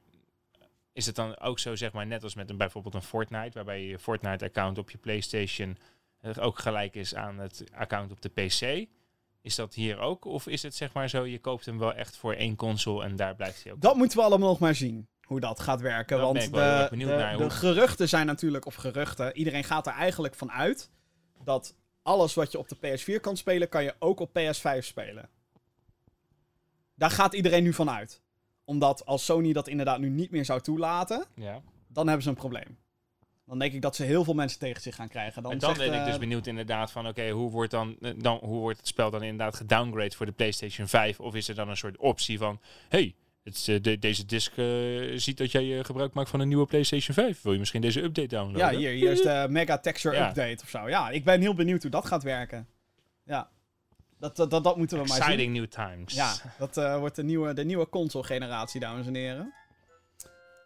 [0.93, 3.83] Is het dan ook zo, zeg maar, net als met een, bijvoorbeeld een Fortnite, waarbij
[3.83, 5.77] je Fortnite-account op je PlayStation
[6.19, 8.87] eh, ook gelijk is aan het account op de PC?
[9.41, 10.25] Is dat hier ook?
[10.25, 13.15] Of is het zeg maar zo, je koopt hem wel echt voor één console en
[13.15, 13.81] daar blijft hij ook?
[13.81, 15.07] Dat moeten we allemaal nog maar zien.
[15.29, 16.19] Hoe dat gaat werken.
[16.19, 19.93] Want de, benieuwd de, naar de hoe- geruchten zijn natuurlijk, of geruchten, iedereen gaat er
[19.93, 20.89] eigenlijk van uit
[21.43, 25.29] dat alles wat je op de PS4 kan spelen, kan je ook op PS5 spelen.
[26.95, 28.21] Daar gaat iedereen nu van uit.
[28.65, 31.61] Omdat als Sony dat inderdaad nu niet meer zou toelaten, Ja.
[31.87, 32.77] dan hebben ze een probleem.
[33.45, 35.43] Dan denk ik dat ze heel veel mensen tegen zich gaan krijgen.
[35.43, 38.11] Dan en dan ben ik dus eh, benieuwd inderdaad van, oké, hoe wordt dan, eh,
[38.17, 41.19] dan, hoe wordt het spel dan inderdaad gedowngrade voor de PlayStation 5?
[41.19, 42.59] Of is er dan een soort optie van,
[42.89, 44.65] hey, Het eh, de, deze disc eh,
[45.15, 47.41] ziet dat jij eh, gebruik maakt van een nieuwe PlayStation 5.
[47.41, 48.71] Wil je misschien deze update downloaden?
[48.71, 50.27] Ja, hier, hier is de Mega Texture Ja.
[50.29, 50.89] Update of zo.
[50.89, 52.67] Ja, ik ben heel benieuwd hoe dat gaat werken.
[53.23, 53.49] Ja,
[54.19, 55.25] dat, dat, dat, dat moeten we maar zien.
[55.25, 56.13] Exciting new times.
[56.13, 59.53] Ja, dat eh, wordt de nieuwe, de nieuwe console-generatie, dames en heren.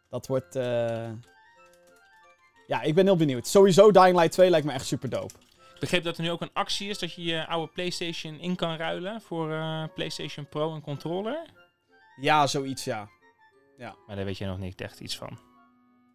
[0.09, 0.55] Dat wordt.
[0.55, 1.09] eh,
[2.67, 3.47] Ja, ik ben heel benieuwd.
[3.47, 5.33] Sowieso Dying Light 2 lijkt me echt super dope.
[5.73, 8.55] Ik begreep dat er nu ook een actie is dat je je oude PlayStation in
[8.55, 11.45] kan ruilen voor eh, PlayStation Pro en controller.
[12.15, 13.09] Ja, zoiets, ja.
[14.07, 15.39] Maar daar weet je nog niet echt iets van.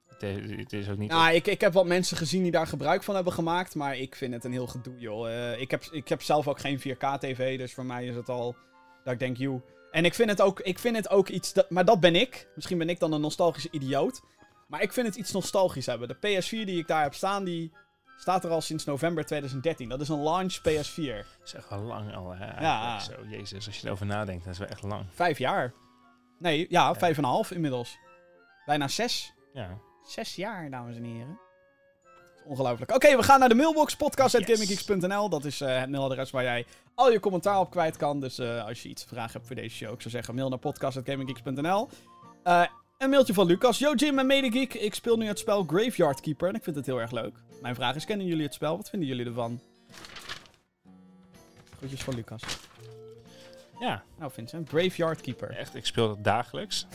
[0.07, 1.11] Het, is- het is ook niet...
[1.11, 4.15] Nou, ik, ik heb wat mensen gezien die daar gebruik van hebben gemaakt, maar ik
[4.17, 5.29] vind het een heel gedoe, joh.
[5.31, 8.57] Eh, ik, heb, ik heb zelf ook geen 4K-tv, dus voor mij is het al
[9.05, 9.63] dat ik denk, joh.
[9.91, 12.49] En ik vind het ook, ik vind het ook iets, dat, maar dat ben ik.
[12.55, 14.21] Misschien ben ik dan een nostalgische idioot.
[14.67, 16.09] Maar ik vind het iets nostalgisch hebben.
[16.09, 17.73] De PS4 die ik daar heb staan, die
[18.17, 19.89] staat er al sinds november 2013.
[19.89, 21.27] Dat is een launch PS4.
[21.39, 22.31] Dat is echt wel lang al.
[22.35, 22.99] Hè, Ja.
[23.01, 25.07] Zo, jezus, als je erover nadenkt, dat is wel echt lang.
[25.11, 25.73] Vijf jaar.
[26.39, 27.99] Nee, ja, vijf en een half inmiddels.
[28.66, 29.32] Bijna zes.
[29.53, 29.78] Ja.
[30.07, 31.39] Zes jaar, dames en heren.
[32.45, 32.95] Ongelooflijk.
[32.95, 33.97] Oké, we gaan naar de mailbox.
[33.97, 35.28] Podcast.gaminggeeks.nl.
[35.28, 38.20] Dat is eh, het mailadres waar jij al je commentaar op kwijt kan.
[38.20, 40.49] Dus eh, als je iets te vragen hebt voor deze show, ik zou zeggen mail
[40.49, 41.89] naar podcast.gaminggeeks.nl.
[42.43, 42.64] Eh
[42.99, 43.78] een mailtje van Lucas.
[43.78, 44.74] Yo Jim en Medegeek.
[44.74, 47.36] Ik speel nu het spel Graveyard Keeper en ik vind het heel erg leuk.
[47.62, 48.76] Mijn vraag is, kennen jullie het spel?
[48.76, 49.61] Wat vinden jullie ervan?
[51.78, 52.43] Groetjes van Lucas.
[53.81, 55.51] Ja, Nou Vincent, Graveyard Keeper.
[55.51, 55.74] echt.
[55.74, 56.87] Ik speel dat dagelijks.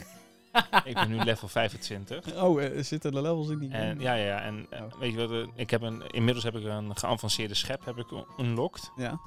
[0.85, 2.35] ik ben nu level 25.
[2.43, 4.41] Oh, eh, zitten de levels in die En, ja, ja, ja.
[4.41, 4.93] En Oh.
[4.99, 5.31] weet je wat?
[5.31, 8.07] eh, ik heb een, inmiddels heb ik een geavanceerde schep heb ik
[8.37, 8.91] unlocked.
[8.95, 9.19] Ja.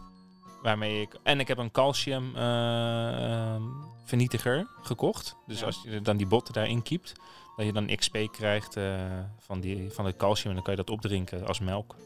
[0.63, 1.17] Waarmee ik.
[1.23, 3.63] En ik heb een calcium eh, ehm,
[4.05, 5.37] vernietiger gekocht.
[5.47, 5.67] Dus Ja.
[5.67, 7.13] als je dan die botten daarin kiept,
[7.57, 9.01] dat je dan XP krijgt eh,
[9.39, 10.49] van, die, van het calcium.
[10.49, 11.97] En dan kan je dat opdrinken als melk.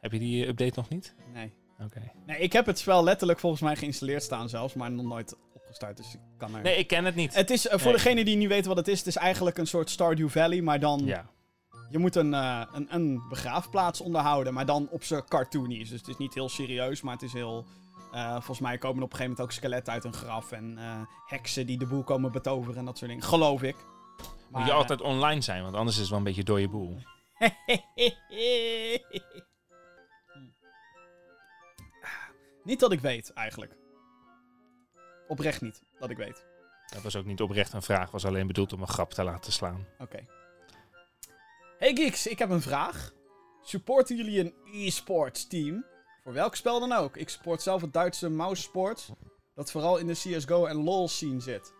[0.00, 1.14] Heb je die update nog niet?
[1.32, 1.52] Nee.
[1.84, 2.10] Oké.
[2.26, 5.96] Nee, ik heb het spel letterlijk volgens mij geïnstalleerd staan zelfs, maar nog nooit opgestart,
[5.96, 6.62] dus ik kan er...
[6.62, 7.34] Nee, ik ken het niet.
[7.34, 8.02] Het is, eh, voor Nee.
[8.02, 10.80] degene die niet weten wat het is, het is eigenlijk een soort Stardew Valley, maar
[10.80, 11.00] dan...
[11.04, 11.26] ja.
[11.90, 15.88] Je moet een, eh, een, een begraafplaats onderhouden, maar dan op zijn cartoonies.
[15.88, 17.66] Dus het is niet heel serieus, maar het is heel...
[18.12, 20.78] eh, volgens mij komen er op een gegeven moment ook skeletten uit een graf en
[20.78, 23.24] eh, heksen die de boel komen betoveren en dat soort dingen.
[23.24, 23.76] Geloof ik.
[24.50, 26.98] Moet je altijd online zijn, want anders is het wel een beetje door je boel.
[32.68, 33.76] niet dat ik weet, eigenlijk.
[35.28, 36.44] Oprecht niet, dat ik weet.
[36.86, 39.52] Dat was ook niet oprecht een vraag, was alleen bedoeld om een grap te laten
[39.52, 39.86] slaan.
[39.98, 40.26] Oké.
[41.78, 43.12] Hey Geeks, ik heb een vraag.
[43.62, 45.84] Supporten jullie een e-sports team?
[46.22, 47.16] Voor welk spel dan ook.
[47.16, 49.10] Ik support zelf het Duitse Mouse Sports,
[49.54, 51.72] dat vooral in de CSGO en LoL scene zit.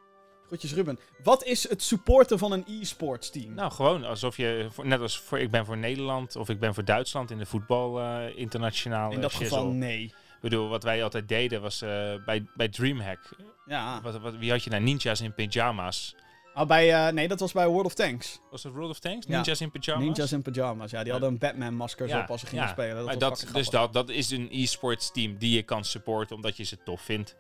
[0.47, 0.99] Groetjes Ruben.
[1.22, 3.55] Wat is het supporten van een e-sports team?
[3.55, 6.84] Nou, gewoon alsof je, net als voor, ik ben voor Nederland of ik ben voor
[6.84, 9.12] Duitsland in de voetbal eh internationaal.
[9.12, 10.14] In dat geval nee.
[10.39, 13.18] Ik bedoel, wat wij altijd deden was eh, bij, bij Dreamhack.
[13.66, 14.01] Ja.
[14.03, 14.82] Wat, wat, wie had je nou?
[14.82, 16.14] Ninjas in pyjama's.
[16.55, 18.41] Oh, bij, eh, nee, dat was bij World of Tanks.
[18.51, 19.26] Was dat World of Tanks?
[19.26, 19.36] Ja.
[19.36, 20.05] Ninjas in pyjama's?
[20.05, 20.91] Ninjas in pyjamas.
[20.91, 22.70] Ja, die hadden een Batman-masker Ja, op als ze gingen ja.
[22.70, 22.97] spelen.
[22.97, 26.57] Dat Maar dat, dus dat, dat is een e-sports team die je kan supporten omdat
[26.57, 27.36] je ze tof vindt.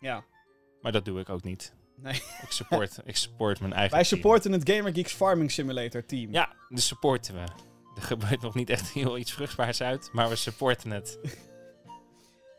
[0.00, 0.24] Ja.
[0.80, 1.74] Maar dat doe ik ook niet.
[1.96, 2.14] Nee.
[2.14, 4.20] Ik support, ik support mijn eigen Wij team.
[4.20, 6.32] supporten het Gamer Geeks Farming Simulator team.
[6.32, 7.40] Ja, dus supporten we.
[7.96, 11.18] Er gebeurt nog niet echt heel iets vruchtbaars uit, maar we supporten het.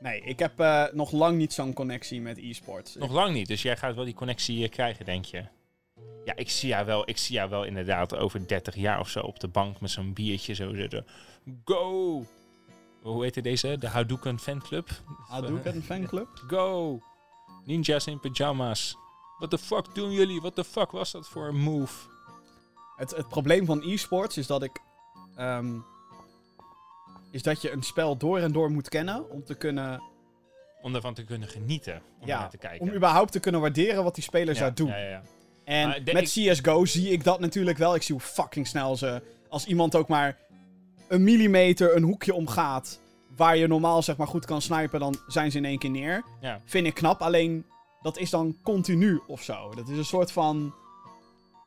[0.06, 2.96] Nee, ik heb eh, nog lang niet zo'n connectie met e-sports.
[2.96, 5.46] Nog lang niet, dus jij gaat wel die connectie eh, krijgen, denk je.
[6.26, 9.20] Ja, ik zie jou wel, ik zie jou wel inderdaad over 30 jaar of zo
[9.20, 11.06] op de bank met zo'n biertje zo zitten.
[11.64, 12.26] Go!
[13.02, 13.78] Hoe heette deze?
[13.78, 14.90] De Hadouken fanclub?
[15.28, 16.28] Hadouken fanclub?
[16.48, 17.00] Go!
[17.64, 18.98] Ninjas in pyjama's.
[19.38, 20.40] What the fuck doen jullie?
[20.40, 22.10] What the fuck was dat voor een move?
[22.96, 24.82] Het, het probleem van e-sports is dat ik.
[25.36, 25.80] ehm,
[27.36, 30.02] is dat je een spel door en door moet kennen om te kunnen.
[30.82, 32.02] Om ervan te kunnen genieten.
[32.20, 32.88] Om Ja, naar te kijken.
[32.88, 34.88] Om überhaupt te kunnen waarderen wat die spelers daar doen.
[34.88, 35.22] Ja, ja, ja.
[35.64, 37.96] En Maar met ik- CSGO zie ik dat natuurlijk wel.
[37.96, 39.22] Ik zie hoe fucking snel ze.
[39.50, 40.38] Als iemand ook maar
[41.08, 43.00] een millimeter een hoekje omgaat.
[43.36, 46.24] Waar je normaal zeg maar goed kan snipen, dan zijn ze in één keer neer.
[46.42, 46.62] ja.
[46.66, 47.22] Vind ik knap.
[47.22, 47.66] Alleen
[48.02, 49.72] dat is dan continu of zo.
[49.76, 50.74] Dat is een soort van.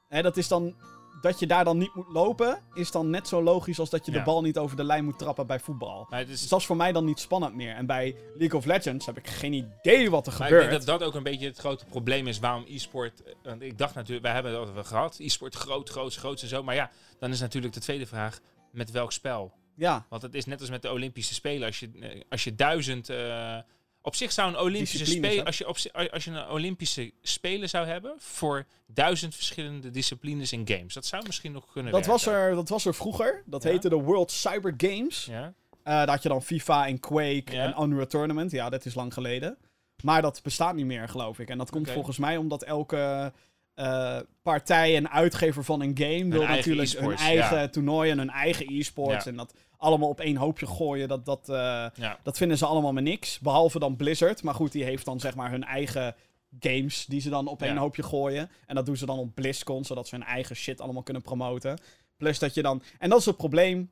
[0.08, 0.74] Hè, dat is dan.
[1.20, 4.12] Dat je daar dan niet moet lopen, is dan net zo logisch als dat je
[4.12, 4.18] Ja.
[4.18, 6.06] de bal niet over de lijn moet trappen bij voetbal.
[6.10, 7.74] Maar het is, Dus dat is voor mij dan niet spannend meer.
[7.74, 10.64] En bij League of Legends heb ik geen idee wat er Maar gebeurt.
[10.64, 13.22] ik denk dat dat ook een beetje het grote probleem is waarom e-sport.
[13.42, 15.16] Want ik dacht natuurlijk, wij hebben het over gehad.
[15.18, 16.62] E-sport groot, groot, groot en zo.
[16.62, 18.40] Maar ja, dan is natuurlijk de tweede vraag:
[18.72, 19.52] met welk spel?
[19.76, 21.66] Ja, Want het is net als met de Olympische Spelen.
[21.66, 23.08] Als je, eh, als je duizend.
[23.08, 23.56] eh,
[24.02, 25.44] op zich zou een Olympische Spelen.
[25.44, 25.76] Als je, op,
[26.12, 28.14] als je een Olympische Spelen zou hebben.
[28.18, 30.94] voor duizend verschillende disciplines in games.
[30.94, 33.42] Dat zou misschien nog kunnen dat was, er, dat was er vroeger.
[33.46, 33.70] Dat Ja.
[33.70, 35.24] heette de World Cyber Games.
[35.24, 35.44] Ja.
[35.82, 37.64] Eh, daar had je dan FIFA en Quake Ja.
[37.74, 38.50] en Unreal Tournament.
[38.50, 39.58] Ja, dat is lang geleden.
[40.02, 41.48] Maar dat bestaat niet meer, geloof ik.
[41.48, 43.32] En dat komt volgens mij omdat elke
[43.74, 47.68] eh, partij en uitgever van een game wil natuurlijk hun eigen ja.
[47.68, 49.26] toernooien, hun eigen e-sports.
[49.26, 51.08] En dat allemaal op één hoopje gooien.
[51.08, 51.54] Dat, dat, eh,
[51.94, 52.18] Ja.
[52.22, 53.38] dat vinden ze allemaal maar niks.
[53.38, 54.42] Behalve dan Blizzard.
[54.42, 56.14] Maar goed, die heeft dan zeg maar hun eigen
[56.60, 57.80] games die ze dan op één Ja.
[57.80, 58.50] hoopje gooien.
[58.66, 61.78] En dat doen ze dan op BlizzCon, zodat ze hun eigen shit allemaal kunnen promoten.
[62.16, 62.82] Plus dat je dan...
[62.98, 63.90] En dat is het probleem.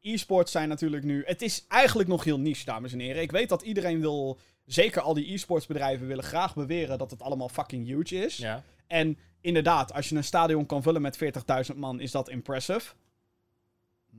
[0.00, 1.22] E-sports zijn natuurlijk nu...
[1.26, 3.22] Het is eigenlijk nog heel niche, dames en heren.
[3.22, 4.38] Ik weet dat iedereen wil...
[4.64, 8.36] Zeker al die e-sports bedrijven willen graag beweren dat het allemaal fucking huge is.
[8.36, 8.62] Ja.
[8.86, 11.18] En inderdaad, als je een stadion kan vullen met
[11.72, 12.92] 40.000 man, is dat impressive.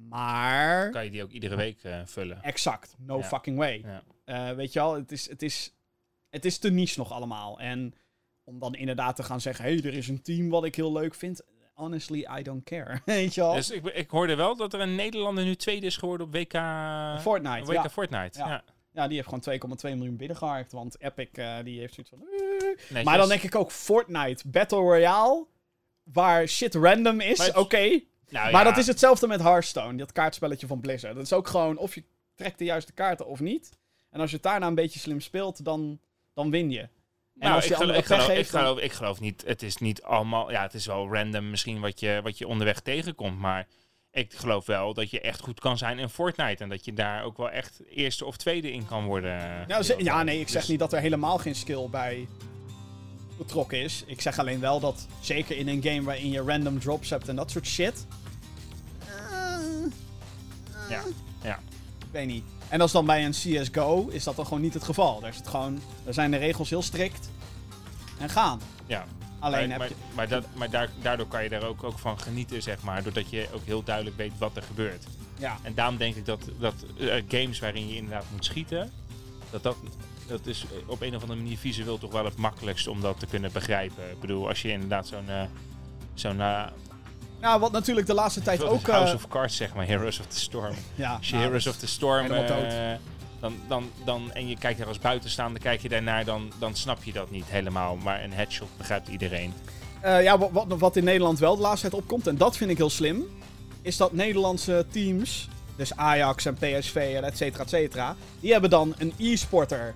[0.10, 0.90] Maar...
[0.90, 2.44] Kan je die ook iedere week eh, vullen.
[2.44, 2.96] Exact.
[2.98, 3.24] No Ja.
[3.24, 3.84] fucking way.
[3.86, 4.04] Ja.
[4.26, 5.74] Eh, weet je wel, het is, het, is,
[6.30, 7.60] het is te niche nog allemaal.
[7.60, 7.94] En
[8.44, 9.66] om dan inderdaad te gaan zeggen...
[9.66, 11.42] hé, hey, er is een team wat ik heel leuk vind.
[11.74, 13.02] Honestly, I don't care.
[13.06, 13.54] weet je wel?
[13.54, 16.52] Dus ik, ik hoorde wel dat er een Nederlander nu tweede is geworden op WK
[17.22, 17.90] Fortnite, WK ja.
[17.90, 18.40] Fortnite.
[18.40, 18.64] Ja.
[18.92, 19.08] Ja.
[19.08, 20.72] Die heeft gewoon 2,2 miljoen binnengeharkt.
[20.72, 22.14] Want Epic, eh, die heeft zoiets
[22.90, 23.04] van...
[23.04, 25.48] Maar dan denk ik ook Fortnite Battle Royale...
[26.04, 28.02] waar shit random is, oké.
[28.30, 28.70] Nou, Maar ja.
[28.70, 31.16] dat is hetzelfde met Hearthstone, dat kaartspelletje van Blizzard.
[31.16, 32.04] Dat is ook gewoon of je
[32.36, 33.70] trekt de juiste kaarten of niet.
[34.10, 36.00] En als je het daarna een beetje slim speelt, dan,
[36.34, 36.80] dan win je.
[36.80, 36.90] En
[37.34, 39.44] Nou, als ik, je geloof, ik, geloof, ik, geloof, ik geloof niet.
[39.46, 40.52] Het is niet allemaal.
[40.52, 43.40] Ja, het is wel random misschien wat je, wat je onderweg tegenkomt.
[43.40, 43.68] Maar
[44.12, 46.64] ik geloof wel dat je echt goed kan zijn in Fortnite.
[46.64, 49.66] En dat je daar ook wel echt eerste of tweede in kan worden.
[49.68, 52.28] Ja, ze- ja, nee, ik zeg Dus- niet dat er helemaal geen skill bij
[53.38, 54.04] betrokken is.
[54.06, 57.36] Ik zeg alleen wel dat, zeker in een game waarin je random drops hebt en
[57.36, 58.06] dat soort shit.
[59.08, 61.02] eh, Ja,
[61.44, 61.60] ja.
[62.00, 62.44] Ik weet niet.
[62.70, 65.20] En als dan bij een CSGO is dat dan gewoon niet het geval.
[65.20, 67.30] Daar, is het gewoon, daar zijn de regels heel strikt.
[68.20, 68.62] En gaan.
[68.86, 69.06] ja.
[69.40, 69.96] Alleen maar heb je...
[69.96, 73.04] maar, maar, dat, maar daar, daardoor kan je er ook, ook van genieten, zeg maar.
[73.04, 75.04] Doordat je ook heel duidelijk weet wat er gebeurt.
[75.38, 78.92] Ja, En daarom denk ik dat, dat eh, games waarin je inderdaad moet schieten,
[79.50, 79.76] dat dat,
[80.28, 83.20] dat is eh, op een of andere manier visueel toch wel het makkelijkste om dat
[83.20, 84.12] te kunnen begrijpen.
[84.12, 85.44] Ik bedoel, als je inderdaad zo'n, eh,
[86.14, 86.64] zo'n eh,
[87.42, 88.88] nou, wat natuurlijk de laatste tijd ook.
[88.88, 90.76] House of Cards zeg maar, Heroes of the Storm.
[90.96, 92.28] ja, Als je nou, Heroes of the Storm,
[93.40, 97.04] dan, dan, dan, en je kijkt er als buitenstaander, kijk je daarnaar, dan, dan snap
[97.04, 97.96] je dat niet helemaal.
[97.96, 99.54] Maar een headshot begrijpt iedereen.
[100.02, 102.78] Ja, wat, wat, wat in Nederland wel de laatste tijd opkomt, en dat vind ik
[102.78, 103.24] heel slim,
[103.82, 108.70] is dat Nederlandse teams, dus Ajax en PSV en et cetera, et cetera, die hebben
[108.70, 109.96] dan een e-sporter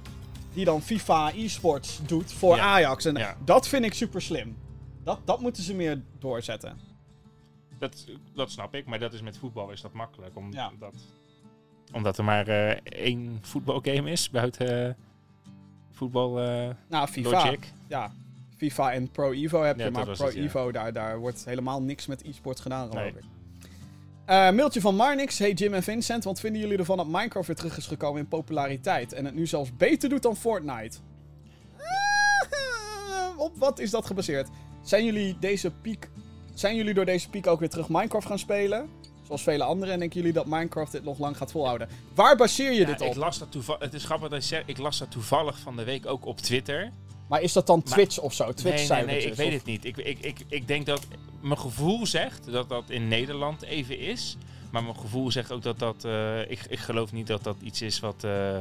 [0.53, 2.63] die dan FIFA e-sports doet voor Ja.
[2.63, 3.05] Ajax.
[3.05, 3.35] En Ja.
[3.45, 4.57] dat vind ik super slim.
[5.03, 6.77] Dat, dat moeten ze meer doorzetten.
[7.79, 10.35] Dat, dat snap ik, maar dat is met voetbal is dat makkelijk.
[10.35, 10.71] Om, Ja.
[10.79, 10.93] dat,
[11.91, 14.93] omdat er maar eh, één voetbalgame is buiten eh,
[15.91, 17.29] voetbal eh, Nou, FIFA.
[17.29, 17.71] Logic.
[17.87, 18.11] Ja,
[18.57, 20.35] FIFA en Pro Evo heb je, maar Pro het.
[20.35, 23.13] Evo, daar, daar wordt helemaal niks met e-sports gedaan, geloof Nee.
[23.13, 23.23] ik.
[24.29, 25.37] Eh, mailtje van Marnix.
[25.39, 28.27] Hey Jim en Vincent, wat vinden jullie ervan dat Minecraft weer terug is gekomen in
[28.27, 30.97] populariteit en het nu zelfs beter doet dan Fortnite?
[31.77, 34.47] Eh, op wat is dat gebaseerd?
[34.81, 36.09] Zijn jullie deze piek,
[36.53, 38.89] zijn jullie door deze piek ook weer terug Minecraft gaan spelen?
[39.25, 41.89] Zoals vele anderen en denken jullie dat Minecraft dit nog lang gaat volhouden?
[42.15, 43.15] Waar baseer je Ja, dit ik op?
[43.15, 43.81] las dat toevallig.
[43.81, 44.69] Het is grappig dat je zegt.
[44.69, 46.91] Ik las dat toevallig van de week ook op Twitter.
[47.29, 48.53] Maar is dat dan Maar- Twitch of zo?
[48.53, 49.85] Twitch nee, nee, nee, ik weet of- het niet.
[49.85, 51.07] Ik, ik, ik, ik denk dat
[51.41, 54.37] mijn gevoel zegt dat dat in Nederland even is.
[54.71, 56.03] Maar mijn gevoel zegt ook dat dat.
[56.05, 58.57] eh, ik, ik geloof niet dat dat iets is wat, eh,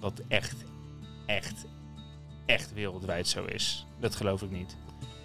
[0.00, 0.54] wat echt,
[1.26, 1.64] echt,
[2.46, 3.86] echt wereldwijd zo is.
[4.00, 4.76] Dat geloof ik niet.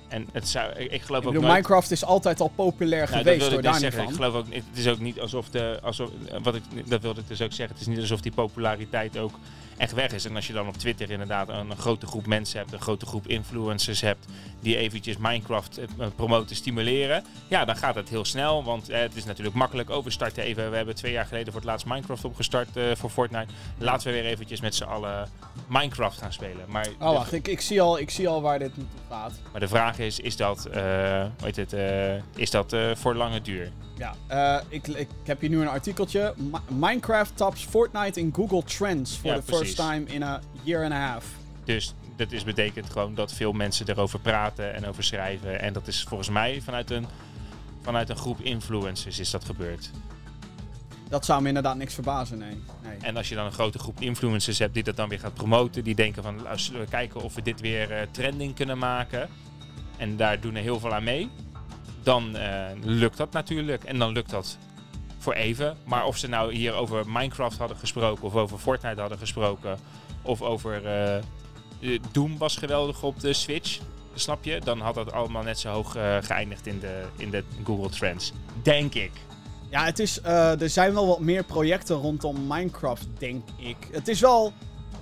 [0.07, 1.53] En het zou, ik, ik geloof Ik ook bedoel, nooit...
[1.53, 4.07] Minecraft is altijd al populair Nou, geweest, door dus daar niet van.
[4.07, 4.45] Ik geloof ook.
[4.49, 5.79] Het is ook niet alsof de.
[5.83, 6.09] Alsof,
[6.43, 7.75] wat ik, dat wilde ik dus ook zeggen.
[7.77, 9.39] Het is niet alsof die populariteit ook
[9.77, 10.25] echt weg is.
[10.25, 13.05] En als je dan op Twitter inderdaad een, een grote groep mensen hebt, een grote
[13.05, 14.25] groep influencers hebt,
[14.59, 17.23] die eventjes Minecraft eh, promoten, stimuleren.
[17.47, 18.63] Ja, dan gaat het heel snel.
[18.63, 19.89] Want eh, het is natuurlijk makkelijk.
[19.89, 20.69] Oh, we starten even.
[20.69, 23.53] We hebben twee jaar geleden voor het laatst Minecraft opgestart eh, voor Fortnite.
[23.77, 25.29] Laten we weer eventjes met z'n allen
[25.67, 26.65] Minecraft gaan spelen.
[26.67, 29.33] Maar Oh, wacht, ik, ik, zie al, ik zie al waar dit naartoe gaat.
[29.51, 30.81] maar de vraag is, is dat, eh,
[31.21, 33.71] hoe heet het, eh, is dat eh, voor lange duur?
[33.97, 36.33] Ja, eh, ik, ik heb hier nu een artikeltje.
[36.37, 39.61] Mi- Minecraft tops Fortnite in Google Trends for Ja, the precies.
[39.63, 41.25] first time in a year and a half.
[41.63, 45.61] Dus dat is, betekent gewoon dat veel mensen erover praten en over schrijven.
[45.61, 47.07] En dat is volgens mij vanuit een,
[47.81, 49.89] vanuit een groep influencers is dat gebeurd.
[51.09, 52.57] Dat zou me inderdaad niks verbazen, nee.
[53.01, 55.83] En als je dan een grote groep influencers hebt die dat dan weer gaat promoten.
[55.83, 56.37] Die denken van,
[56.71, 59.29] we kijken of we dit weer eh, trending kunnen maken.
[59.97, 61.29] En daar doen er heel veel aan mee.
[62.03, 63.83] Dan eh, lukt dat natuurlijk.
[63.83, 64.57] En dan lukt dat
[65.17, 65.77] voor even.
[65.85, 68.23] Maar of ze nou hier over Minecraft hadden gesproken.
[68.23, 69.79] Of over Fortnite hadden gesproken.
[70.21, 71.21] Of over eh,
[72.11, 73.79] Doom was geweldig op de Switch.
[74.13, 74.59] Snap je?
[74.63, 78.31] Dan had dat allemaal net zo hoog geëindigd in de, in de Google Trends.
[78.63, 79.11] Denk ik.
[79.69, 83.77] Ja, het is, eh, er zijn wel wat meer projecten rondom Minecraft, denk ik.
[83.91, 84.53] Het is wel...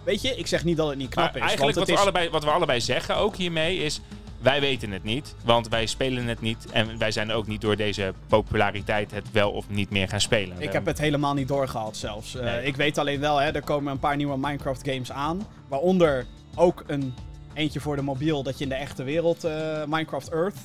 [0.03, 1.41] weet je, ik zeg niet dat het niet knap Maar is.
[1.41, 4.01] eigenlijk want wat we, is, allebei, wat we allebei zeggen ook hiermee is...
[4.45, 6.65] Wij weten het niet, want wij spelen het niet.
[6.71, 10.61] En wij zijn ook niet door deze populariteit het wel of niet meer gaan spelen.
[10.61, 12.35] Ik heb het helemaal niet doorgehad zelfs.
[12.35, 12.65] Eh.
[12.65, 15.47] Ik weet alleen wel, hè, er komen een paar nieuwe Minecraft games aan.
[15.67, 16.25] Waaronder
[16.55, 17.13] ook een
[17.53, 20.57] eentje voor de mobiel dat je in de echte wereld eh, Minecraft Earth.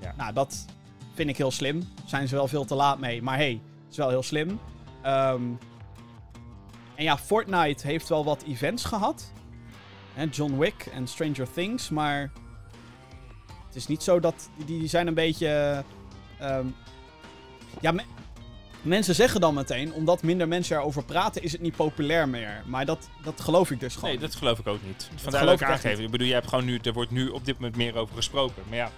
[0.00, 0.14] Ja.
[0.16, 0.64] Nou, dat
[1.18, 1.82] vind ik heel slim.
[2.06, 4.60] Zijn ze wel veel te laat mee, maar hey, is wel heel slim.
[5.02, 5.42] Ehm,
[6.94, 9.32] en ja, Fortnite heeft wel wat events gehad.
[10.14, 12.30] Hè, John Wick en Stranger Things, maar
[13.66, 15.84] het is niet zo dat die, zijn een beetje.
[16.38, 16.66] ehm,
[17.80, 18.04] ja, me-
[18.82, 22.62] mensen zeggen dan meteen, omdat minder mensen erover praten, is het niet populair meer.
[22.66, 24.10] Maar dat, dat geloof ik dus gewoon.
[24.10, 25.10] Nee, dat geloof ik ook niet.
[25.16, 26.04] Vandaar dat ik aangeven.
[26.04, 28.62] Ik bedoel, je hebt gewoon nu, er wordt nu op dit moment meer over gesproken.
[28.68, 28.90] Maar ja,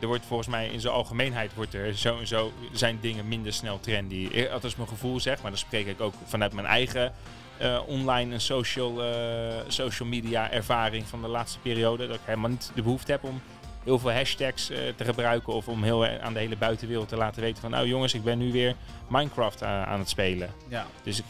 [0.00, 3.52] er wordt volgens mij in zijn algemeenheid wordt er zo en zo zijn dingen minder
[3.52, 4.28] snel trendy.
[4.32, 7.12] Eh, Dat is mijn gevoel zeg, maar dan spreek ik ook vanuit mijn eigen
[7.56, 12.06] eh, online en social, eh, social media ervaring van de laatste periode.
[12.06, 13.40] Dat ik helemaal niet de behoefte heb om
[13.84, 14.66] heel veel hashtags
[14.96, 18.14] te gebruiken of om heel aan de hele buitenwereld te laten weten van nou jongens,
[18.14, 18.74] ik ben nu weer
[19.08, 20.50] Minecraft aan, het spelen.
[20.68, 20.86] Ja.
[21.02, 21.24] Dus, ik,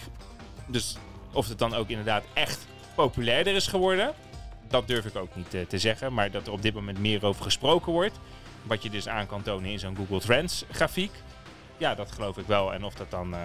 [0.66, 0.96] dus
[1.32, 4.14] of het dan ook inderdaad echt populairder is geworden,
[4.68, 6.12] dat durf ik ook niet te zeggen.
[6.12, 8.18] Maar dat er op dit moment meer over gesproken wordt,
[8.70, 11.10] wat je dus aan kan tonen in zo'n Google Trends grafiek,
[11.76, 12.72] ja, dat geloof ik wel.
[12.74, 13.40] En of dat dan eh,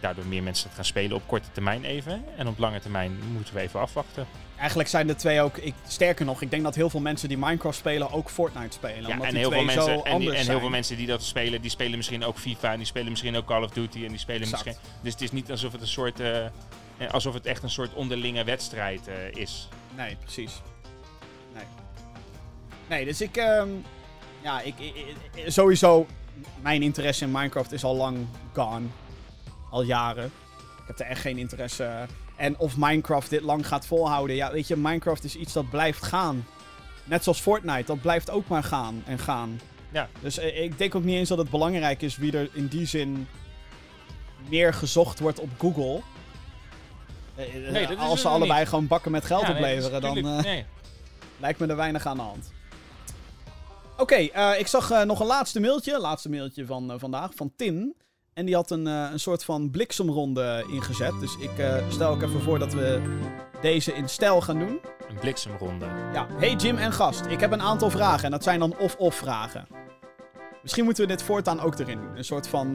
[0.00, 2.24] daardoor meer mensen het gaan spelen op korte termijn even.
[2.36, 4.26] En op lange termijn moeten we even afwachten.
[4.58, 5.56] Eigenlijk zijn de twee ook.
[5.56, 9.02] Ik, sterker nog, ik denk dat heel veel mensen die Minecraft spelen ook Fortnite spelen.
[9.02, 11.06] Ja, omdat en die heel, veel mensen, zo en, die- en heel veel mensen die
[11.06, 14.04] dat spelen, die spelen misschien ook FIFA en die spelen misschien ook Call of Duty
[14.04, 14.64] en die spelen Exact.
[14.64, 14.84] misschien.
[15.02, 16.50] Dus het is niet alsof het een soort, eh, eh,
[17.10, 19.68] alsof het echt een soort onderlinge wedstrijd is.
[19.96, 20.60] Nee, precies.
[21.54, 21.64] Nee.
[22.88, 23.36] Nee, dus ik.
[23.36, 23.68] ehm,
[24.46, 24.74] ja, ik,
[25.46, 26.06] Sowieso.
[26.60, 28.86] Mijn interesse in Minecraft is al lang gone.
[29.70, 30.24] Al jaren.
[30.24, 32.06] Ik heb er echt geen interesse.
[32.36, 34.36] En of Minecraft dit lang gaat volhouden.
[34.36, 36.46] Ja, weet je, Minecraft is iets dat blijft gaan.
[37.04, 39.60] Net zoals Fortnite, dat blijft ook maar gaan en gaan.
[39.90, 40.08] Ja.
[40.20, 42.86] Dus eh, ik denk ook niet eens dat het belangrijk is wie er in die
[42.86, 43.28] zin
[44.48, 46.00] meer gezocht wordt op Google.
[47.34, 48.68] Eh, Nee, als ze allebei niet.
[48.68, 50.64] gewoon bakken met geld Ja, opleveren, dan eh, nee.
[51.38, 52.52] lijkt me er weinig aan de hand.
[53.98, 56.00] Oké, eh, ik zag eh, nog een laatste mailtje.
[56.00, 57.94] Laatste mailtje van eh, vandaag, van Tim.
[58.34, 61.12] En die had een, een soort van bliksemronde ingezet.
[61.20, 61.50] Dus ik
[61.88, 63.00] stel ook even voor dat we
[63.60, 64.80] deze in stijl gaan doen.
[65.08, 65.84] Een bliksemronde.
[66.12, 67.26] Ja, hey Jim en gast.
[67.26, 69.66] Ik heb een aantal vragen en dat zijn dan of-of vragen.
[70.62, 72.16] Misschien moeten we dit voortaan ook erin doen.
[72.16, 72.74] Een soort van,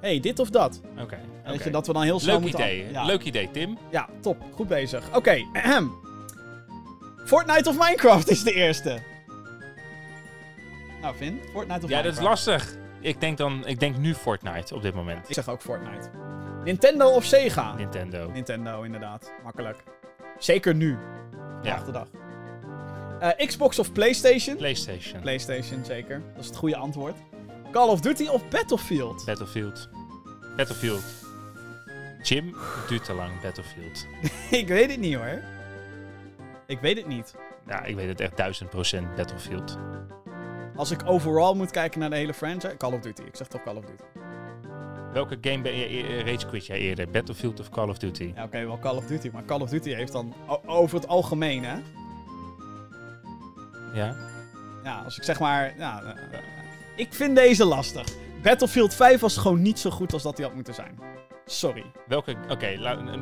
[0.00, 0.80] hey, dit of dat.
[1.00, 1.18] Oké.
[1.44, 1.64] Weet oké.
[1.64, 2.60] je, dat we dan heel snel Leuk moeten...
[2.60, 2.90] idee.
[2.92, 3.78] Ja, Leuk idee, Tim.
[3.90, 4.36] ja, top.
[4.54, 5.04] Goed bezig.
[5.14, 5.36] Oké.
[7.24, 9.15] Fortnite of Minecraft is de eerste.
[11.06, 12.76] Nou, Vin, Fortnite of Ja, dat is lastig.
[13.00, 15.28] Ik denk dan, ik denk nu Fortnite op dit moment.
[15.28, 16.10] Ik zeg ook Fortnite.
[16.64, 17.74] Nintendo of Sega?
[17.74, 18.30] Nintendo.
[18.30, 19.32] Nintendo, inderdaad.
[19.44, 19.82] Makkelijk.
[20.38, 20.98] Zeker nu.
[21.62, 21.82] Ja.
[21.84, 22.08] de dag.
[23.20, 24.56] Eh, Xbox of PlayStation?
[24.56, 25.20] PlayStation.
[25.20, 26.22] PlayStation, zeker.
[26.34, 27.16] Dat is het goede antwoord.
[27.70, 29.24] Call of Duty of Battlefield?
[29.24, 29.88] Battlefield.
[30.56, 31.04] Battlefield.
[32.22, 34.06] Jim, het duurt te lang, Battlefield.
[34.60, 35.42] ik weet het niet hoor.
[36.66, 37.34] Ik weet het niet.
[37.66, 39.78] Ja, ik weet het echt duizend procent Battlefield.
[40.76, 43.22] Als ik overall moet kijken naar de hele franchise, Call of Duty.
[43.22, 44.02] Ik zeg toch Call of Duty.
[45.12, 47.10] Welke game ben je e- rage quit jij eerder?
[47.10, 48.32] Battlefield of Call of Duty?
[48.34, 49.30] Ja, oké, wel Call of Duty.
[49.32, 50.34] Maar Call of Duty heeft dan
[50.66, 51.76] over het algemeen, hè?
[53.94, 54.16] Ja?
[54.84, 55.74] Ja, als ik zeg maar...
[55.78, 56.44] Ja, eh, eh,
[56.96, 58.06] ik vind deze lastig.
[58.42, 60.98] Battlefield 5 was gewoon niet zo goed als dat hij had moeten zijn.
[61.46, 61.84] Sorry.
[62.06, 62.76] Welke, oké,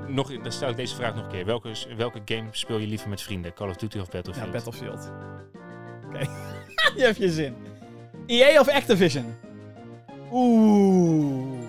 [0.09, 1.45] nog, dan stel ik deze vraag nog een keer.
[1.45, 3.55] Welke, welke game speel je liever met vrienden?
[3.55, 4.47] Call of Duty of Battlefield?
[4.47, 5.11] Ja, Battlefield.
[6.15, 6.29] Oké.
[6.97, 7.55] je hebt je zin.
[8.27, 9.35] EA of Activision?
[10.33, 11.63] Oeh.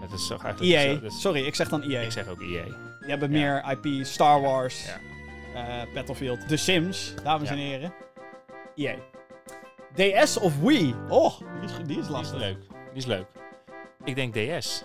[0.00, 0.80] Dat is EA.
[0.98, 2.00] zo- is- Sorry, ik zeg dan EA.
[2.00, 2.64] Ik zeg ook EA.
[3.00, 3.28] Je hebt Ja.
[3.28, 4.84] meer IP, Star Wars,
[5.54, 5.80] Ja.
[5.82, 7.92] eh, Battlefield, The Sims, dames en heren.
[8.74, 8.94] EA.
[9.94, 10.94] DS of Wii?
[11.08, 12.38] Oh, die is, die is Die is lastig.
[12.38, 12.58] leuk.
[12.68, 13.26] Die is leuk.
[14.04, 14.82] Ik denk DS.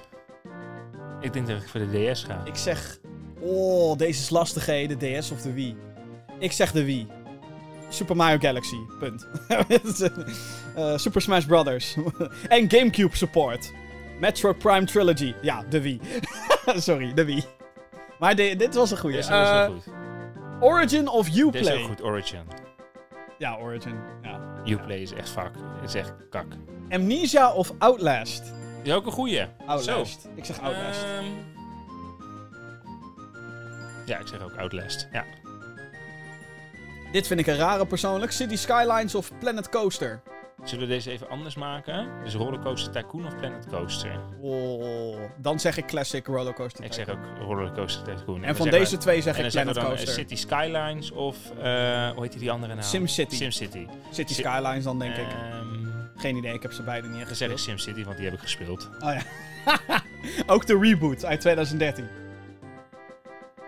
[1.21, 2.41] Ik denk dat ik voor de DS ga.
[2.45, 2.97] Ik zeg,
[3.39, 5.75] oh, deze is lastig, hè, de DS of de Wii.
[6.39, 7.07] Ik zeg de Wii.
[7.93, 9.27] Super Mario Galaxy, punt.
[10.75, 11.95] Eh, Super Smash Brothers.
[12.49, 13.71] en Gamecube support.
[14.19, 15.33] Metroid Prime Trilogy.
[15.41, 15.99] Ja, de Wii.
[16.65, 17.43] Sorry, de Wii.
[18.19, 19.17] Maar de- dit was een goede.
[19.27, 19.93] Was goed.
[20.59, 21.77] Origin of Deze is Uplay?
[21.81, 22.01] ook goed.
[22.03, 22.39] Origin.
[23.37, 23.95] Ja, Origin.
[24.21, 24.39] Ja.
[24.65, 25.51] Uplay is echt fuck.
[25.83, 26.45] Is echt kak.
[26.89, 28.43] Amnesia of Outlast?
[28.83, 29.45] Die is ook een goeie.
[29.65, 30.21] Outlast.
[30.21, 30.29] Zo.
[30.35, 31.03] Ik zeg Outlast.
[31.03, 31.25] Ehm,
[34.05, 35.07] ja, ik zeg ook Outlast.
[35.11, 35.23] Ja.
[37.13, 38.31] Dit vind ik een rare persoonlijk.
[38.31, 40.21] City Skylines of Planet Coaster?
[40.63, 42.07] Zullen we deze even anders maken?
[42.23, 44.19] Dus Rollercoaster Tycoon of Planet Coaster?
[44.41, 46.83] Oh, dan zeg ik Classic Rollercoaster.
[46.83, 48.43] Ik zeg ook Rollercoaster Tycoon.
[48.43, 50.13] En we van deze twee zeg en ik Planet dan eh, Coaster.
[50.13, 52.83] City Skylines of, eh, hoe heet die andere naam?
[52.83, 53.35] SimCity.
[53.35, 53.87] SimCity.
[54.11, 55.27] City Sim- Skylines dan, denk ik.
[55.31, 55.67] Ehm,
[56.15, 57.79] Geen idee, ik heb ze beide niet echt dan zeg ik gespeeld.
[57.79, 58.89] SimCity, want die heb ik gespeeld.
[58.99, 59.21] Oh ja.
[60.53, 62.07] Ook de reboot uit 2013.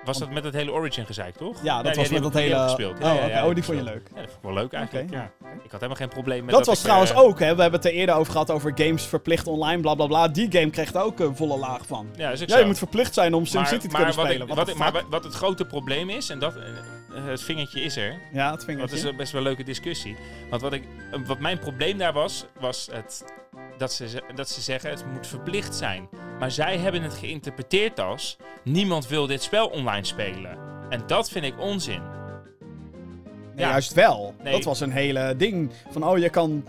[0.06, 1.64] Was dat met het hele Origin gezeik, toch?
[1.64, 2.56] Ja, dat was die met dat hele...
[2.56, 3.00] gespeeld.
[3.00, 4.10] Oh, oh, die vond je leuk.
[4.16, 5.32] Ja, dat vond ik wel leuk eigenlijk, ja.
[5.64, 7.56] Ik had helemaal geen probleem met Dat was ik, trouwens eh, ook, hè.
[7.56, 10.28] We hebben het er eerder over gehad over games verplicht online, bla bla bla.
[10.28, 12.08] Die game kreeg er ook een volle laag van.
[12.16, 14.32] Ja, dat is je moet verplicht zijn om SimCity te kunnen spelen.
[14.32, 16.64] Ik, What wat the ik, maar wat- het grote probleem is, en dat, eh,
[17.26, 18.96] het vingertje is er, Ja, het dat vingertje.
[18.96, 20.16] is een best wel een leuke discussie.
[20.50, 23.26] Want wat, ik, eh, wat mijn probleem daar was, was het,
[23.78, 26.10] dat, ze, dat ze zeggen het moet verplicht zijn.
[26.40, 30.58] Maar zij hebben het geïnterpreteerd als niemand wil dit spel online spelen.
[30.90, 32.02] En dat vind ik onzin.
[33.56, 33.70] Nee, Ja.
[33.70, 34.36] juist wel.
[34.44, 34.54] Nee.
[34.54, 35.72] Dat was een hele ding.
[35.90, 36.68] Van, oh, je kan...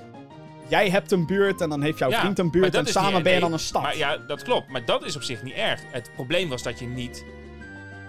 [0.69, 3.23] Jij hebt een buurt en dan heeft jouw Ja, vriend een buurt en samen niet-
[3.23, 3.83] ben je dan een stad.
[3.83, 4.69] Maar ja, dat klopt.
[4.69, 5.81] Maar dat is op zich niet erg.
[5.93, 7.25] Het probleem was dat je niet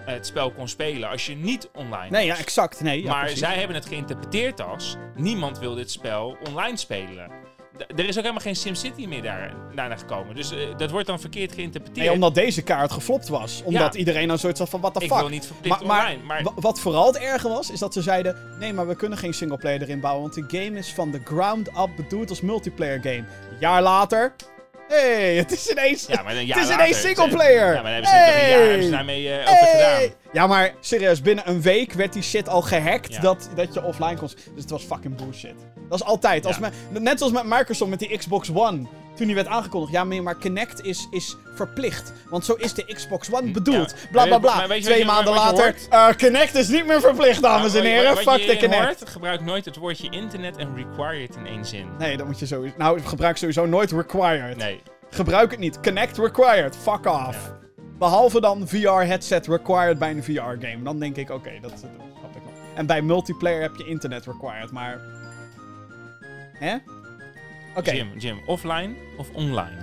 [0.04, 2.80] het spel kon spelen als je niet online nee, ja, exact.
[2.80, 3.38] Nee, ja, maar precies.
[3.38, 7.30] zij hebben het geïnterpreteerd als niemand wil dit spel online spelen.
[7.96, 10.34] Er is ook helemaal geen SimCity meer daar, daarna gekomen.
[10.36, 12.06] Dus eh, dat wordt dan verkeerd geïnterpreteerd.
[12.06, 13.62] Nee, omdat deze kaart geflopt was.
[13.64, 13.98] Omdat Ja.
[13.98, 15.18] iedereen dan zoiets had van, what the ik fuck.
[15.20, 16.22] wil niet verplicht Maar- maar online.
[16.24, 19.18] Maar Wa- Wat vooral het erge was, is dat ze zeiden: nee, maar we kunnen
[19.18, 23.00] geen singleplayer erin bouwen, want de game is van de ground up bedoeld als multiplayer
[23.02, 23.16] game.
[23.50, 24.34] Een jaar later,
[24.88, 27.74] hey, het is ineens, ja, maar een jaar het is ineens singleplayer.
[27.74, 28.90] Ja, maar hebben ze toch een jaar hebben ze Hey!
[28.90, 30.00] daarmee over Hey!
[30.02, 30.16] gedaan.
[30.32, 33.20] Ja, maar serieus, binnen een week werd die shit al gehackt Ja.
[33.20, 34.26] dat, dat je offline kon.
[34.28, 35.54] Dus het was fucking bullshit.
[35.88, 36.46] Dat is altijd.
[36.46, 36.70] Als Ja.
[36.92, 38.86] me- net zoals met Microsoft met die Xbox One.
[39.16, 39.92] Toen die werd aangekondigd.
[39.92, 42.12] Ja, maar- Connect is, is verplicht.
[42.30, 43.90] Want zo is de Xbox One bedoeld.
[44.02, 44.08] Ja.
[44.12, 44.66] Bla bla bla.
[44.80, 45.62] Twee je- maanden later.
[45.64, 45.86] hoort?
[45.90, 48.14] eh, Connect is niet meer verplicht, dames en heren.
[48.14, 48.84] wat- wat Fuck de Connect.
[48.98, 51.86] hoort, gebruik nooit het woordje internet en required in één zin.
[51.98, 52.74] Nee, dat moet je sowieso.
[52.78, 54.56] Nou, gebruik sowieso nooit required.
[54.56, 54.80] Nee.
[55.10, 55.80] Gebruik het niet.
[55.80, 56.76] Connect required.
[56.76, 57.52] Fuck off.
[57.98, 60.82] Behalve dan VR-headset required bij een VR-game.
[60.82, 62.52] Dan denk ik, oké, dat, dat snap ik wel.
[62.74, 65.00] En bij multiplayer heb je internet required, maar...
[66.58, 66.76] Hè?
[67.76, 69.76] Oké, Jim, Jim, offline of online?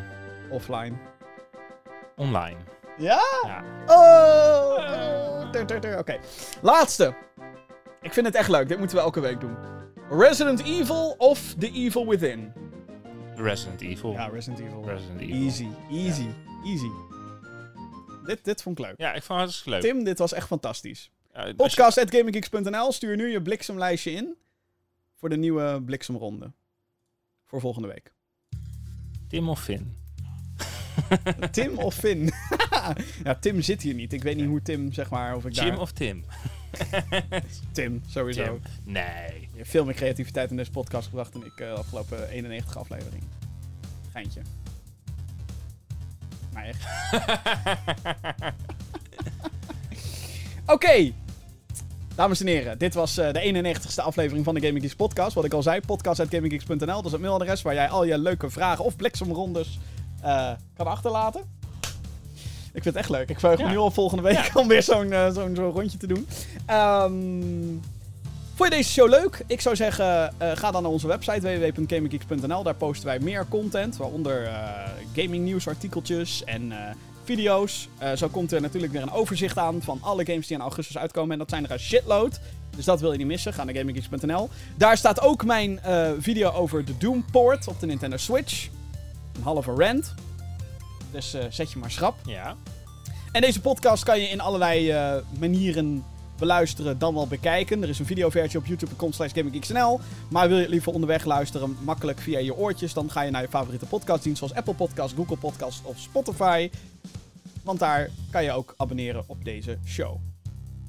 [0.50, 0.96] offline.
[2.16, 2.58] Online.
[2.98, 3.20] Ja?
[3.46, 3.64] Ja.
[3.86, 6.00] Oh!
[6.00, 6.20] Oké.
[6.62, 7.16] Laatste.
[8.02, 8.68] Ik vind het echt leuk.
[8.68, 9.56] Dit moeten we elke week doen.
[10.10, 12.54] Resident Evil of The Evil Within?
[13.36, 14.12] Resident Evil.
[14.12, 14.84] Ja, Resident Evil.
[14.86, 15.36] Resident Evil.
[15.36, 16.28] Easy, easy,
[16.66, 16.90] easy.
[18.26, 18.94] Dit, dit vond ik leuk.
[18.98, 19.82] Ja, ik vond het hartstikke leuk.
[19.82, 21.12] Tim, dit was echt fantastisch.
[21.34, 22.92] Ja, als je- Podcast.gaminggeeks.nl.
[22.92, 24.36] Stuur nu je bliksemlijstje in.
[25.16, 26.52] Voor de nieuwe bliksemronde.
[27.56, 28.14] Voor volgende week.
[29.28, 29.96] Tim of Finn?
[31.52, 32.32] Tim of Finn?
[33.24, 34.14] ja, Tim zit hier niet.
[34.14, 35.80] Ik weet niet hoe Tim, zeg maar, of ik Jim daar...
[35.80, 36.26] of Tim?
[37.72, 38.60] Tim, sowieso.
[38.84, 39.40] Nee.
[39.52, 42.78] Je hebt veel meer creativiteit in deze podcast gebracht dan ik eh, de afgelopen 91
[42.78, 43.24] aflevering.
[44.12, 44.42] Geintje.
[46.54, 46.86] Maar echt.
[50.66, 51.14] Oké.
[52.16, 55.34] Dames en heren, dit was eh, de 91ste aflevering van de Gaming Geeks podcast.
[55.34, 56.86] Wat ik al zei, podcast.gaminggeeks.nl.
[56.86, 59.80] Dat is het mailadres waar jij al je leuke vragen of bliksemrondes
[60.22, 61.42] eh, kan achterlaten.
[62.74, 63.30] Ik vind het echt leuk.
[63.30, 66.08] Ik verheug me nu al volgende week om weer zo'n eh, zo'n zo'n rondje te
[66.08, 66.28] doen.
[66.66, 67.14] Ehm...
[68.56, 69.44] Vond je deze show leuk?
[69.48, 72.64] Ik zou zeggen, ga dan naar onze website www.gaminggeeks.nl.
[72.64, 74.50] Daar posten wij meer content, waaronder
[75.16, 76.74] gaming nieuws, artikeltjes en
[77.26, 77.90] video's.
[77.98, 80.98] Eh, zo komt er natuurlijk weer een overzicht aan van alle games die in augustus
[80.98, 81.32] uitkomen.
[81.32, 82.40] En dat zijn er een shitload.
[82.76, 83.54] Dus dat wil je niet missen.
[83.54, 84.50] Ga naar gaminggeeks.nl.
[84.76, 88.68] Daar staat ook mijn eh, video over de Doom port op de Nintendo Switch.
[89.36, 90.14] Een halve rant.
[91.12, 92.16] Dus eh, zet je maar schrap.
[92.26, 92.56] Ja.
[93.32, 94.94] En deze podcast kan je in allerlei
[95.40, 96.04] manieren
[96.38, 97.84] beluisteren dan wel bekijken.
[97.84, 100.00] Er is een videoversie op youtube.com slash gaminggeeksnl.
[100.30, 102.94] Maar wil je het liever onderweg luisteren, makkelijk via je oortjes...
[102.94, 106.70] dan ga je naar je favoriete podcastdienst zoals Apple Podcasts, Google Podcasts of Spotify.
[107.64, 110.18] Want daar kan je ook abonneren op deze show.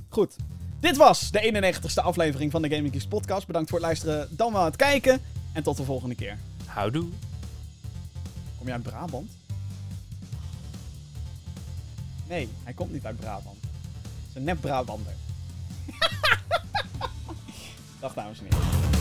[0.09, 0.36] Goed.
[0.81, 3.47] Dit was de 91ste aflevering van de Gaming Geeks podcast.
[3.47, 5.20] Bedankt voor het luisteren, dan wel het kijken.
[5.52, 6.39] En tot de volgende keer.
[6.66, 7.09] Houdoe.
[8.56, 9.31] Kom jij uit Brabant?
[12.28, 13.56] Nee, hij komt niet uit Brabant.
[13.62, 15.12] Het is een nep Brabander.
[18.00, 18.95] Dag dames en heren.